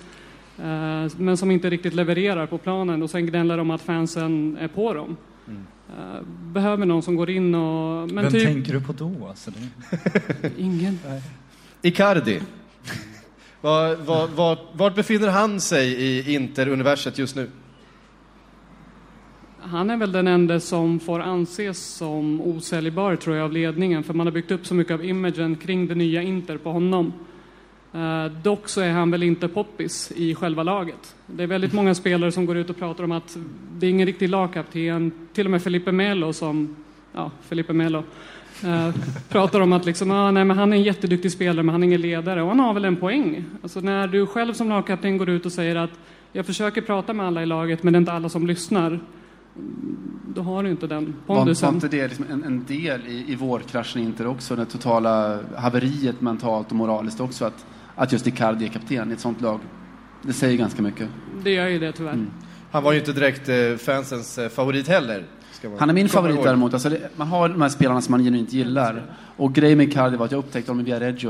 [0.57, 4.67] eh, men som inte riktigt levererar på planen och sen gnäller de att fansen är
[4.67, 5.17] på dem.
[5.89, 6.21] Eh,
[6.53, 8.13] behöver någon som går in och...
[8.13, 9.27] Men Vem typ, tänker du på då?
[9.29, 10.51] Alltså, det...
[10.57, 10.99] Ingen.
[11.81, 12.39] Icardi
[13.61, 17.49] var, var, var, vart befinner han sig i Inter-universet just nu?
[19.61, 24.13] Han är väl den enda som får anses som osäljbar tror jag av ledningen för
[24.13, 27.13] man har byggt upp så mycket av imagen kring det nya Inter på honom.
[27.93, 31.15] Eh, dock så är han väl inte poppis i själva laget.
[31.25, 33.37] Det är väldigt många spelare som går ut och pratar om att
[33.73, 35.11] det är ingen riktig lagkapten.
[35.33, 36.75] Till och med Felipe Melo som,
[37.13, 38.03] ja, Felipe Melo,
[38.63, 38.95] eh,
[39.29, 41.87] pratar om att liksom, ah, nej, men han är en jätteduktig spelare men han är
[41.87, 42.41] ingen ledare.
[42.41, 43.45] Och han har väl en poäng.
[43.63, 45.91] Alltså när du själv som lagkapten går ut och säger att
[46.31, 48.99] jag försöker prata med alla i laget men det är inte alla som lyssnar
[50.35, 51.73] då har du inte den Var, var pondusen.
[51.73, 54.55] inte det liksom en, en del i, i vårkraschen Inter också?
[54.55, 57.45] Det totala haveriet mentalt och moraliskt också.
[57.45, 59.59] Att, att just Icardi är kapten i ett sånt lag.
[60.21, 61.09] Det säger ganska mycket.
[61.43, 62.13] Det gör ju det tyvärr.
[62.13, 62.31] Mm.
[62.71, 65.23] Han var ju inte direkt eh, fansens eh, favorit heller.
[65.77, 66.73] Han är min favorit däremot.
[66.73, 69.03] Alltså det, man har de här spelarna som man genuint gillar.
[69.37, 71.29] Och grejen med Icardi var att jag upptäckte honom i Viareggio.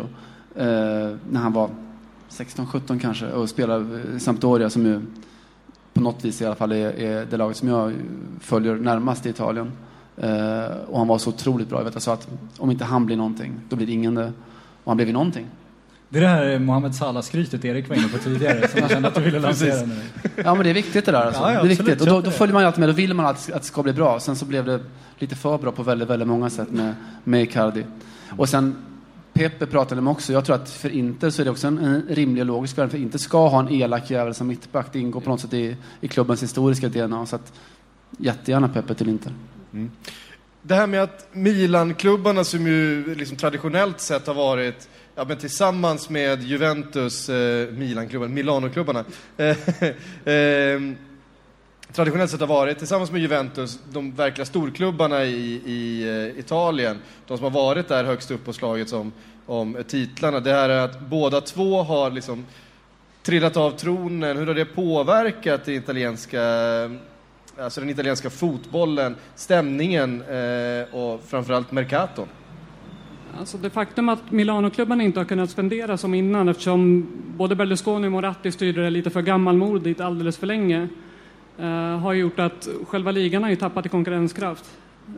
[0.56, 0.66] Eh,
[1.30, 1.70] när han var
[2.30, 3.32] 16-17 kanske.
[3.32, 5.02] Och spelade i Sampdoria som ju
[5.94, 7.94] på något vis i alla fall är, är det laget som jag
[8.40, 9.72] följer närmast i Italien.
[10.18, 11.80] Eh, och han var så otroligt bra.
[11.80, 12.28] Jag vet, sa att
[12.58, 14.34] om inte han blir någonting, då blir ingen det.
[14.84, 15.46] Och han blev ju någonting.
[16.10, 19.16] Det är det här Mohamed Salah-skrytet Erik var inne på tidigare, som jag kände att
[19.16, 19.96] du ville lansera nu.
[20.36, 21.42] Ja men det är viktigt det där alltså.
[21.42, 22.02] Ja, ja, det är viktigt.
[22.02, 23.84] Och då, då följer man ju alltid med, då vill man att, att det ska
[23.84, 24.20] bli bra.
[24.20, 24.80] Sen så blev det
[25.20, 27.86] lite för bra på väldigt, väldigt många sätt med, med Icardi.
[28.38, 28.76] Och sen
[29.34, 32.02] Pepe pratade med också, jag tror att för Inter så är det också en, en
[32.10, 32.92] rimlig och logisk värld.
[32.92, 34.88] För Inter ska ha en elak jävel som mittback.
[34.92, 37.26] Det ingår på något sätt i, i klubbens historiska DNA.
[37.26, 37.54] Så att
[38.18, 39.34] jättegärna Pepe till Inter.
[40.62, 46.10] Det här med att Milan-klubbarna som ju liksom traditionellt sett har varit Ja, men tillsammans
[46.10, 49.06] med Juventus, eh, Milan-klubben,
[49.38, 49.48] Eh,
[50.34, 50.82] eh,
[51.94, 56.98] traditionellt sett har varit, tillsammans med Juventus, de verkliga storklubbarna i, i eh, Italien.
[57.28, 59.12] De som har varit där högst upp på slaget om,
[59.46, 60.40] om titlarna.
[60.40, 62.46] Det här är att båda två har liksom
[63.24, 64.38] trillat av tronen.
[64.38, 66.42] Hur har det påverkat det italienska,
[67.60, 72.28] alltså den italienska fotbollen, stämningen eh, och framförallt Mercaton?
[73.40, 78.12] Alltså det faktum att Milanoklubbarna inte har kunnat spendera som innan eftersom både Berlusconi och
[78.12, 80.88] Moratti styrde det lite för gammalmodigt alldeles för länge
[81.60, 84.66] eh, har gjort att själva ligan har ju tappat i konkurrenskraft.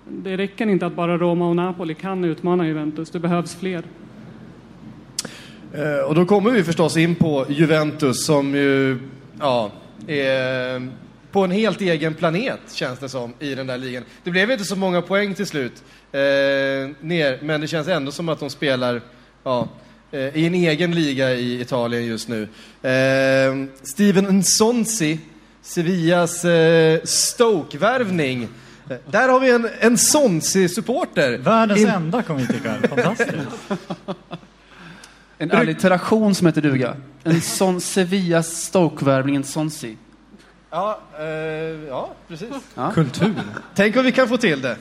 [0.07, 3.84] Det räcker inte att bara Roma och Napoli kan utmana Juventus, det behövs fler.
[5.73, 8.98] Eh, Och då kommer vi förstås in på Juventus som ju,
[9.40, 9.72] ja,
[10.07, 10.88] är
[11.31, 14.03] på en helt egen planet känns det som i den där ligan.
[14.23, 16.19] Det blev inte så många poäng till slut eh,
[17.01, 19.01] ner, men det känns ändå som att de spelar
[19.43, 19.68] ja,
[20.11, 22.41] eh, i en egen liga i Italien just nu.
[22.81, 25.19] Eh, Steven Nsonsi,
[25.61, 28.47] Sevillas eh, Stoke-värvning.
[28.89, 31.38] Eh, Där har vi en, en Sonsi-supporter.
[31.38, 32.76] Världens In- enda kommer vi tycka.
[32.89, 33.31] Fantastiskt.
[35.38, 36.95] En allitteration som heter duga.
[37.23, 39.97] En sån Sevillas Stoke-värvning, en Sonsi.
[40.70, 41.26] Ja, eh,
[41.88, 42.50] ja precis.
[42.76, 42.91] Ja.
[42.91, 43.34] Kultur.
[43.76, 44.78] Tänk om vi kan få till det.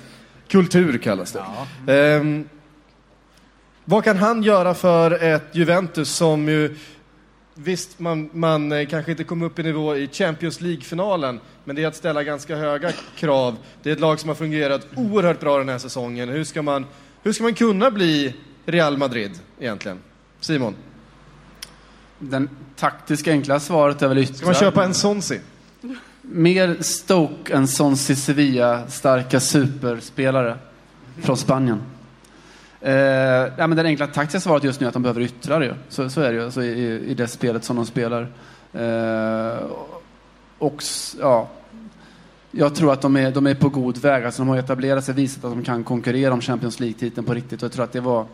[0.48, 1.44] Kultur kallas det.
[1.94, 2.48] Ehm,
[3.84, 6.76] vad kan han göra för ett Juventus som ju...
[7.54, 11.82] Visst, man, man eh, kanske inte kom upp i nivå i Champions League-finalen, men det
[11.82, 13.56] är att ställa ganska höga krav.
[13.82, 16.28] Det är ett lag som har fungerat oerhört bra den här säsongen.
[16.28, 16.86] Hur ska man,
[17.22, 18.34] hur ska man kunna bli
[18.66, 19.98] Real Madrid egentligen?
[20.40, 20.74] Simon?
[22.18, 24.34] Den taktiska enkla svaret är väl yttra.
[24.36, 25.40] Ska man köpa en Sonsi?
[26.30, 30.58] Mer Stoke än Sonsi Sevilla, starka superspelare
[31.22, 31.82] från Spanien.
[32.80, 32.92] Eh,
[33.56, 35.64] ja, men det enkla taktiska svaret just nu är att de behöver yttrare.
[35.64, 35.74] ju.
[35.88, 38.28] Så, så är det ju alltså, i, i det spelet som de spelar.
[38.72, 39.58] Eh,
[40.58, 40.82] och
[41.20, 41.48] ja,
[42.50, 44.24] jag tror att de är, de är på god väg.
[44.24, 47.62] Alltså, de har etablerat sig, visat att de kan konkurrera om Champions League-titeln på riktigt.
[47.62, 48.26] Och jag tror att det var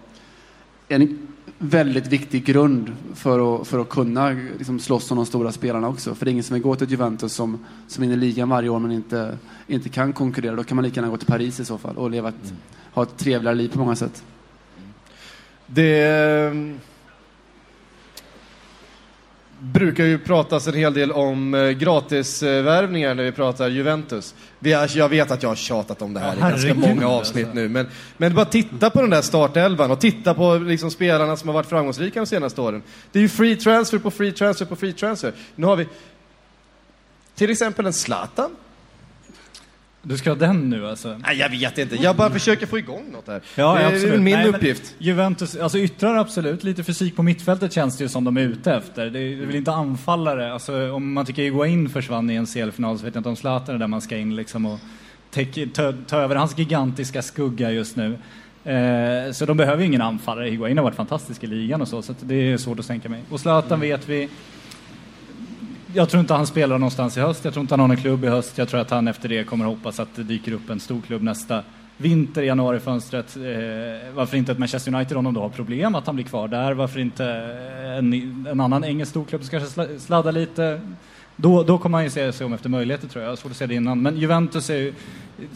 [0.89, 1.29] en
[1.69, 6.15] väldigt viktig grund för att, för att kunna liksom, slåss om de stora spelarna också.
[6.15, 8.79] För det är ingen som vill gå till Juventus som, som vinner ligan varje år
[8.79, 10.57] men inte, inte kan konkurrera.
[10.57, 12.55] Då kan man lika gärna gå till Paris i så fall och leva ett,
[12.93, 14.25] ha ett trevligare liv på många sätt.
[15.67, 16.53] Det
[19.73, 24.35] brukar ju pratas en hel del om eh, gratisvärvningar när vi pratar Juventus.
[24.95, 27.61] Jag vet att jag har tjatat om det här Ja, i ganska många avsnitt alltså.
[27.61, 27.87] nu, men,
[28.17, 31.69] men bara titta på den där startelvan och titta på liksom spelarna som har varit
[31.69, 32.83] framgångsrika de senaste åren.
[33.13, 35.33] Det är ju free transfer på free transfer på free transfer.
[35.55, 35.87] Nu har vi
[37.35, 38.51] till exempel en Zlatan.
[40.07, 41.21] Du ska ha den nu alltså?
[41.27, 41.97] Nej, jag vet inte.
[41.97, 43.41] Jag bara försöker få igång något här.
[43.55, 44.21] Ja, det är absolut.
[44.23, 44.95] min Nej, uppgift.
[44.99, 48.73] Juventus, alltså yttrar absolut, lite fysik på mittfältet känns det ju som de är ute
[48.75, 49.07] efter.
[49.11, 53.05] Det är väl inte anfallare, alltså om man tycker Higuain försvann i en CL-final så
[53.05, 54.79] vet jag inte om Zlatan är där man ska in liksom och
[55.31, 58.19] täcka- ta, ta över hans gigantiska skugga just nu.
[58.65, 60.49] Eh, så de behöver ju ingen anfallare.
[60.49, 63.23] Higuain har varit fantastisk i ligan och så, så det är svårt att tänka mig.
[63.31, 64.29] Och Zlatan vet vi,
[65.95, 67.45] jag tror inte han spelar någonstans i höst.
[67.45, 68.59] Jag tror inte han har någon klubb i höst.
[68.59, 71.23] Jag tror att han efter det kommer hoppas att det dyker upp en stor klubb
[71.23, 71.63] nästa
[71.97, 73.37] vinter, januarifönstret.
[73.37, 73.43] Eh,
[74.15, 76.73] varför inte ett Manchester United om de då har problem, att han blir kvar där.
[76.73, 77.25] Varför inte
[77.99, 80.81] en, en annan engelsk storklubb som kanske sladdar lite.
[81.37, 83.31] Då, då kommer han ju se sig om efter möjligheter tror jag.
[83.33, 84.03] Jag svårt att se det innan.
[84.03, 84.93] Men Juventus är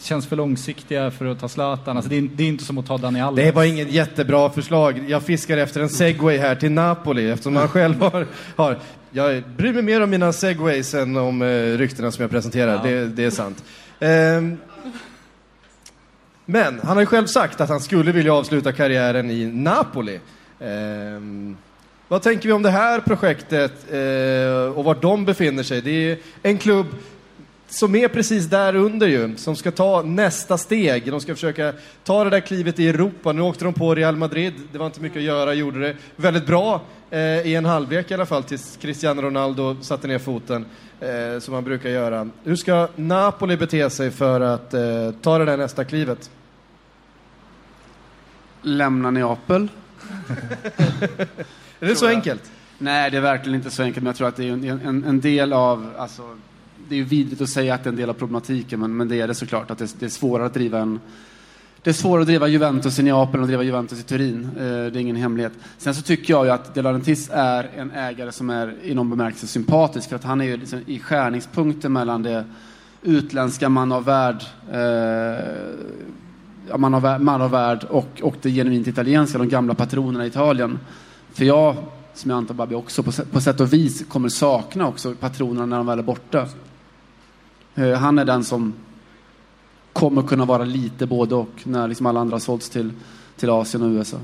[0.01, 1.97] känns för långsiktiga för att ta Zlatan.
[1.97, 3.45] Alltså det, är, det är inte som att ta Dani Alves.
[3.45, 5.03] Det var inget jättebra förslag.
[5.07, 8.77] Jag fiskar efter en segway här till Napoli eftersom han själv har, har...
[9.11, 12.73] Jag bryr mig mer om mina segways än om eh, ryktena som jag presenterar.
[12.73, 12.81] Ja.
[12.83, 13.63] Det, det är sant.
[13.99, 14.57] Ehm,
[16.45, 20.19] men han har ju själv sagt att han skulle vilja avsluta karriären i Napoli.
[20.59, 21.57] Ehm,
[22.09, 25.81] vad tänker vi om det här projektet eh, och vart de befinner sig?
[25.81, 26.87] Det är en klubb
[27.67, 31.11] som är precis där under ju, som ska ta nästa steg.
[31.11, 31.73] De ska försöka
[32.03, 33.31] ta det där klivet i Europa.
[33.31, 36.45] Nu åkte de på Real Madrid, det var inte mycket att göra, gjorde det väldigt
[36.45, 40.65] bra eh, i en halvlek i alla fall, tills Cristiano Ronaldo satte ner foten,
[40.99, 42.29] eh, som han brukar göra.
[42.43, 46.29] Hur ska Napoli bete sig för att eh, ta det där nästa klivet?
[48.61, 49.67] Lämna Neapel.
[51.79, 52.51] är det så enkelt?
[52.77, 55.03] Nej, det är verkligen inte så enkelt, men jag tror att det är en, en,
[55.03, 56.37] en del av, alltså,
[56.89, 59.07] det är ju vidrigt att säga att det är en del av problematiken, men, men
[59.07, 60.99] det är det såklart, att det, det är svårare att driva en
[61.83, 64.43] det är svårare att driva Juventus i Neapel än att driva Juventus i Turin.
[64.43, 65.53] Eh, det är ingen hemlighet.
[65.77, 69.09] Sen så tycker jag ju att De Laurentiis är en ägare som är i någon
[69.09, 70.09] bemärkelse sympatisk.
[70.09, 72.45] För att han är ju liksom i skärningspunkten mellan det
[73.01, 79.37] utländska man av värld, eh, man av, man av värld och, och det genuint italienska,
[79.37, 80.79] de gamla patronerna i Italien.
[81.33, 81.75] För jag,
[82.13, 85.65] som jag antar Babi också, på, sätt- på sätt och vis kommer sakna också patronerna
[85.65, 86.47] när de väl är borta.
[87.75, 88.73] Eh, han är den som
[89.93, 92.91] kommer kunna vara lite både och när liksom alla andra har sålts till,
[93.37, 94.17] till Asien och USA.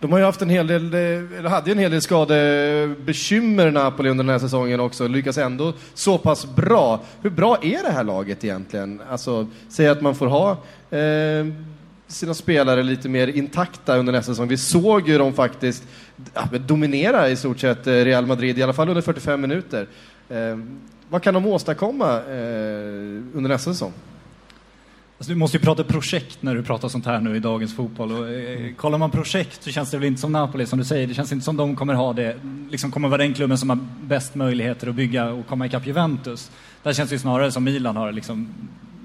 [0.00, 3.70] De har ju haft en hel del, eh, eller hade ju en hel del skadebekymmer
[3.70, 7.00] Napoli under den här säsongen också, lyckas ändå så pass bra.
[7.22, 9.02] Hur bra är det här laget egentligen?
[9.10, 10.50] Alltså, säg att man får ha
[10.98, 11.46] eh,
[12.06, 14.48] sina spelare lite mer intakta under nästa säsong.
[14.48, 15.84] Vi såg ju dem faktiskt
[16.34, 19.86] ja, dominera i stort sett eh, Real Madrid, i alla fall under 45 minuter.
[20.28, 20.58] Eh,
[21.08, 23.92] vad kan de åstadkomma eh, under nästa säsong?
[25.18, 28.12] Alltså, du måste ju prata projekt när du pratar sånt här nu i dagens fotboll.
[28.12, 31.06] Och, eh, kollar man projekt så känns det väl inte som Napoli som du säger.
[31.06, 32.36] Det känns inte som de kommer ha det,
[32.70, 36.50] liksom kommer vara den klubben som har bäst möjligheter att bygga och komma ikapp Juventus.
[36.82, 38.48] Där känns det ju snarare som Milan har liksom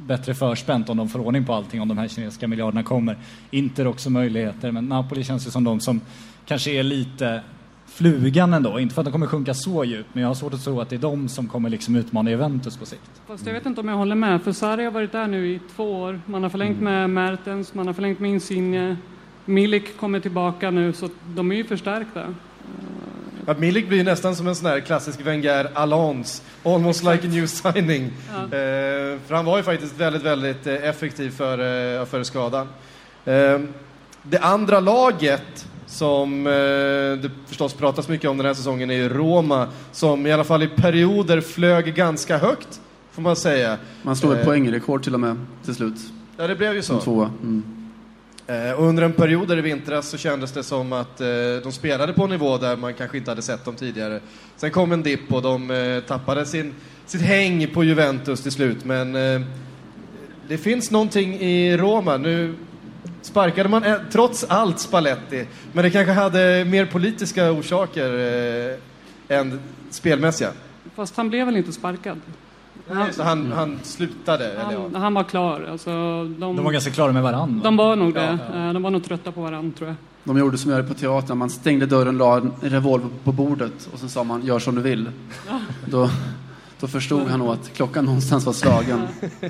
[0.08, 3.18] bättre förspänt om de får ordning på allting, om de här kinesiska miljarderna kommer.
[3.52, 6.02] Inter också möjligheter, men Napoli känns ju som de som
[6.46, 7.42] kanske är lite
[7.88, 8.80] flugan ändå.
[8.80, 10.90] Inte för att de kommer sjunka så djupt, men jag har svårt att tro att
[10.90, 13.12] det är de som kommer liksom utmana Juventus på sikt.
[13.28, 15.60] Fast jag vet inte om jag håller med, för Sarri har varit där nu i
[15.76, 16.22] två år.
[16.26, 18.98] Man har förlängt med Mertens, man har förlängt med Insigne.
[19.46, 22.36] Milik kommer tillbaka nu, så de är ju förstärkta.
[23.46, 27.48] Att Milik blir nästan som en sån här klassisk Wenger Alons, almost like a new
[27.48, 28.12] signing.
[28.34, 28.44] Ja.
[28.44, 32.68] Eh, för han var ju faktiskt väldigt, väldigt eh, effektiv före, eh, före skadan.
[33.26, 33.60] Eh,
[34.24, 36.52] det andra laget som eh,
[37.22, 40.64] det förstås pratas mycket om den här säsongen är ju Roma, som i alla fall
[40.64, 42.82] i perioder flög ganska högt,
[43.12, 43.78] får man säga.
[44.02, 45.98] Man slog ett Eh, poängrekord till och med till slut.
[46.38, 46.94] Ja, det blev ju så.
[46.94, 47.32] Som tvåa.
[47.42, 47.64] Mm.
[48.48, 51.28] Eh, och under en period där i vintras så kändes det som att eh,
[51.64, 54.20] de spelade på en nivå där man kanske inte hade sett dem tidigare.
[54.58, 56.74] Sen kom en dipp och de eh, tappade sin,
[57.06, 58.86] sitt häng på Juventus till slut.
[58.86, 59.42] Men eh,
[60.48, 62.18] det finns någonting i Roma.
[62.18, 62.56] Nu
[63.24, 68.10] sparkade man eh, trots allt Spalletti, men det kanske hade mer politiska orsaker
[69.30, 69.60] eh, än
[69.90, 70.50] spelmässiga.
[70.96, 72.22] Fast han blev väl inte sparkad?
[72.92, 74.46] Nej, så han, han slutade?
[74.52, 74.82] Eller, ja.
[74.94, 75.68] Han, han var klar.
[75.72, 75.90] Alltså,
[76.24, 77.64] de, De var ganska klara med varandra.
[77.64, 78.38] de var nog det.
[78.54, 79.96] Eh, De var nog trötta på varandra, tror jag.
[80.24, 83.90] De gjorde som jag gjorde på teatern, man stängde dörren, la en revolver på bordet
[83.94, 85.10] och sen sa man gör som du vill.
[85.86, 86.10] Då,
[86.80, 89.08] då förstod han nog att klockan någonstans var slagen.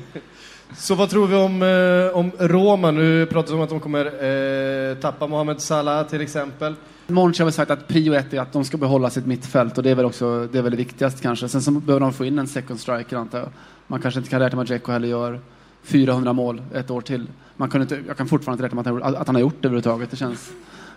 [0.77, 2.91] Så vad tror vi om, eh, om Roma?
[2.91, 6.75] Nu pratas det om att de kommer eh, tappa Mohamed Salah till exempel.
[7.07, 9.83] Monchi har väl sagt att prio ett är att de ska behålla sitt mittfält och
[9.83, 11.49] det är väl också det är väl det viktigaste kanske.
[11.49, 13.49] Sen så behöver de få in en second striker antar jag.
[13.87, 15.39] Man kanske inte kan räkna med att Dzeko heller gör
[15.83, 17.27] 400 mål ett år till.
[17.55, 19.61] Man kan inte, jag kan fortfarande inte räkna med att han, att han har gjort
[19.61, 20.11] det överhuvudtaget.
[20.11, 20.51] Det känns,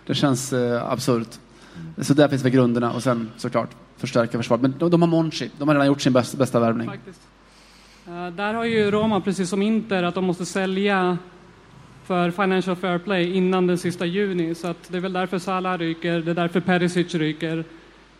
[0.05, 1.39] det känns eh, absurt.
[2.01, 4.61] Så där finns väl grunderna och sen såklart förstärka försvaret.
[4.61, 6.87] Men de, de har Monchi, de har redan gjort sin bästa, bästa värvning.
[6.87, 7.21] Faktiskt.
[8.07, 11.17] Eh, Där har ju Roma, precis som Inter, att de måste sälja
[12.05, 14.55] för Financial Fair Play innan den sista juni.
[14.55, 17.63] Så att det är väl därför Salah ryker, det är därför Perisic ryker,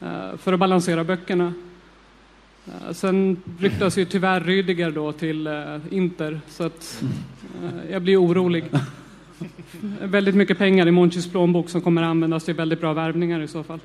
[0.01, 1.53] eh, för att balansera böckerna.
[2.67, 5.49] Eh, Sen ryktas ju tyvärr Rüdiger då till
[5.89, 7.03] Inter, så att
[7.91, 8.65] jag blir orolig.
[10.01, 13.47] Väldigt mycket pengar i Monchis plånbok som kommer att användas till väldigt bra värvningar i
[13.47, 13.79] så fall.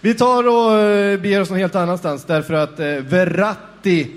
[0.00, 4.10] Vi tar och beger oss någon helt annanstans därför att Verratti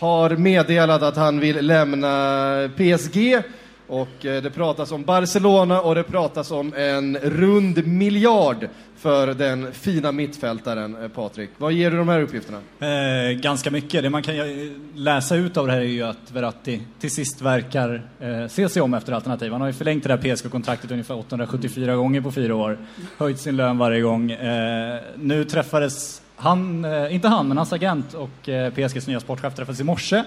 [0.00, 3.42] har meddelat att han vill lämna PSG
[3.86, 9.72] och eh, det pratas om Barcelona och det pratas om en rund miljard för den
[9.72, 11.50] fina mittfältaren eh, Patrik.
[11.58, 12.58] Vad ger du de här uppgifterna?
[12.80, 14.02] Eh, ganska mycket.
[14.02, 14.46] Det man kan eh,
[14.94, 18.82] läsa ut av det här är ju att Verratti till sist verkar eh, se sig
[18.82, 19.52] om efter alternativ.
[19.52, 22.78] Han har ju förlängt det där PSG-kontraktet ungefär 874 gånger på fyra år.
[23.18, 24.30] Höjt sin lön varje gång.
[24.30, 29.54] Eh, nu träffades han, eh, inte han, men hans agent och eh, PSGs nya sportchef
[29.54, 30.22] träffades i morse.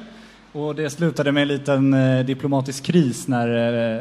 [0.52, 3.48] Och det slutade med en liten eh, diplomatisk kris när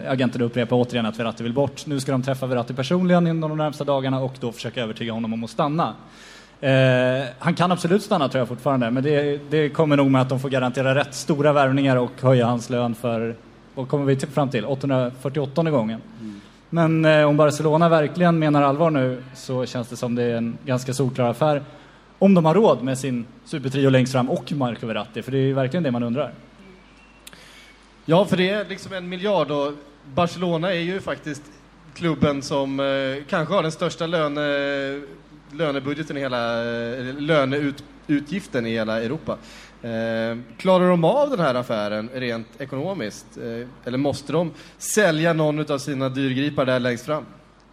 [0.05, 1.87] eh, agenten upprepade återigen att Verratti vill bort.
[1.87, 5.33] Nu ska de träffa Verratti personligen inom de närmsta dagarna och då försöka övertyga honom
[5.33, 5.95] om att stanna.
[6.61, 10.29] Eh, han kan absolut stanna tror jag fortfarande, men det, det kommer nog med att
[10.29, 13.37] de får garantera rätt stora värvningar och höja hans lön för,
[13.75, 16.01] vad kommer vi till, fram till, 848 gången.
[16.71, 20.59] Men eh, om Barcelona verkligen menar allvar nu så känns det som det är en
[20.65, 21.63] ganska solklar affär.
[22.23, 25.43] Om de har råd med sin supertrio längst fram och Marco Verratti, för det är
[25.43, 26.35] ju verkligen det man undrar.
[28.05, 29.73] Ja, för det är liksom en miljard och
[30.15, 31.43] Barcelona är ju faktiskt
[31.95, 35.01] klubben som eh, kanske har den största löne,
[35.53, 39.39] lönebudgeten i hela, eh, löneutgiften i hela Europa.
[39.83, 43.27] Eh, klarar de av den här affären rent ekonomiskt?
[43.37, 47.25] Eh, eller måste de sälja någon av sina dyrgripar där längst fram?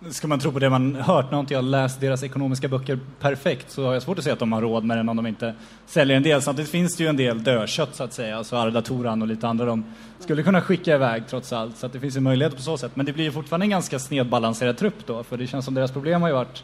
[0.07, 2.99] Ska man tro på det man hört, nu har inte jag läst deras ekonomiska böcker
[3.19, 5.27] perfekt, så har jag svårt att se att de har råd med den om de
[5.27, 5.53] inte
[5.85, 6.41] säljer en del.
[6.41, 9.47] Samtidigt finns det ju en del dödkött så att säga, alltså Arda Toran och lite
[9.47, 9.83] andra de
[10.19, 12.91] skulle kunna skicka iväg trots allt, så att det finns ju möjlighet på så sätt.
[12.95, 15.91] Men det blir ju fortfarande en ganska snedbalanserad trupp då, för det känns som deras
[15.91, 16.63] problem har ju varit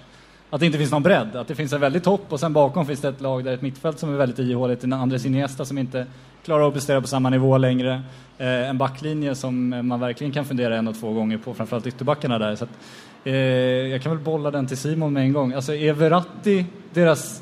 [0.49, 2.85] att det inte finns någon bredd, att det finns en väldig topp och sen bakom
[2.85, 5.77] finns det ett lag där ett mittfält som är väldigt ihåligt, en Andres Iniesta som
[5.77, 6.05] inte
[6.43, 8.01] klarar av att prestera på samma nivå längre,
[8.37, 12.39] eh, en backlinje som man verkligen kan fundera en och två gånger på, framförallt ytterbackarna
[12.39, 12.55] där.
[12.55, 12.69] Så att,
[13.27, 13.33] Eh,
[13.91, 15.53] jag kan väl bolla den till Simon med en gång.
[15.53, 17.41] Alltså är Verratti deras,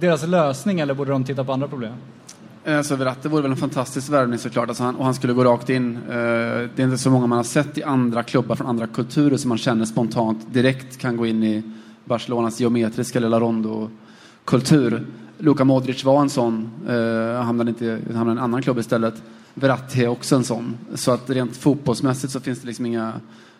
[0.00, 1.92] deras lösning eller borde de titta på andra problem?
[2.64, 5.44] Eh, alltså Verratti vore väl en fantastisk värvning såklart, alltså han, och han skulle gå
[5.44, 5.96] rakt in.
[5.96, 9.36] Eh, det är inte så många man har sett i andra klubbar från andra kulturer
[9.36, 11.62] som man känner spontant direkt kan gå in i
[12.04, 15.06] Barcelonas geometriska lilla rondo-kultur.
[15.38, 19.14] Luka Modric var en sån, eh, hamnade, inte, hamnade i en annan klubb istället.
[19.54, 20.74] Verratti är också en sån.
[20.94, 23.12] Så att rent fotbollsmässigt så finns det liksom inga...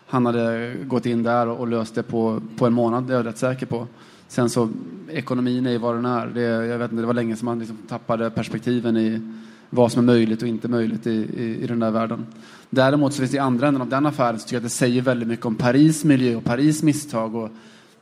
[0.07, 3.25] Han hade gått in där och, löst det på, på en månad, det är jag
[3.25, 3.87] rätt säker på.
[4.27, 4.69] Sen så,
[5.09, 6.27] ekonomin är ju vad den är.
[6.27, 9.21] Det, jag vet inte, det var länge som man liksom tappade perspektiven i
[9.69, 12.25] vad som är möjligt och inte möjligt i, i, i den där världen.
[12.69, 14.69] Däremot så finns det i andra änden av den affären så tycker jag att det
[14.69, 17.35] säger väldigt mycket om Paris miljö och Paris misstag.
[17.35, 17.49] Och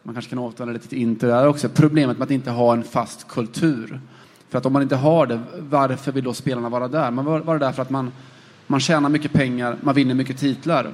[0.03, 1.69] man kanske kan återvända lite till Inter där också.
[1.69, 4.01] Problemet med att inte ha en fast kultur.
[4.49, 7.11] För att om man inte har det, varför vill då spelarna vara där?
[7.11, 8.11] Man var, var där för att man,
[8.67, 10.91] man tjänar mycket pengar, man vinner mycket titlar.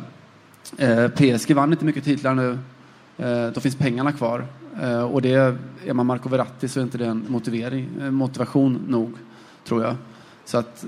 [0.78, 2.58] Eh, PSG vann inte mycket titlar nu.
[3.18, 4.46] Eh, då finns pengarna kvar.
[4.82, 8.86] Eh, och det, är man Marco Verratti så är inte det en motivering, eh, motivation
[8.88, 9.14] nog,
[9.64, 9.96] tror jag.
[10.46, 10.86] Så att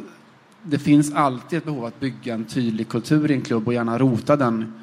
[0.64, 3.98] det finns alltid ett behov att bygga en tydlig kultur i en klubb och gärna
[3.98, 4.74] rota den.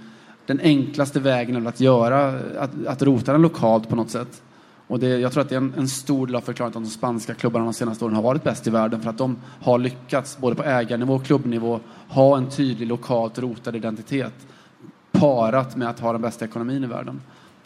[0.46, 4.42] Den enklaste vägen är att göra, att, att rota den lokalt på något sätt.
[4.86, 6.90] Och det, jag tror att det är en, en stor del av förklaringen att de
[6.90, 10.38] spanska klubbarna de senaste åren har varit bäst i världen för att de har lyckats,
[10.38, 14.46] både på ägarnivå och klubbnivå, ha en tydlig lokalt rotad identitet
[15.20, 17.20] parat med att ha den bästa ekonomin i världen.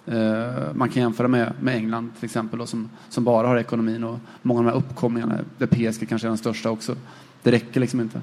[0.07, 4.05] Eh, man kan jämföra med, med England till exempel då, som, som bara har ekonomin
[4.05, 6.97] och många av de här uppkomlingarna, där PSG kanske är den största också.
[7.43, 8.21] Det räcker liksom inte.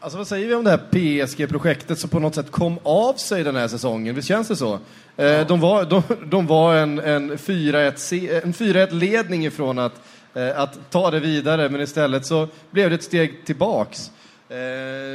[0.00, 3.44] Alltså vad säger vi om det här PSG-projektet som på något sätt kom av sig
[3.44, 4.14] den här säsongen?
[4.14, 4.78] Visst känns det så?
[5.16, 10.00] Eh, de, var, de, de var en, en 4-1-ledning ifrån att,
[10.34, 14.10] eh, att ta det vidare, men istället så blev det ett steg tillbaks.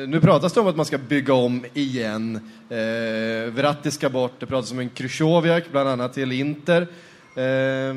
[0.08, 2.52] Nu pratas det om att man ska bygga om igen.
[2.70, 6.82] Eh, Verratti ska bort, det pratas om en Krychowiak, bland annat till Inter.
[7.36, 7.94] Eh,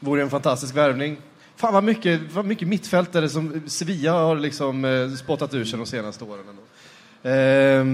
[0.00, 1.16] vore en fantastisk värvning.
[1.56, 5.86] Fan vad mycket, vad mycket mittfältare som Sevilla har liksom eh, spottat ur sig de
[5.86, 6.44] senaste åren.
[6.48, 6.62] Ändå.
[7.28, 7.84] Eh,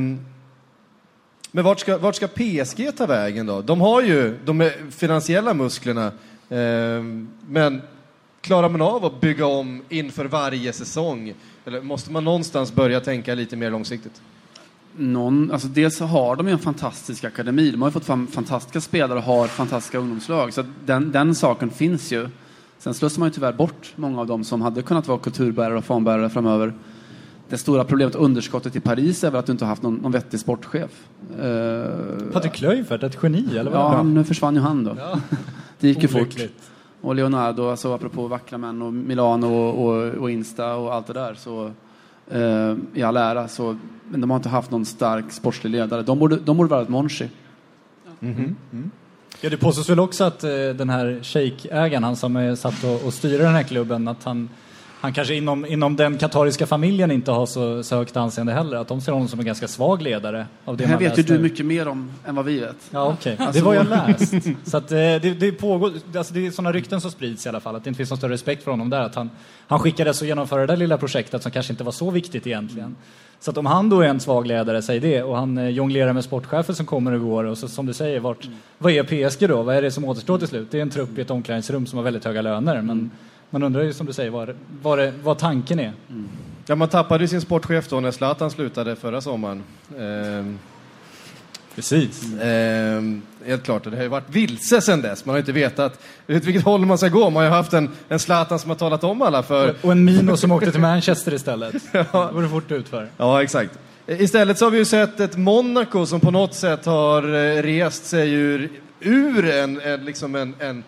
[1.53, 3.62] men vart ska, vart ska PSG ta vägen då?
[3.62, 6.07] De har ju de finansiella musklerna,
[6.49, 7.03] eh,
[7.47, 7.82] men
[8.41, 11.35] klarar man av att bygga om inför varje säsong?
[11.65, 14.23] Eller måste man någonstans börja tänka lite mer långsiktigt?
[14.97, 17.71] Någon, alltså dels har de ju en fantastisk akademi.
[17.71, 20.53] De har ju fått fram fantastiska spelare och har fantastiska ungdomslag.
[20.53, 22.29] Så den, den saken finns ju.
[22.79, 25.85] Sen slussar man ju tyvärr bort många av dem som hade kunnat vara kulturbärare och
[25.85, 26.75] fanbärare framöver.
[27.49, 30.12] Det stora problemet, underskottet i Paris, är väl att du inte har haft någon, någon
[30.12, 30.91] vettig sportchef.
[31.43, 33.81] Uh, Patrik Kluivert, ett geni, eller vad?
[33.81, 34.97] Ja, nu försvann ju han då.
[34.99, 35.21] Ja.
[35.81, 36.37] det gick ju fort.
[37.01, 41.12] Och Leonardo, alltså apropå vackra män och Milano och, och, och Insta och allt det
[41.12, 41.73] där, så
[42.35, 43.77] uh, i all ära, så,
[44.09, 46.02] men de har inte haft någon stark sportslig ledare.
[46.02, 47.28] De borde, de borde vara ett Monchi.
[48.20, 48.57] Mhm.
[48.73, 48.90] Mm.
[49.40, 53.07] Ja, det påstås väl också att eh, den här shejkägaren, han som är satt och,
[53.07, 54.48] och styrer den här klubben, att han,
[55.01, 58.77] han kanske inom, inom den katariska familjen inte har så, så högt anseende heller.
[58.77, 60.47] Att de ser honom som en ganska svag ledare.
[60.65, 62.77] Av det här vet ju du mycket mer om än vad vi vet.
[62.91, 63.37] Ja, okej.
[63.39, 64.35] Alltså, Det var jag läst.
[64.65, 67.61] Så att, eh, det, det pågår, alltså det är sådana rykten som sprids i alla
[67.61, 69.01] fall, att det inte finns någon större respekt för honom där.
[69.01, 69.31] Att han,
[69.67, 72.97] han skickades att genomföra det där lilla projektet som kanske inte var så viktigt egentligen.
[73.41, 76.13] Så att om han då är en svag ledare, säg det, och han eh, jonglerar
[76.13, 78.49] med sportchefen som kommer och går, och så, som du säger, vart,
[78.79, 79.63] vad är PSG då?
[79.63, 80.71] Vad är det som återstår till slut?
[80.71, 83.11] Det är en trupp i ett omklädningsrum som har väldigt höga löner, men
[83.51, 85.93] man undrar ju som du säger vad, vad, det, vad tanken är.
[86.67, 89.63] Ja, man tappade ju sin sportchef då när Zlatan slutade förra sommaren.
[89.99, 90.59] Ehm,
[91.75, 92.25] Precis.
[92.43, 95.25] Ehm, helt klart, och det har ju varit vilse sen dess.
[95.25, 95.93] Man har ju inte vetat
[96.29, 97.31] åt vilket håll man ska gå.
[97.31, 99.75] Man har ju haft en, en Zlatan som har talat om alla för...
[99.83, 101.75] Och en Mino som åkte till Manchester istället.
[101.93, 102.05] ja.
[102.13, 103.09] Det går det fort ut för.
[103.17, 103.79] Ja, exakt.
[104.07, 108.07] Istället så har vi ju sett ett Monaco som på något sätt har eh, rest
[108.07, 108.71] sig ur,
[109.01, 110.85] ur en, en, liksom en, en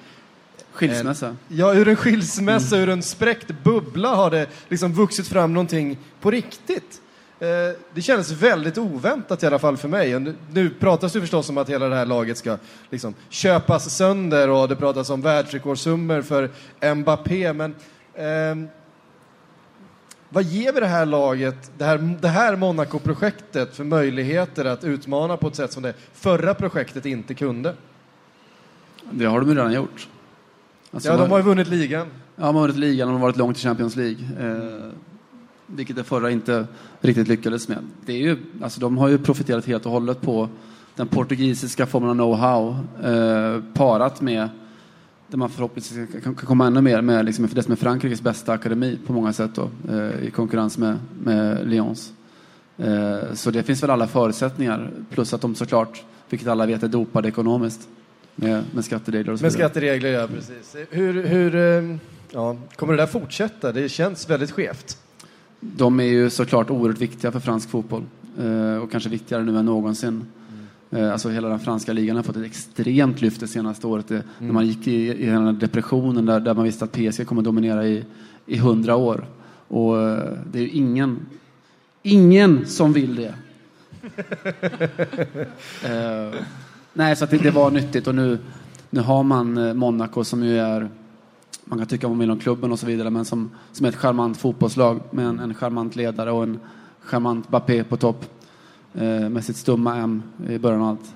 [0.73, 1.27] Skilsmässa.
[1.27, 5.99] En, ja, ur en skilsmässa, ur en spräckt bubbla har det liksom vuxit fram någonting
[6.20, 7.01] på riktigt.
[7.43, 10.36] Eh, det kändes väldigt oväntat i alla fall för mig.
[10.53, 12.59] Nu, pratas det förstås om att hela det här laget ska
[12.90, 16.51] liksom köpas sönder och det pratas om världsrekordsummor för
[16.94, 17.74] Mbappé, men
[18.15, 18.69] ehm,
[20.28, 25.36] vad ger vi det här laget, det här, det här Monaco-projektet för möjligheter att utmana
[25.36, 27.74] på ett sätt som det förra projektet inte kunde?
[29.11, 30.09] Det har de redan gjort.
[30.94, 32.06] Alltså, ja, de har ju vunnit ligan.
[32.36, 34.19] Ja, de har vunnit ligan och de har varit långt i Champions League.
[34.40, 34.90] Eh,
[35.66, 36.66] vilket det förra inte
[37.01, 37.78] riktigt lyckades med.
[38.06, 40.48] Det är ju, alltså, de har ju profiterat helt och hållet på
[40.97, 44.48] den portugisiska formen av know-how eh, parat med
[45.28, 48.52] där man förhoppningsvis kan, komma ännu mer med liksom, för det som är Frankrikes bästa
[48.52, 52.12] akademi på många sätt då, eh, i konkurrens med, med Lyons.
[52.78, 56.89] Eh, så det finns väl alla förutsättningar, plus att de såklart, vilket alla vet, är
[56.89, 57.89] dopade ekonomiskt
[58.43, 59.69] med, med skatteregler och så Med vidare.
[59.69, 60.77] skatteregler, ja precis.
[60.90, 61.97] Hur, hur eh,
[62.31, 63.73] ja, kommer det där fortsätta?
[63.73, 64.98] Det känns väldigt skevt.
[65.60, 68.02] De är ju såklart oerhört viktiga för fransk fotboll
[68.40, 70.24] eh, och kanske viktigare nu än någonsin.
[70.90, 74.09] Eh, Alltså hela den franska ligan har fått ett extremt lyft det senaste året.
[74.09, 77.27] Det, När man gick i, i den här depressionen där, där man visste att PSG
[77.27, 78.05] kommer dominera i,
[78.47, 79.27] i hundra år.
[79.69, 79.97] Och
[80.52, 81.19] det är ju ingen,
[82.02, 83.35] ingen som vill det.
[85.85, 86.35] Eh,
[86.93, 88.39] nej, så att det, det var nyttigt och nu,
[88.90, 90.89] nu har man eh, Monaco som ju är
[91.64, 93.90] man kan tycka vad man vill om klubben och så vidare, men som, som är
[93.90, 96.60] ett charmant fotbollslag med en, en charmant ledare och en
[97.05, 98.24] charmant Bappé på topp.
[98.94, 101.14] Eh, med sitt stumma M i början av allt.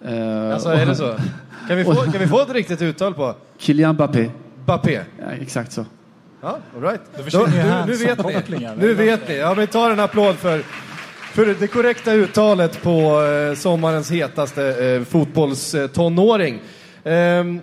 [0.00, 1.14] Eh, Alltså, är det så?
[1.68, 3.34] Kan vi, få, kan vi få ett riktigt uttal på?
[3.58, 4.30] Kylian Bappé.
[4.66, 5.00] Bappé?
[5.18, 5.84] Ja, exakt så.
[6.40, 7.00] Ja, all right.
[7.32, 8.68] Då nu, nu vet ni.
[8.78, 9.36] Nu vet ni.
[9.36, 10.62] Ja, men ta en applåd för,
[11.34, 16.60] för det korrekta uttalet på eh, sommarens hetaste eh, fotbollstonåring.
[17.04, 17.60] Ehm,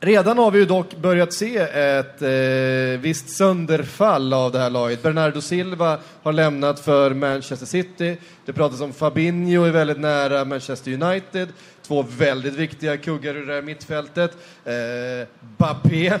[0.00, 5.02] redan har vi ju dock börjat se ett eh, visst sönderfall av det här laget.
[5.02, 8.16] Bernardo Silva har lämnat för Manchester City.
[8.44, 11.48] Det pratas om Fabinho är väldigt nära Manchester United.
[11.86, 14.36] Två väldigt viktiga kuggar ur det här mittfältet.
[14.64, 16.12] Eh, Bappé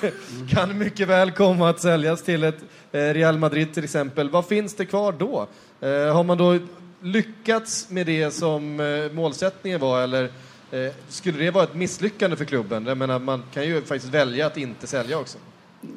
[0.50, 2.58] kan mycket väl komma att säljas till ett
[2.92, 4.30] eh, Real Madrid till exempel.
[4.30, 5.46] Vad finns det kvar då?
[5.80, 6.58] Eh, har man då
[7.02, 10.30] lyckats med det som eh, målsättningen var eller
[10.72, 12.86] Eh, skulle det vara ett misslyckande för klubben?
[12.86, 15.38] Jag menar, man kan ju faktiskt välja att inte sälja också.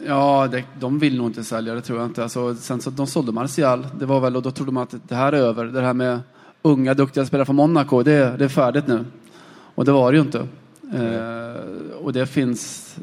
[0.07, 2.23] Ja, det, de vill nog inte sälja, det tror jag inte.
[2.23, 5.15] Alltså, sen så de sålde Martial, det var väl, och då trodde man att det
[5.15, 5.65] här är över.
[5.65, 6.19] Det här med
[6.65, 9.05] unga, duktiga spelare från Monaco, det, det är färdigt nu.
[9.75, 10.47] Och det var det ju inte.
[10.93, 12.95] Eh, och det finns,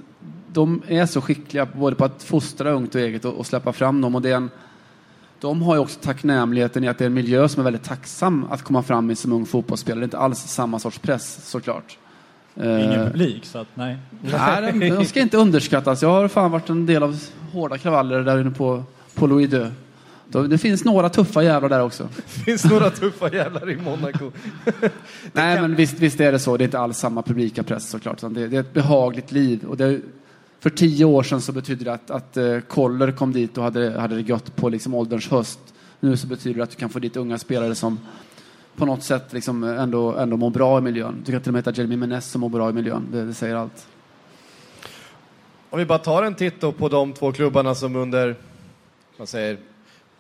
[0.53, 4.01] de är så skickliga både på att fostra ungt och eget och, och släppa fram
[4.01, 4.15] dem.
[4.15, 4.51] Och det är en,
[5.41, 8.47] de har ju också tacknämligheten i att det är en miljö som är väldigt tacksam
[8.51, 10.01] att komma fram i som ung fotbollsspelare.
[10.01, 11.99] Det är inte alls samma sorts press såklart.
[12.57, 13.99] Ingen Eh, publik, så att nej.
[14.21, 16.03] Nej, de, de ska inte underskattas.
[16.03, 17.19] Jag har fan varit en del av
[17.53, 18.85] hårda kravaller där inne på,
[19.15, 19.67] på Louis II.
[20.33, 22.09] Det finns några tuffa jävlar där också.
[22.17, 24.33] Det finns några tuffa jävlar i Monaco.
[25.33, 26.57] Nej, men visst, visst är det så.
[26.57, 28.21] Det är inte alls samma publika press såklart.
[28.21, 29.65] Det, det är ett behagligt liv.
[29.65, 30.01] Och det,
[30.61, 34.01] för tio år sedan så betyder det att, att eh, Koller kom dit och hade,
[34.01, 35.59] hade det gött på liksom ålderns höst.
[36.01, 38.01] Nu så betyder det att du kan få dit unga spelare som
[38.77, 41.23] på något sätt liksom ändå, ändå mår bra i miljön.
[41.25, 43.09] Du kan till och med heta Jeremy Menez som mår bra i miljön.
[43.13, 43.87] Det, det säger allt.
[45.71, 48.37] Om vi bara tar en titt på de två klubbarna som under
[49.17, 49.59] vad säger,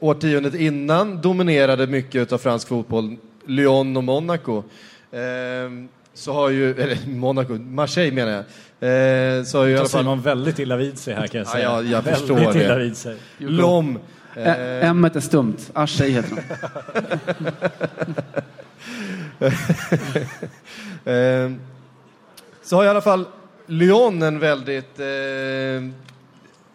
[0.02, 3.16] årtiondet innan dominerade mycket av fransk fotboll,
[3.46, 4.62] Lyon och Monaco.
[5.12, 8.44] Ehm, så har ju, eller Monaco, Marseille menar jag.
[8.80, 10.00] Ehm, så har ju i alla fall...
[10.02, 11.64] Simon väldigt illa vid sig här kan jag Ja, säga.
[11.64, 12.78] jag, jag väldigt förstår illa det.
[12.82, 13.16] vid sig.
[13.38, 13.98] Lom.
[14.36, 15.70] Ä- M är stumt.
[15.72, 16.42] Aschej heter de.
[21.10, 21.60] Ehm,
[22.62, 23.24] så har i alla fall
[23.66, 25.88] Lyon en väldigt eh,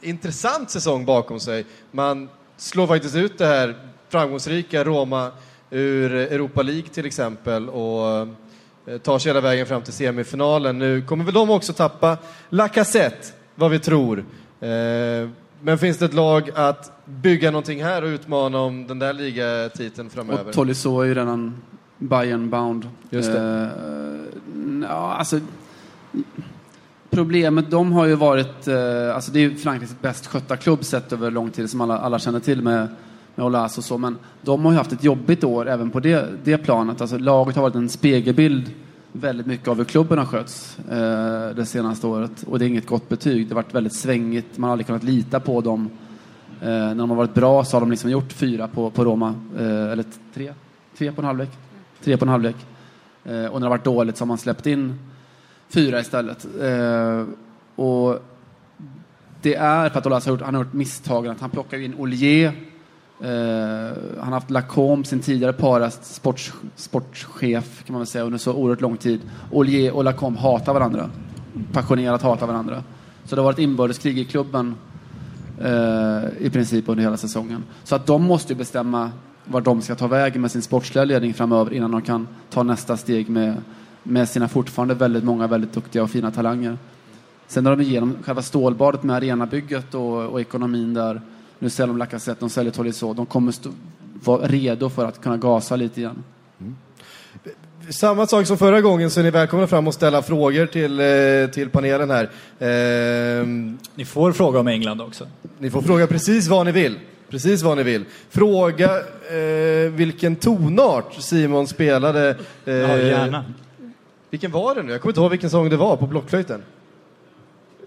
[0.10, 1.66] intressant säsong bakom sig.
[1.92, 3.76] Man slår faktiskt ut det här
[4.10, 5.32] framgångsrika Roma
[5.70, 8.28] ur Europa League till exempel och
[8.86, 10.80] eh, tar sig hela vägen fram till semifinalen.
[10.80, 12.18] Nu kommer väl de också tappa
[12.50, 14.26] Lacazette, vad vi tror.
[14.60, 15.30] Eh,
[15.62, 20.10] men finns det ett lag att bygga någonting här och utmana om den där ligatiteln
[20.10, 20.48] framöver?
[20.48, 21.62] Och Tolisso är ju redan
[21.98, 22.90] Bayern bound.
[23.10, 23.40] Just det.
[23.40, 25.40] Eh, ja, alltså,
[27.10, 31.14] problemet, de har ju varit, eh, alltså det är ju Frankrikes bäst skötta klubb sett
[31.14, 32.88] över lång tid som alla, alla känner till med,
[33.36, 36.26] med Olas och så, men de har ju haft ett jobbigt år även på det,
[36.44, 37.02] det planet.
[37.02, 38.72] Alltså, laget har varit en spegelbild
[39.12, 42.44] väldigt mycket av hur klubben har skötts eh, det senaste året.
[42.48, 43.48] Och det är inget gott betyg.
[43.48, 44.58] Det har varit väldigt svängigt.
[44.58, 45.90] Man har aldrig kunnat lita på dem.
[46.62, 49.36] Eh, när de har varit bra så har de liksom gjort fyra på, på Roma.
[49.60, 50.54] Eh, eller tre?
[50.98, 51.50] Tre på en halvlek.
[52.04, 52.56] Tre på en halvlek.
[53.24, 55.00] Eh, och när det har varit dåligt så har man släppt in
[55.70, 56.48] fyra istället.
[56.62, 57.24] Eh,
[57.76, 58.20] och
[59.42, 61.96] det är för att Olas har gjort, han har gjort misstagen att han plockar in
[61.96, 62.52] Ollier.
[63.22, 68.38] Eh, han har haft Lacombe, sin tidigare paras sports, sportchef kan man väl säga under
[68.38, 69.22] så oerhört lång tid.
[69.52, 71.10] Ollier och Lacombe hatar varandra.
[71.72, 72.84] Passionerat hatar varandra.
[73.26, 74.76] Så det har varit inbördeskrig i klubben
[75.62, 77.64] eh, i princip under hela säsongen.
[77.84, 79.12] Så att de måste ju bestämma
[79.46, 82.98] var de ska ta vägen med sin sportsliga ledning framöver innan de kan ta nästa
[82.98, 83.56] steg med,
[84.08, 86.78] med sina fortfarande väldigt många väldigt duktiga och fina talanger.
[87.48, 91.22] Sen har de igenom själva stålbadet med arenabygget och, och ekonomin där.
[91.60, 93.14] Nu säljer de Lacazette, de säljer Tolisso.
[93.14, 93.70] De kommer stå,
[94.24, 96.24] vara redo för att kunna gasa lite igen.
[97.90, 101.54] Samma sak som förra gången så är ni välkomna fram och ställa frågor till, eh,
[101.54, 102.30] till panelen här.
[102.60, 105.28] Ehm, Ni får fråga om England också.
[105.60, 107.00] Ni får fråga precis vad ni vill.
[107.30, 108.06] Precis vad ni vill.
[108.30, 112.30] Fråga eh, vilken tonart Simon spelade.
[112.66, 113.46] Eh, Ja, gärna.
[114.30, 114.92] Vilken var det nu?
[114.92, 116.64] Jag kommer inte ihåg vilken sång det var på blockflöjten.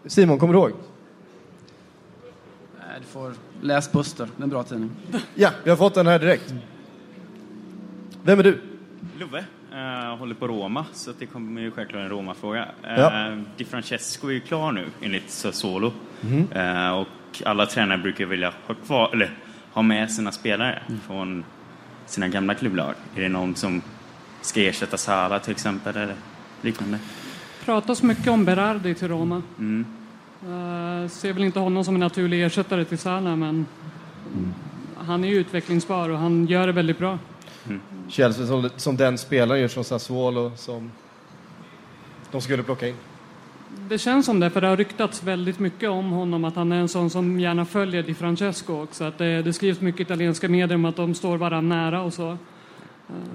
[0.07, 0.73] Simon, kommer du ihåg?
[2.79, 4.91] Nej, du får läs Buster, det är en bra tidning.
[5.35, 6.55] Ja, vi har fått den här direkt.
[8.23, 8.61] Vem är du?
[9.19, 12.69] Love eh, håller på Roma, så det kommer ju självklart en Roma-fråga.
[12.83, 13.29] Ja.
[13.29, 15.93] Eh, Di Francesco är ju klar nu, enligt Sassuolo.
[16.21, 16.49] Mhm.
[16.53, 17.07] Eh, och
[17.45, 19.31] alla tränare brukar vilja ha, kvar, eller,
[19.73, 21.01] ha med sina spelare Mm.
[21.01, 21.45] från
[22.07, 22.95] sina gamla klubblag.
[23.17, 23.83] Är det någon som
[24.41, 26.15] ska ersätta Sala till exempel, eller
[26.63, 26.99] liknande?
[27.65, 29.43] pratas mycket om Berardi till Roma.
[29.59, 29.87] Mm.
[30.45, 33.67] Uh, ser väl inte honom som en naturlig ersättare till Salah, men
[34.97, 37.19] han är ju utvecklingsbar och han gör det väldigt bra.
[38.09, 40.91] Känns det som, som den spelaren just från Sassuolo som
[42.31, 42.95] de skulle plocka in.
[43.89, 46.77] Det känns som det, för det har ryktats väldigt mycket om honom, att han är
[46.77, 49.05] en sån som gärna följer Di Francesco också.
[49.05, 52.39] Att det, det skrivs mycket italienska medier om att de står varandra nära och så.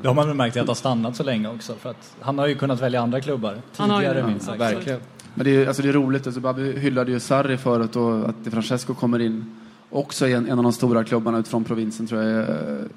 [0.01, 1.73] Det har man väl märkt att har stannat så länge också.
[1.73, 4.45] För att han har ju kunnat välja andra klubbar Han har ju tidigare det, minst
[4.45, 4.59] sagt.
[4.59, 4.99] Verkligen.
[5.33, 8.35] Men det är, alltså det är roligt, alltså Babi hyllade ju Sarri förut och att
[8.51, 9.55] Francesco kommer in
[9.89, 12.45] också i en, en av de stora klubbarna utifrån provinsen tror jag.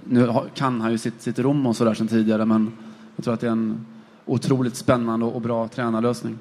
[0.04, 2.72] Nu kan han ju sitt, sitt rum och sådär sedan tidigare men
[3.16, 3.86] jag tror att det är en
[4.26, 6.38] otroligt spännande och, och bra tränarlösning.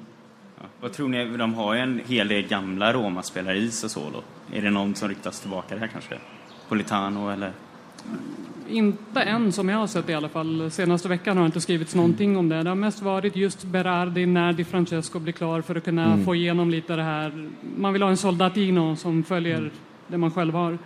[0.58, 0.64] Ja.
[0.80, 1.36] Vad tror ni?
[1.36, 4.22] De har ju en hel del gamla Roma-spelare i Sassuolo.
[4.52, 6.18] Är det någon som ryktas tillbaka där kanske?
[6.68, 7.52] Politano eller?
[8.68, 10.70] Inte än som jag har sett i alla fall.
[10.70, 12.62] Senaste veckan har det inte skrivits någonting om det.
[12.62, 16.24] Det har mest varit just Berardi när Di Francesco blir klar för att kunna Mm.
[16.24, 17.48] få igenom lite det här.
[17.76, 19.70] Man vill ha en soldatino som följer
[20.08, 20.78] det man själv har.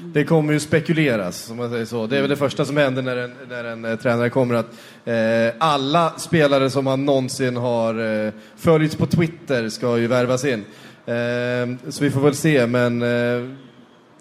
[0.00, 2.06] Det kommer ju spekuleras, om man säger så.
[2.06, 4.74] Det är väl det första som händer när en, när en eh, tränare kommer att
[5.04, 5.14] eh,
[5.58, 10.64] alla spelare som man någonsin har eh, följt på Twitter ska ju värvas in.
[11.06, 13.50] Eh, så vi får väl se, men eh,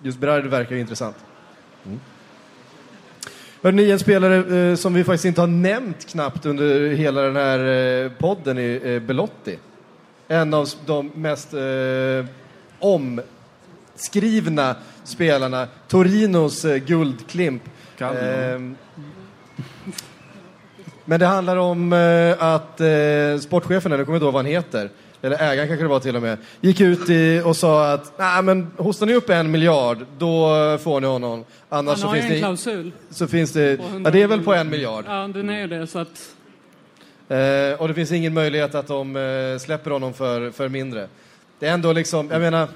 [0.01, 1.15] just Berardi verkar ju intressant.
[1.85, 1.99] Mm.
[3.67, 7.59] Hörrni, en spelare eh, som vi faktiskt inte har nämnt knappt under hela den här
[8.05, 9.59] eh, podden är eh, Belotti.
[10.27, 12.25] En av de mest eh,
[12.79, 15.67] omskrivna spelarna.
[15.87, 17.61] Torinos eh, guldklimp.
[17.99, 18.75] Ehm,
[21.05, 24.89] men det handlar om eh, att eh, sportchefen, jag kommer inte ihåg vad han heter,
[25.21, 28.43] eller ägaren kanske det var till och med, gick ut i, och sa att Nej,
[28.43, 30.49] men hostar ni upp en miljard, då
[30.83, 31.45] får ni honom.
[31.69, 32.39] Annars Han så har ju finns en det...
[32.39, 32.91] klausul.
[33.09, 33.71] Så finns det...
[33.71, 35.05] Ja, 100 det är väl på en miljard.
[35.07, 35.87] Ja, den är ju det.
[35.87, 36.33] Så att
[37.29, 41.07] Eh, och det finns ingen möjlighet att de eh, släpper honom för, för mindre.
[41.59, 42.67] Det är ändå liksom, jag menar,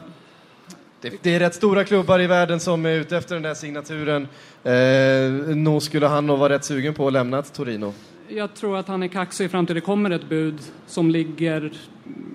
[1.01, 4.27] det, det är rätt stora klubbar i världen som är ute efter den där signaturen.
[4.63, 7.93] Eh, nog skulle han nog vara rätt sugen på att lämna Torino.
[8.35, 11.71] Jag tror att han är kaxig fram till det kommer ett bud som ligger,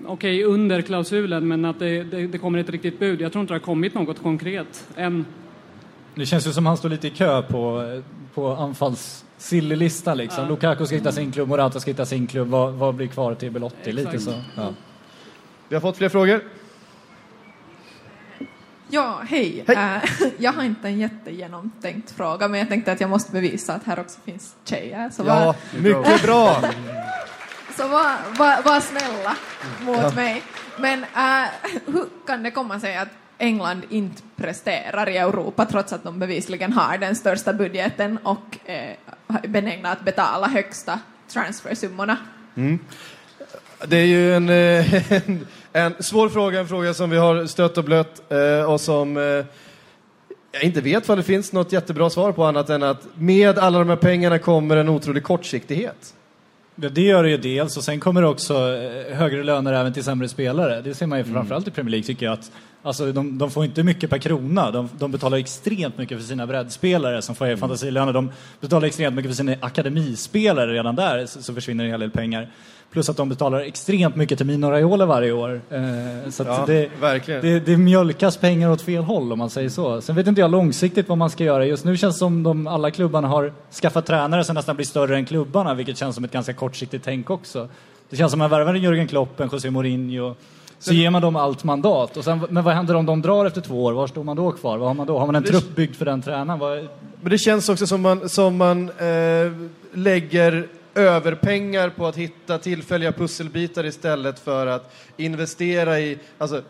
[0.05, 3.21] okej, under klausulen, men att det, det, det kommer ett riktigt bud.
[3.21, 5.25] Jag tror inte det har kommit något konkret än.
[6.15, 7.83] Det känns ju som han står lite i kö på,
[8.33, 9.25] på anfalls
[10.15, 10.43] liksom.
[10.43, 10.49] Ja.
[10.49, 12.47] Lukaku ska hitta sin klubb, Morata ska hitta sin klubb.
[12.47, 13.91] Vad, vad blir kvar till Belotti?
[13.91, 14.23] Lite Exakt.
[14.23, 14.33] så.
[14.55, 14.73] Ja.
[15.69, 16.41] Vi har fått fler frågor.
[18.89, 19.63] Ja, hej.
[19.67, 19.97] Eh,
[20.37, 23.99] jag har inte en jättegenomtänkt fråga, men jag tänkte att jag måste bevisa att här
[23.99, 25.09] också finns tjejer.
[25.09, 26.61] Så Ja, var, mycket bra!
[27.77, 29.35] så var, var, var snälla
[29.81, 30.11] mot Ja.
[30.15, 30.43] mig.
[30.79, 31.49] Men eh,
[31.85, 36.73] hur kan det komma sig att England inte presterar i Europa trots att de bevisligen
[36.73, 38.95] har den största budgeten och eh,
[39.43, 42.17] är benägna att betala högsta transfersummorna?
[42.55, 42.79] Mm.
[43.87, 45.47] Det är ju en, eh, en,
[45.77, 49.23] en svår fråga, en fråga som vi har stött och blött eh, och som eh,
[50.51, 53.79] jag inte vet vad det finns något jättebra svar på annat än att med alla
[53.79, 56.13] de här pengarna kommer en otrolig kortsiktighet.
[56.75, 59.93] Ja, det gör det ju dels och sen kommer det också eh, högre löner även
[59.93, 60.81] till sämre spelare.
[60.81, 62.51] Det ser man ju framförallt i Premier League tycker jag att
[62.83, 64.71] alltså, de, de får inte mycket per krona.
[64.71, 68.13] De, de betalar extremt mycket för sina breddspelare som får fantasilöner.
[68.13, 72.11] De betalar extremt mycket för sina akademispelare redan där så, så försvinner en hel del
[72.11, 72.49] pengar.
[72.91, 75.61] Plus att de betalar extremt mycket till Mino Raiola varje år.
[75.69, 76.89] Eh, så Ja, det.
[77.41, 80.01] Det, det mjölkas pengar åt fel håll om man säger så.
[80.01, 81.65] Sen vet inte jag långsiktigt vad man ska göra.
[81.65, 85.15] Just nu känns det som de alla klubbarna har skaffat tränare som nästan blir större
[85.15, 87.67] än klubbarna, vilket känns som ett ganska kortsiktigt tänk också.
[88.09, 90.35] Det känns som att man värvar en Jürgen Klopp, en José Mourinho,
[90.79, 92.17] så ger man dem allt mandat.
[92.17, 93.93] Och sen, men vad händer om de drar efter två år?
[93.93, 94.77] Var står man då kvar?
[94.77, 95.19] Vad har man då?
[95.19, 96.59] Har man en Det- trupp byggd för den tränaren?
[96.59, 96.87] Vad,
[97.21, 99.51] Men det känns också som man, som man eh,
[99.93, 100.67] lägger
[100.97, 106.17] överpengar på att hitta tillfälliga pusselbitar istället för att investera i...
[106.37, 106.63] Alltså,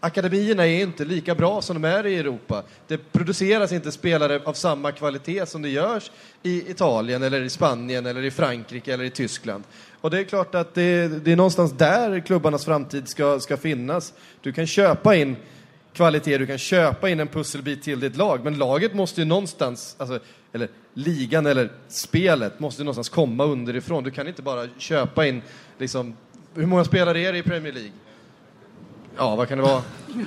[0.00, 2.62] akademierna är inte lika bra som de är i Europa.
[2.86, 6.10] Det produceras inte spelare av samma kvalitet som det görs
[6.42, 9.64] i Italien, eller i Spanien, eller i Frankrike eller i Tyskland.
[10.00, 14.12] Och det är klart att det, det är någonstans där klubbarnas framtid ska, ska finnas.
[14.40, 15.36] Du kan köpa in
[15.92, 19.96] kvalitet, du kan köpa in en pusselbit till ditt lag, men laget måste ju någonstans,
[19.98, 20.20] alltså,
[20.54, 24.04] eller ligan eller spelet måste ju någonstans komma underifrån.
[24.04, 25.42] Du kan inte bara köpa in,
[25.78, 26.16] liksom,
[26.54, 27.92] hur många spelare är det i Premier League?
[29.16, 29.82] Ja, vad kan det vara?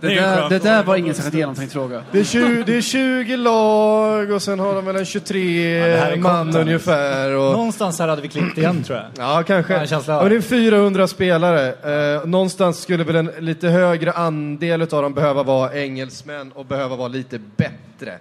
[0.00, 2.02] Det, där, det där var ingen särskilt genomtänkt fråga.
[2.12, 5.96] Det är, 20, det är 20 lag och sen har de väl en 23 det
[5.96, 6.66] här är man content.
[6.66, 7.34] ungefär.
[7.36, 7.52] Och...
[7.52, 9.06] Någonstans här hade vi klippt igen tror jag.
[9.18, 9.86] Ja, kanske.
[9.90, 12.14] Ja, men det är 400 spelare.
[12.16, 16.96] Eh, någonstans skulle väl en lite högre andel av dem behöva vara engelsmän och behöva
[16.96, 18.18] vara lite bättre.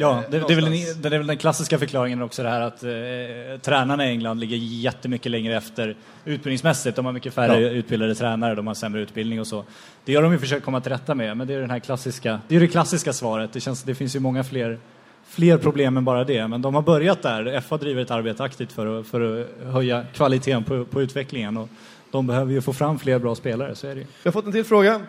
[0.00, 2.82] Ja, det, det, är den, det är väl den klassiska förklaringen också det här att
[2.82, 6.96] eh, tränarna i England ligger jättemycket längre efter utbildningsmässigt.
[6.96, 7.70] De har mycket färre Ja.
[7.70, 9.64] utbildade tränare, de har sämre utbildning och så.
[10.04, 12.40] Det har de ju försökt komma till rätta med, men det är den här klassiska,
[12.48, 13.52] det är det klassiska svaret.
[13.52, 14.78] Det, känns, det finns ju många fler,
[15.26, 17.60] fler problem än bara det, men de har börjat där.
[17.60, 21.68] FA driver ett arbete aktivt för att, för att höja kvaliteten på, på utvecklingen och
[22.10, 24.06] de behöver ju få fram fler bra spelare, så är det ju.
[24.22, 24.94] Jag har fått en till fråga.
[24.94, 25.00] Eh,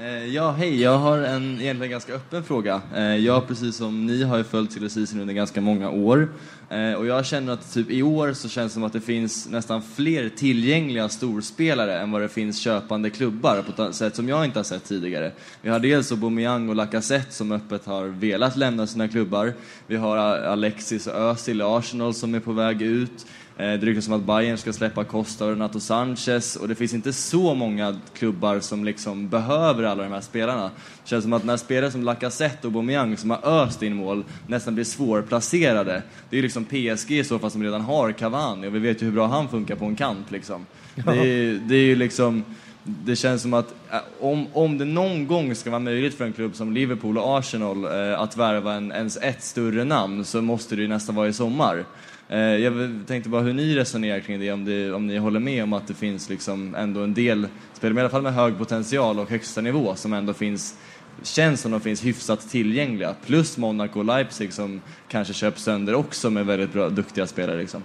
[0.00, 0.82] Eh, ja, hej.
[0.82, 2.80] Jag har en egentligen ganska öppen fråga.
[2.94, 6.28] Eh, jag, precis som ni, har ju följt silly season under ganska många år.
[6.70, 9.48] Eh, och jag känner att typ i år så känns det som att det finns
[9.48, 14.44] nästan fler tillgängliga storspelare än vad det finns köpande klubbar på ett sätt som jag
[14.44, 15.32] inte har sett tidigare.
[15.62, 19.52] Vi har dels Aubameyang och Lacazette som öppet har velat lämna sina klubbar.
[19.86, 23.26] Vi har Alexis och Özil i Arsenal som är på väg ut.
[23.58, 26.94] Eh, Det ryktas om att Bayern ska släppa Costa och Renato Sanchez och det finns
[26.94, 30.62] inte så många klubbar som liksom behöver alla de här spelarna.
[31.02, 34.24] Det känns som att när spelare som Lacazette och Aubameyang som har öst in mål
[34.46, 36.02] nästan blir svårplacerade.
[36.30, 39.02] Det är ju liksom PSG i så fall som redan har Cavani och vi vet
[39.02, 40.66] ju hur bra han funkar på en kant liksom.
[40.94, 42.44] Det, är, det är ju liksom
[42.84, 46.32] det känns som att eh, om, om det någon gång ska vara möjligt för en
[46.32, 50.76] klubb som Liverpool och Arsenal eh, att värva en, ens ett större namn så måste
[50.76, 51.84] det ju nästan vara i sommar.
[52.28, 55.62] Eh, jag tänkte bara hur ni resonerar kring det, om, det, om ni håller med
[55.62, 59.18] om att det finns liksom ändå en del spelare, i alla fall med hög potential
[59.18, 60.76] och högsta nivå, som ändå finns
[61.22, 63.14] känns som de finns hyfsat tillgängliga.
[63.26, 67.58] Plus Monaco och Leipzig som kanske köps sönder också med väldigt bra, duktiga spelare.
[67.58, 67.82] Liksom.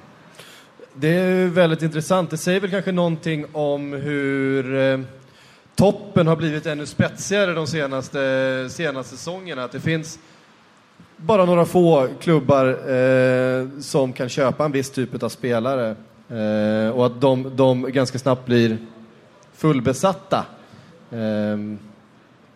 [0.93, 2.29] Det är väldigt intressant.
[2.29, 4.99] Det säger väl kanske någonting om hur eh,
[5.75, 9.63] toppen har blivit ännu spetsigare de senaste, senaste säsongerna.
[9.63, 10.19] Att det finns
[11.21, 15.95] bara några få klubbar eh, som kan köpa en viss typ av spelare.
[16.29, 18.77] Eh, och att de, de ganska snabbt blir
[19.55, 20.45] fullbesatta.
[21.11, 21.77] Eh,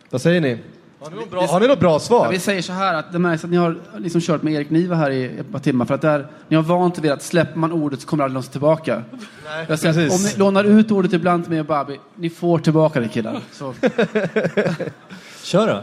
[0.09, 0.59] vad säger ni?
[0.99, 2.31] Har ni något bra, har ni något bra Ja, svar?
[2.31, 4.95] vi säger så här att det märks att ni har liksom kört med Erik Niva
[4.95, 7.71] här i ett par timmar för att där, ni har vant vid att släpper man
[7.71, 9.03] ordet så kommer det aldrig någonsin tillbaka.
[9.45, 12.59] Nej, Jag säger om ni lånar ut ordet ibland till mig och Babi, ni får
[12.59, 13.39] tillbaka det killar.
[13.51, 13.73] Så.
[15.43, 15.73] Kör då.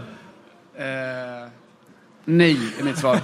[0.83, 1.42] Eh,
[2.25, 3.21] nej, är mitt svar.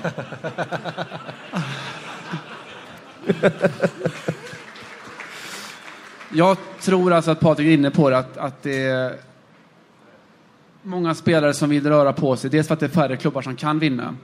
[6.33, 9.17] Jag tror alltså att Patrik är inne på det, att, att det är
[10.83, 12.51] många spelare som vill röra på sig.
[12.51, 14.17] Dels för att det är färre klubbar som kan vinna.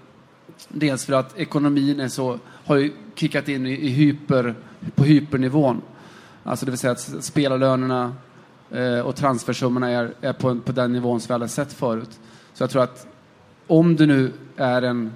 [0.69, 4.55] Dels för att ekonomin är så, har ju kickat in i, i hyper,
[4.95, 5.83] på hypernivån.
[6.45, 8.15] Alltså det vill säga att spelarlönerna
[8.71, 12.11] eh, och transfersummorna är, är på, på den nivån som vi aldrig sett förut.
[12.55, 13.07] Så jag tror att
[13.67, 15.13] om du nu är en,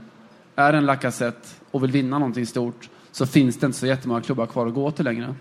[0.57, 4.47] är en Lacazette och vill vinna någonting stort så finns det inte så jättemånga klubbar
[4.47, 5.35] kvar att gå till längre.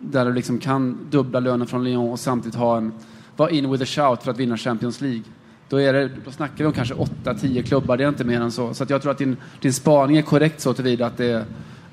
[0.00, 2.92] Där du liksom kan dubbla lönen från Lyon och samtidigt ha en,
[3.36, 5.22] vara in with a shout för att vinna Champions League.
[5.68, 8.52] Då, är det, då snackar vi om kanske 8-10 klubbar, det är inte mer än
[8.52, 8.74] så.
[8.74, 11.46] Så att jag tror att din, din spaning är korrekt så tillvida att det,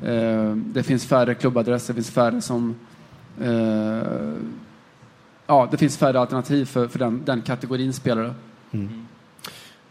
[0.04, 2.76] eh, det finns färre klubbadresser, det finns färre som
[3.42, 4.02] eh,
[5.48, 8.34] ja, det finns färre alternativ för, för den, den kategorin spelare.
[8.72, 9.08] Mm.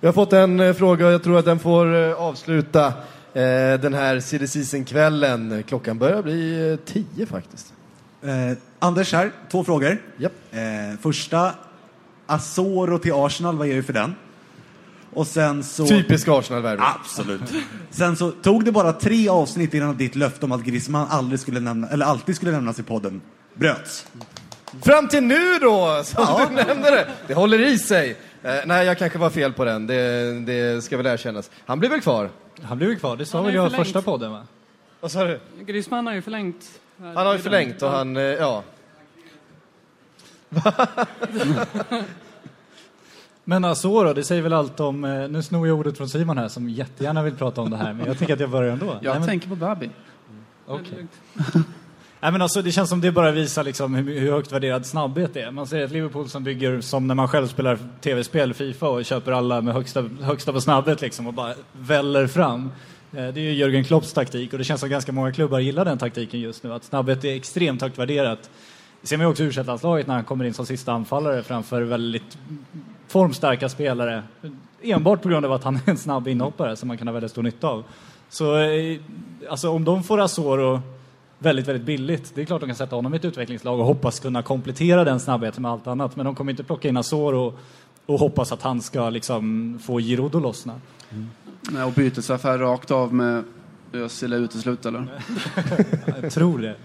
[0.00, 3.80] Vi har fått en eh, fråga och jag tror att den får eh, avsluta eh,
[3.80, 5.64] den här season-kvällen.
[5.68, 7.72] Klockan börjar bli tio faktiskt.
[8.22, 10.02] Eh, Anders här, två frågor.
[10.16, 10.32] Japp.
[10.50, 11.52] Eh, första,
[12.26, 14.14] Asoro till Arsenal, vad ger du för den?
[15.14, 15.86] Och sen så...
[15.86, 16.86] Typisk Arsenal-värvning.
[17.00, 17.42] Absolut.
[17.90, 21.60] Sen så tog det bara tre avsnitt innan ditt löfte om att Griezmann aldrig skulle
[21.60, 23.20] nämna, eller alltid skulle nämnas i podden
[23.54, 24.06] bröts.
[24.82, 27.08] Fram till nu då, som du nämnde det.
[27.26, 28.16] Det håller i sig.
[28.42, 29.86] Eh, nej, jag kanske var fel på den.
[29.86, 31.50] Det, det ska väl erkännas.
[31.66, 32.30] Han blir väl kvar?
[32.62, 33.86] Han blir väl kvar, det sa Han väl jag förlängt.
[33.86, 34.46] första podden va?
[35.00, 35.40] Vad sa du?
[35.60, 36.80] Griezmann har ju förlängt.
[36.98, 38.62] Han har ju förlängt och han, eh, ja.
[43.44, 46.48] Men Asoro, det säger väl allt om, eh, nu snor jag ordet från Simon här
[46.48, 48.86] som jättegärna vill prata om det här, men jag tänker att jag börjar ändå.
[48.86, 49.90] Jag Nej, men- tänker på Babi.
[50.66, 51.06] Okej.
[52.22, 55.34] Nej, men alltså, det känns som det bara visar liksom hur, hur högt värderad snabbhet
[55.34, 55.50] det är.
[55.50, 59.32] Man ser ett Liverpool som bygger som när man själv spelar tv-spel, Fifa, och köper
[59.32, 62.70] alla med högsta, högsta på snabbhet liksom, och bara väller fram.
[63.12, 65.84] Eh, det är ju Jörgen Klopps taktik och det känns som ganska många klubbar gillar
[65.84, 66.72] den taktiken just nu.
[66.72, 68.50] Att snabbhet är extremt högt värderat.
[69.00, 71.42] Det ser man ju också i u landslaget när han kommer in som sista anfallare
[71.42, 72.38] framför väldigt
[73.08, 74.22] formstarka spelare.
[74.82, 77.30] Enbart på grund av att han är en snabb inhoppare som man kan ha väldigt
[77.30, 77.84] stor nytta av.
[78.28, 78.98] Så eh,
[79.50, 80.82] alltså, om de får Asoro
[81.42, 84.20] väldigt, väldigt billigt, det är klart de kan sätta honom i ett utvecklingslag och hoppas
[84.20, 86.16] kunna komplettera den snabbheten med allt annat.
[86.16, 87.58] Men de kommer inte plocka in Asoro och,
[88.06, 90.80] och hoppas att han ska liksom få Giroud att lossna.
[91.70, 93.44] Nej, och bytesaffär rakt av med
[93.92, 95.22] Özil är uteslut eller?
[96.22, 96.76] Jag tror det.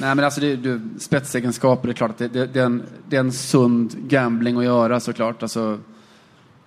[0.00, 2.82] Nej men alltså det, det, spetsegenskaper, det är klart att det, det, det, är en,
[3.08, 5.42] det är en sund gambling att göra såklart.
[5.42, 5.78] Alltså,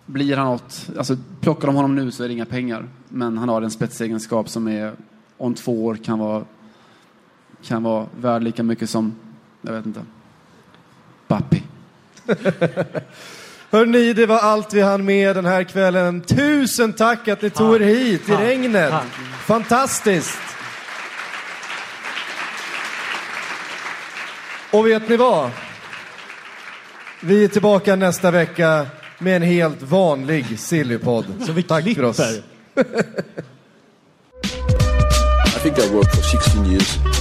[0.06, 2.90] blir han något, alltså plockar de honom nu så är det inga pengar.
[3.10, 4.94] Men han har en spetsegenskap som är,
[5.38, 6.44] om två år kan vara,
[7.64, 9.16] kan vara värd lika mycket som,
[9.62, 10.06] jag vet inte,
[11.28, 11.64] Bappi.
[13.72, 16.22] Hörrni, det var allt vi hann med den här kvällen.
[16.22, 18.94] Tusen tack att ni tog er hit i regnet.
[19.46, 20.38] Fantastiskt!
[24.72, 25.50] Och vet ni vad?
[27.22, 28.86] Vi är tillbaka nästa vecka
[29.20, 31.26] med en helt vanlig Sillypodd.
[31.46, 32.18] Så vi Tack för oss.
[32.18, 32.44] klipper.
[35.46, 37.21] I think I worked for 16 years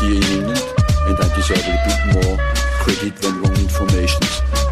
[0.00, 0.64] here in England,
[1.06, 2.36] and I deserve a bit more
[2.80, 4.69] credit than wrong informations.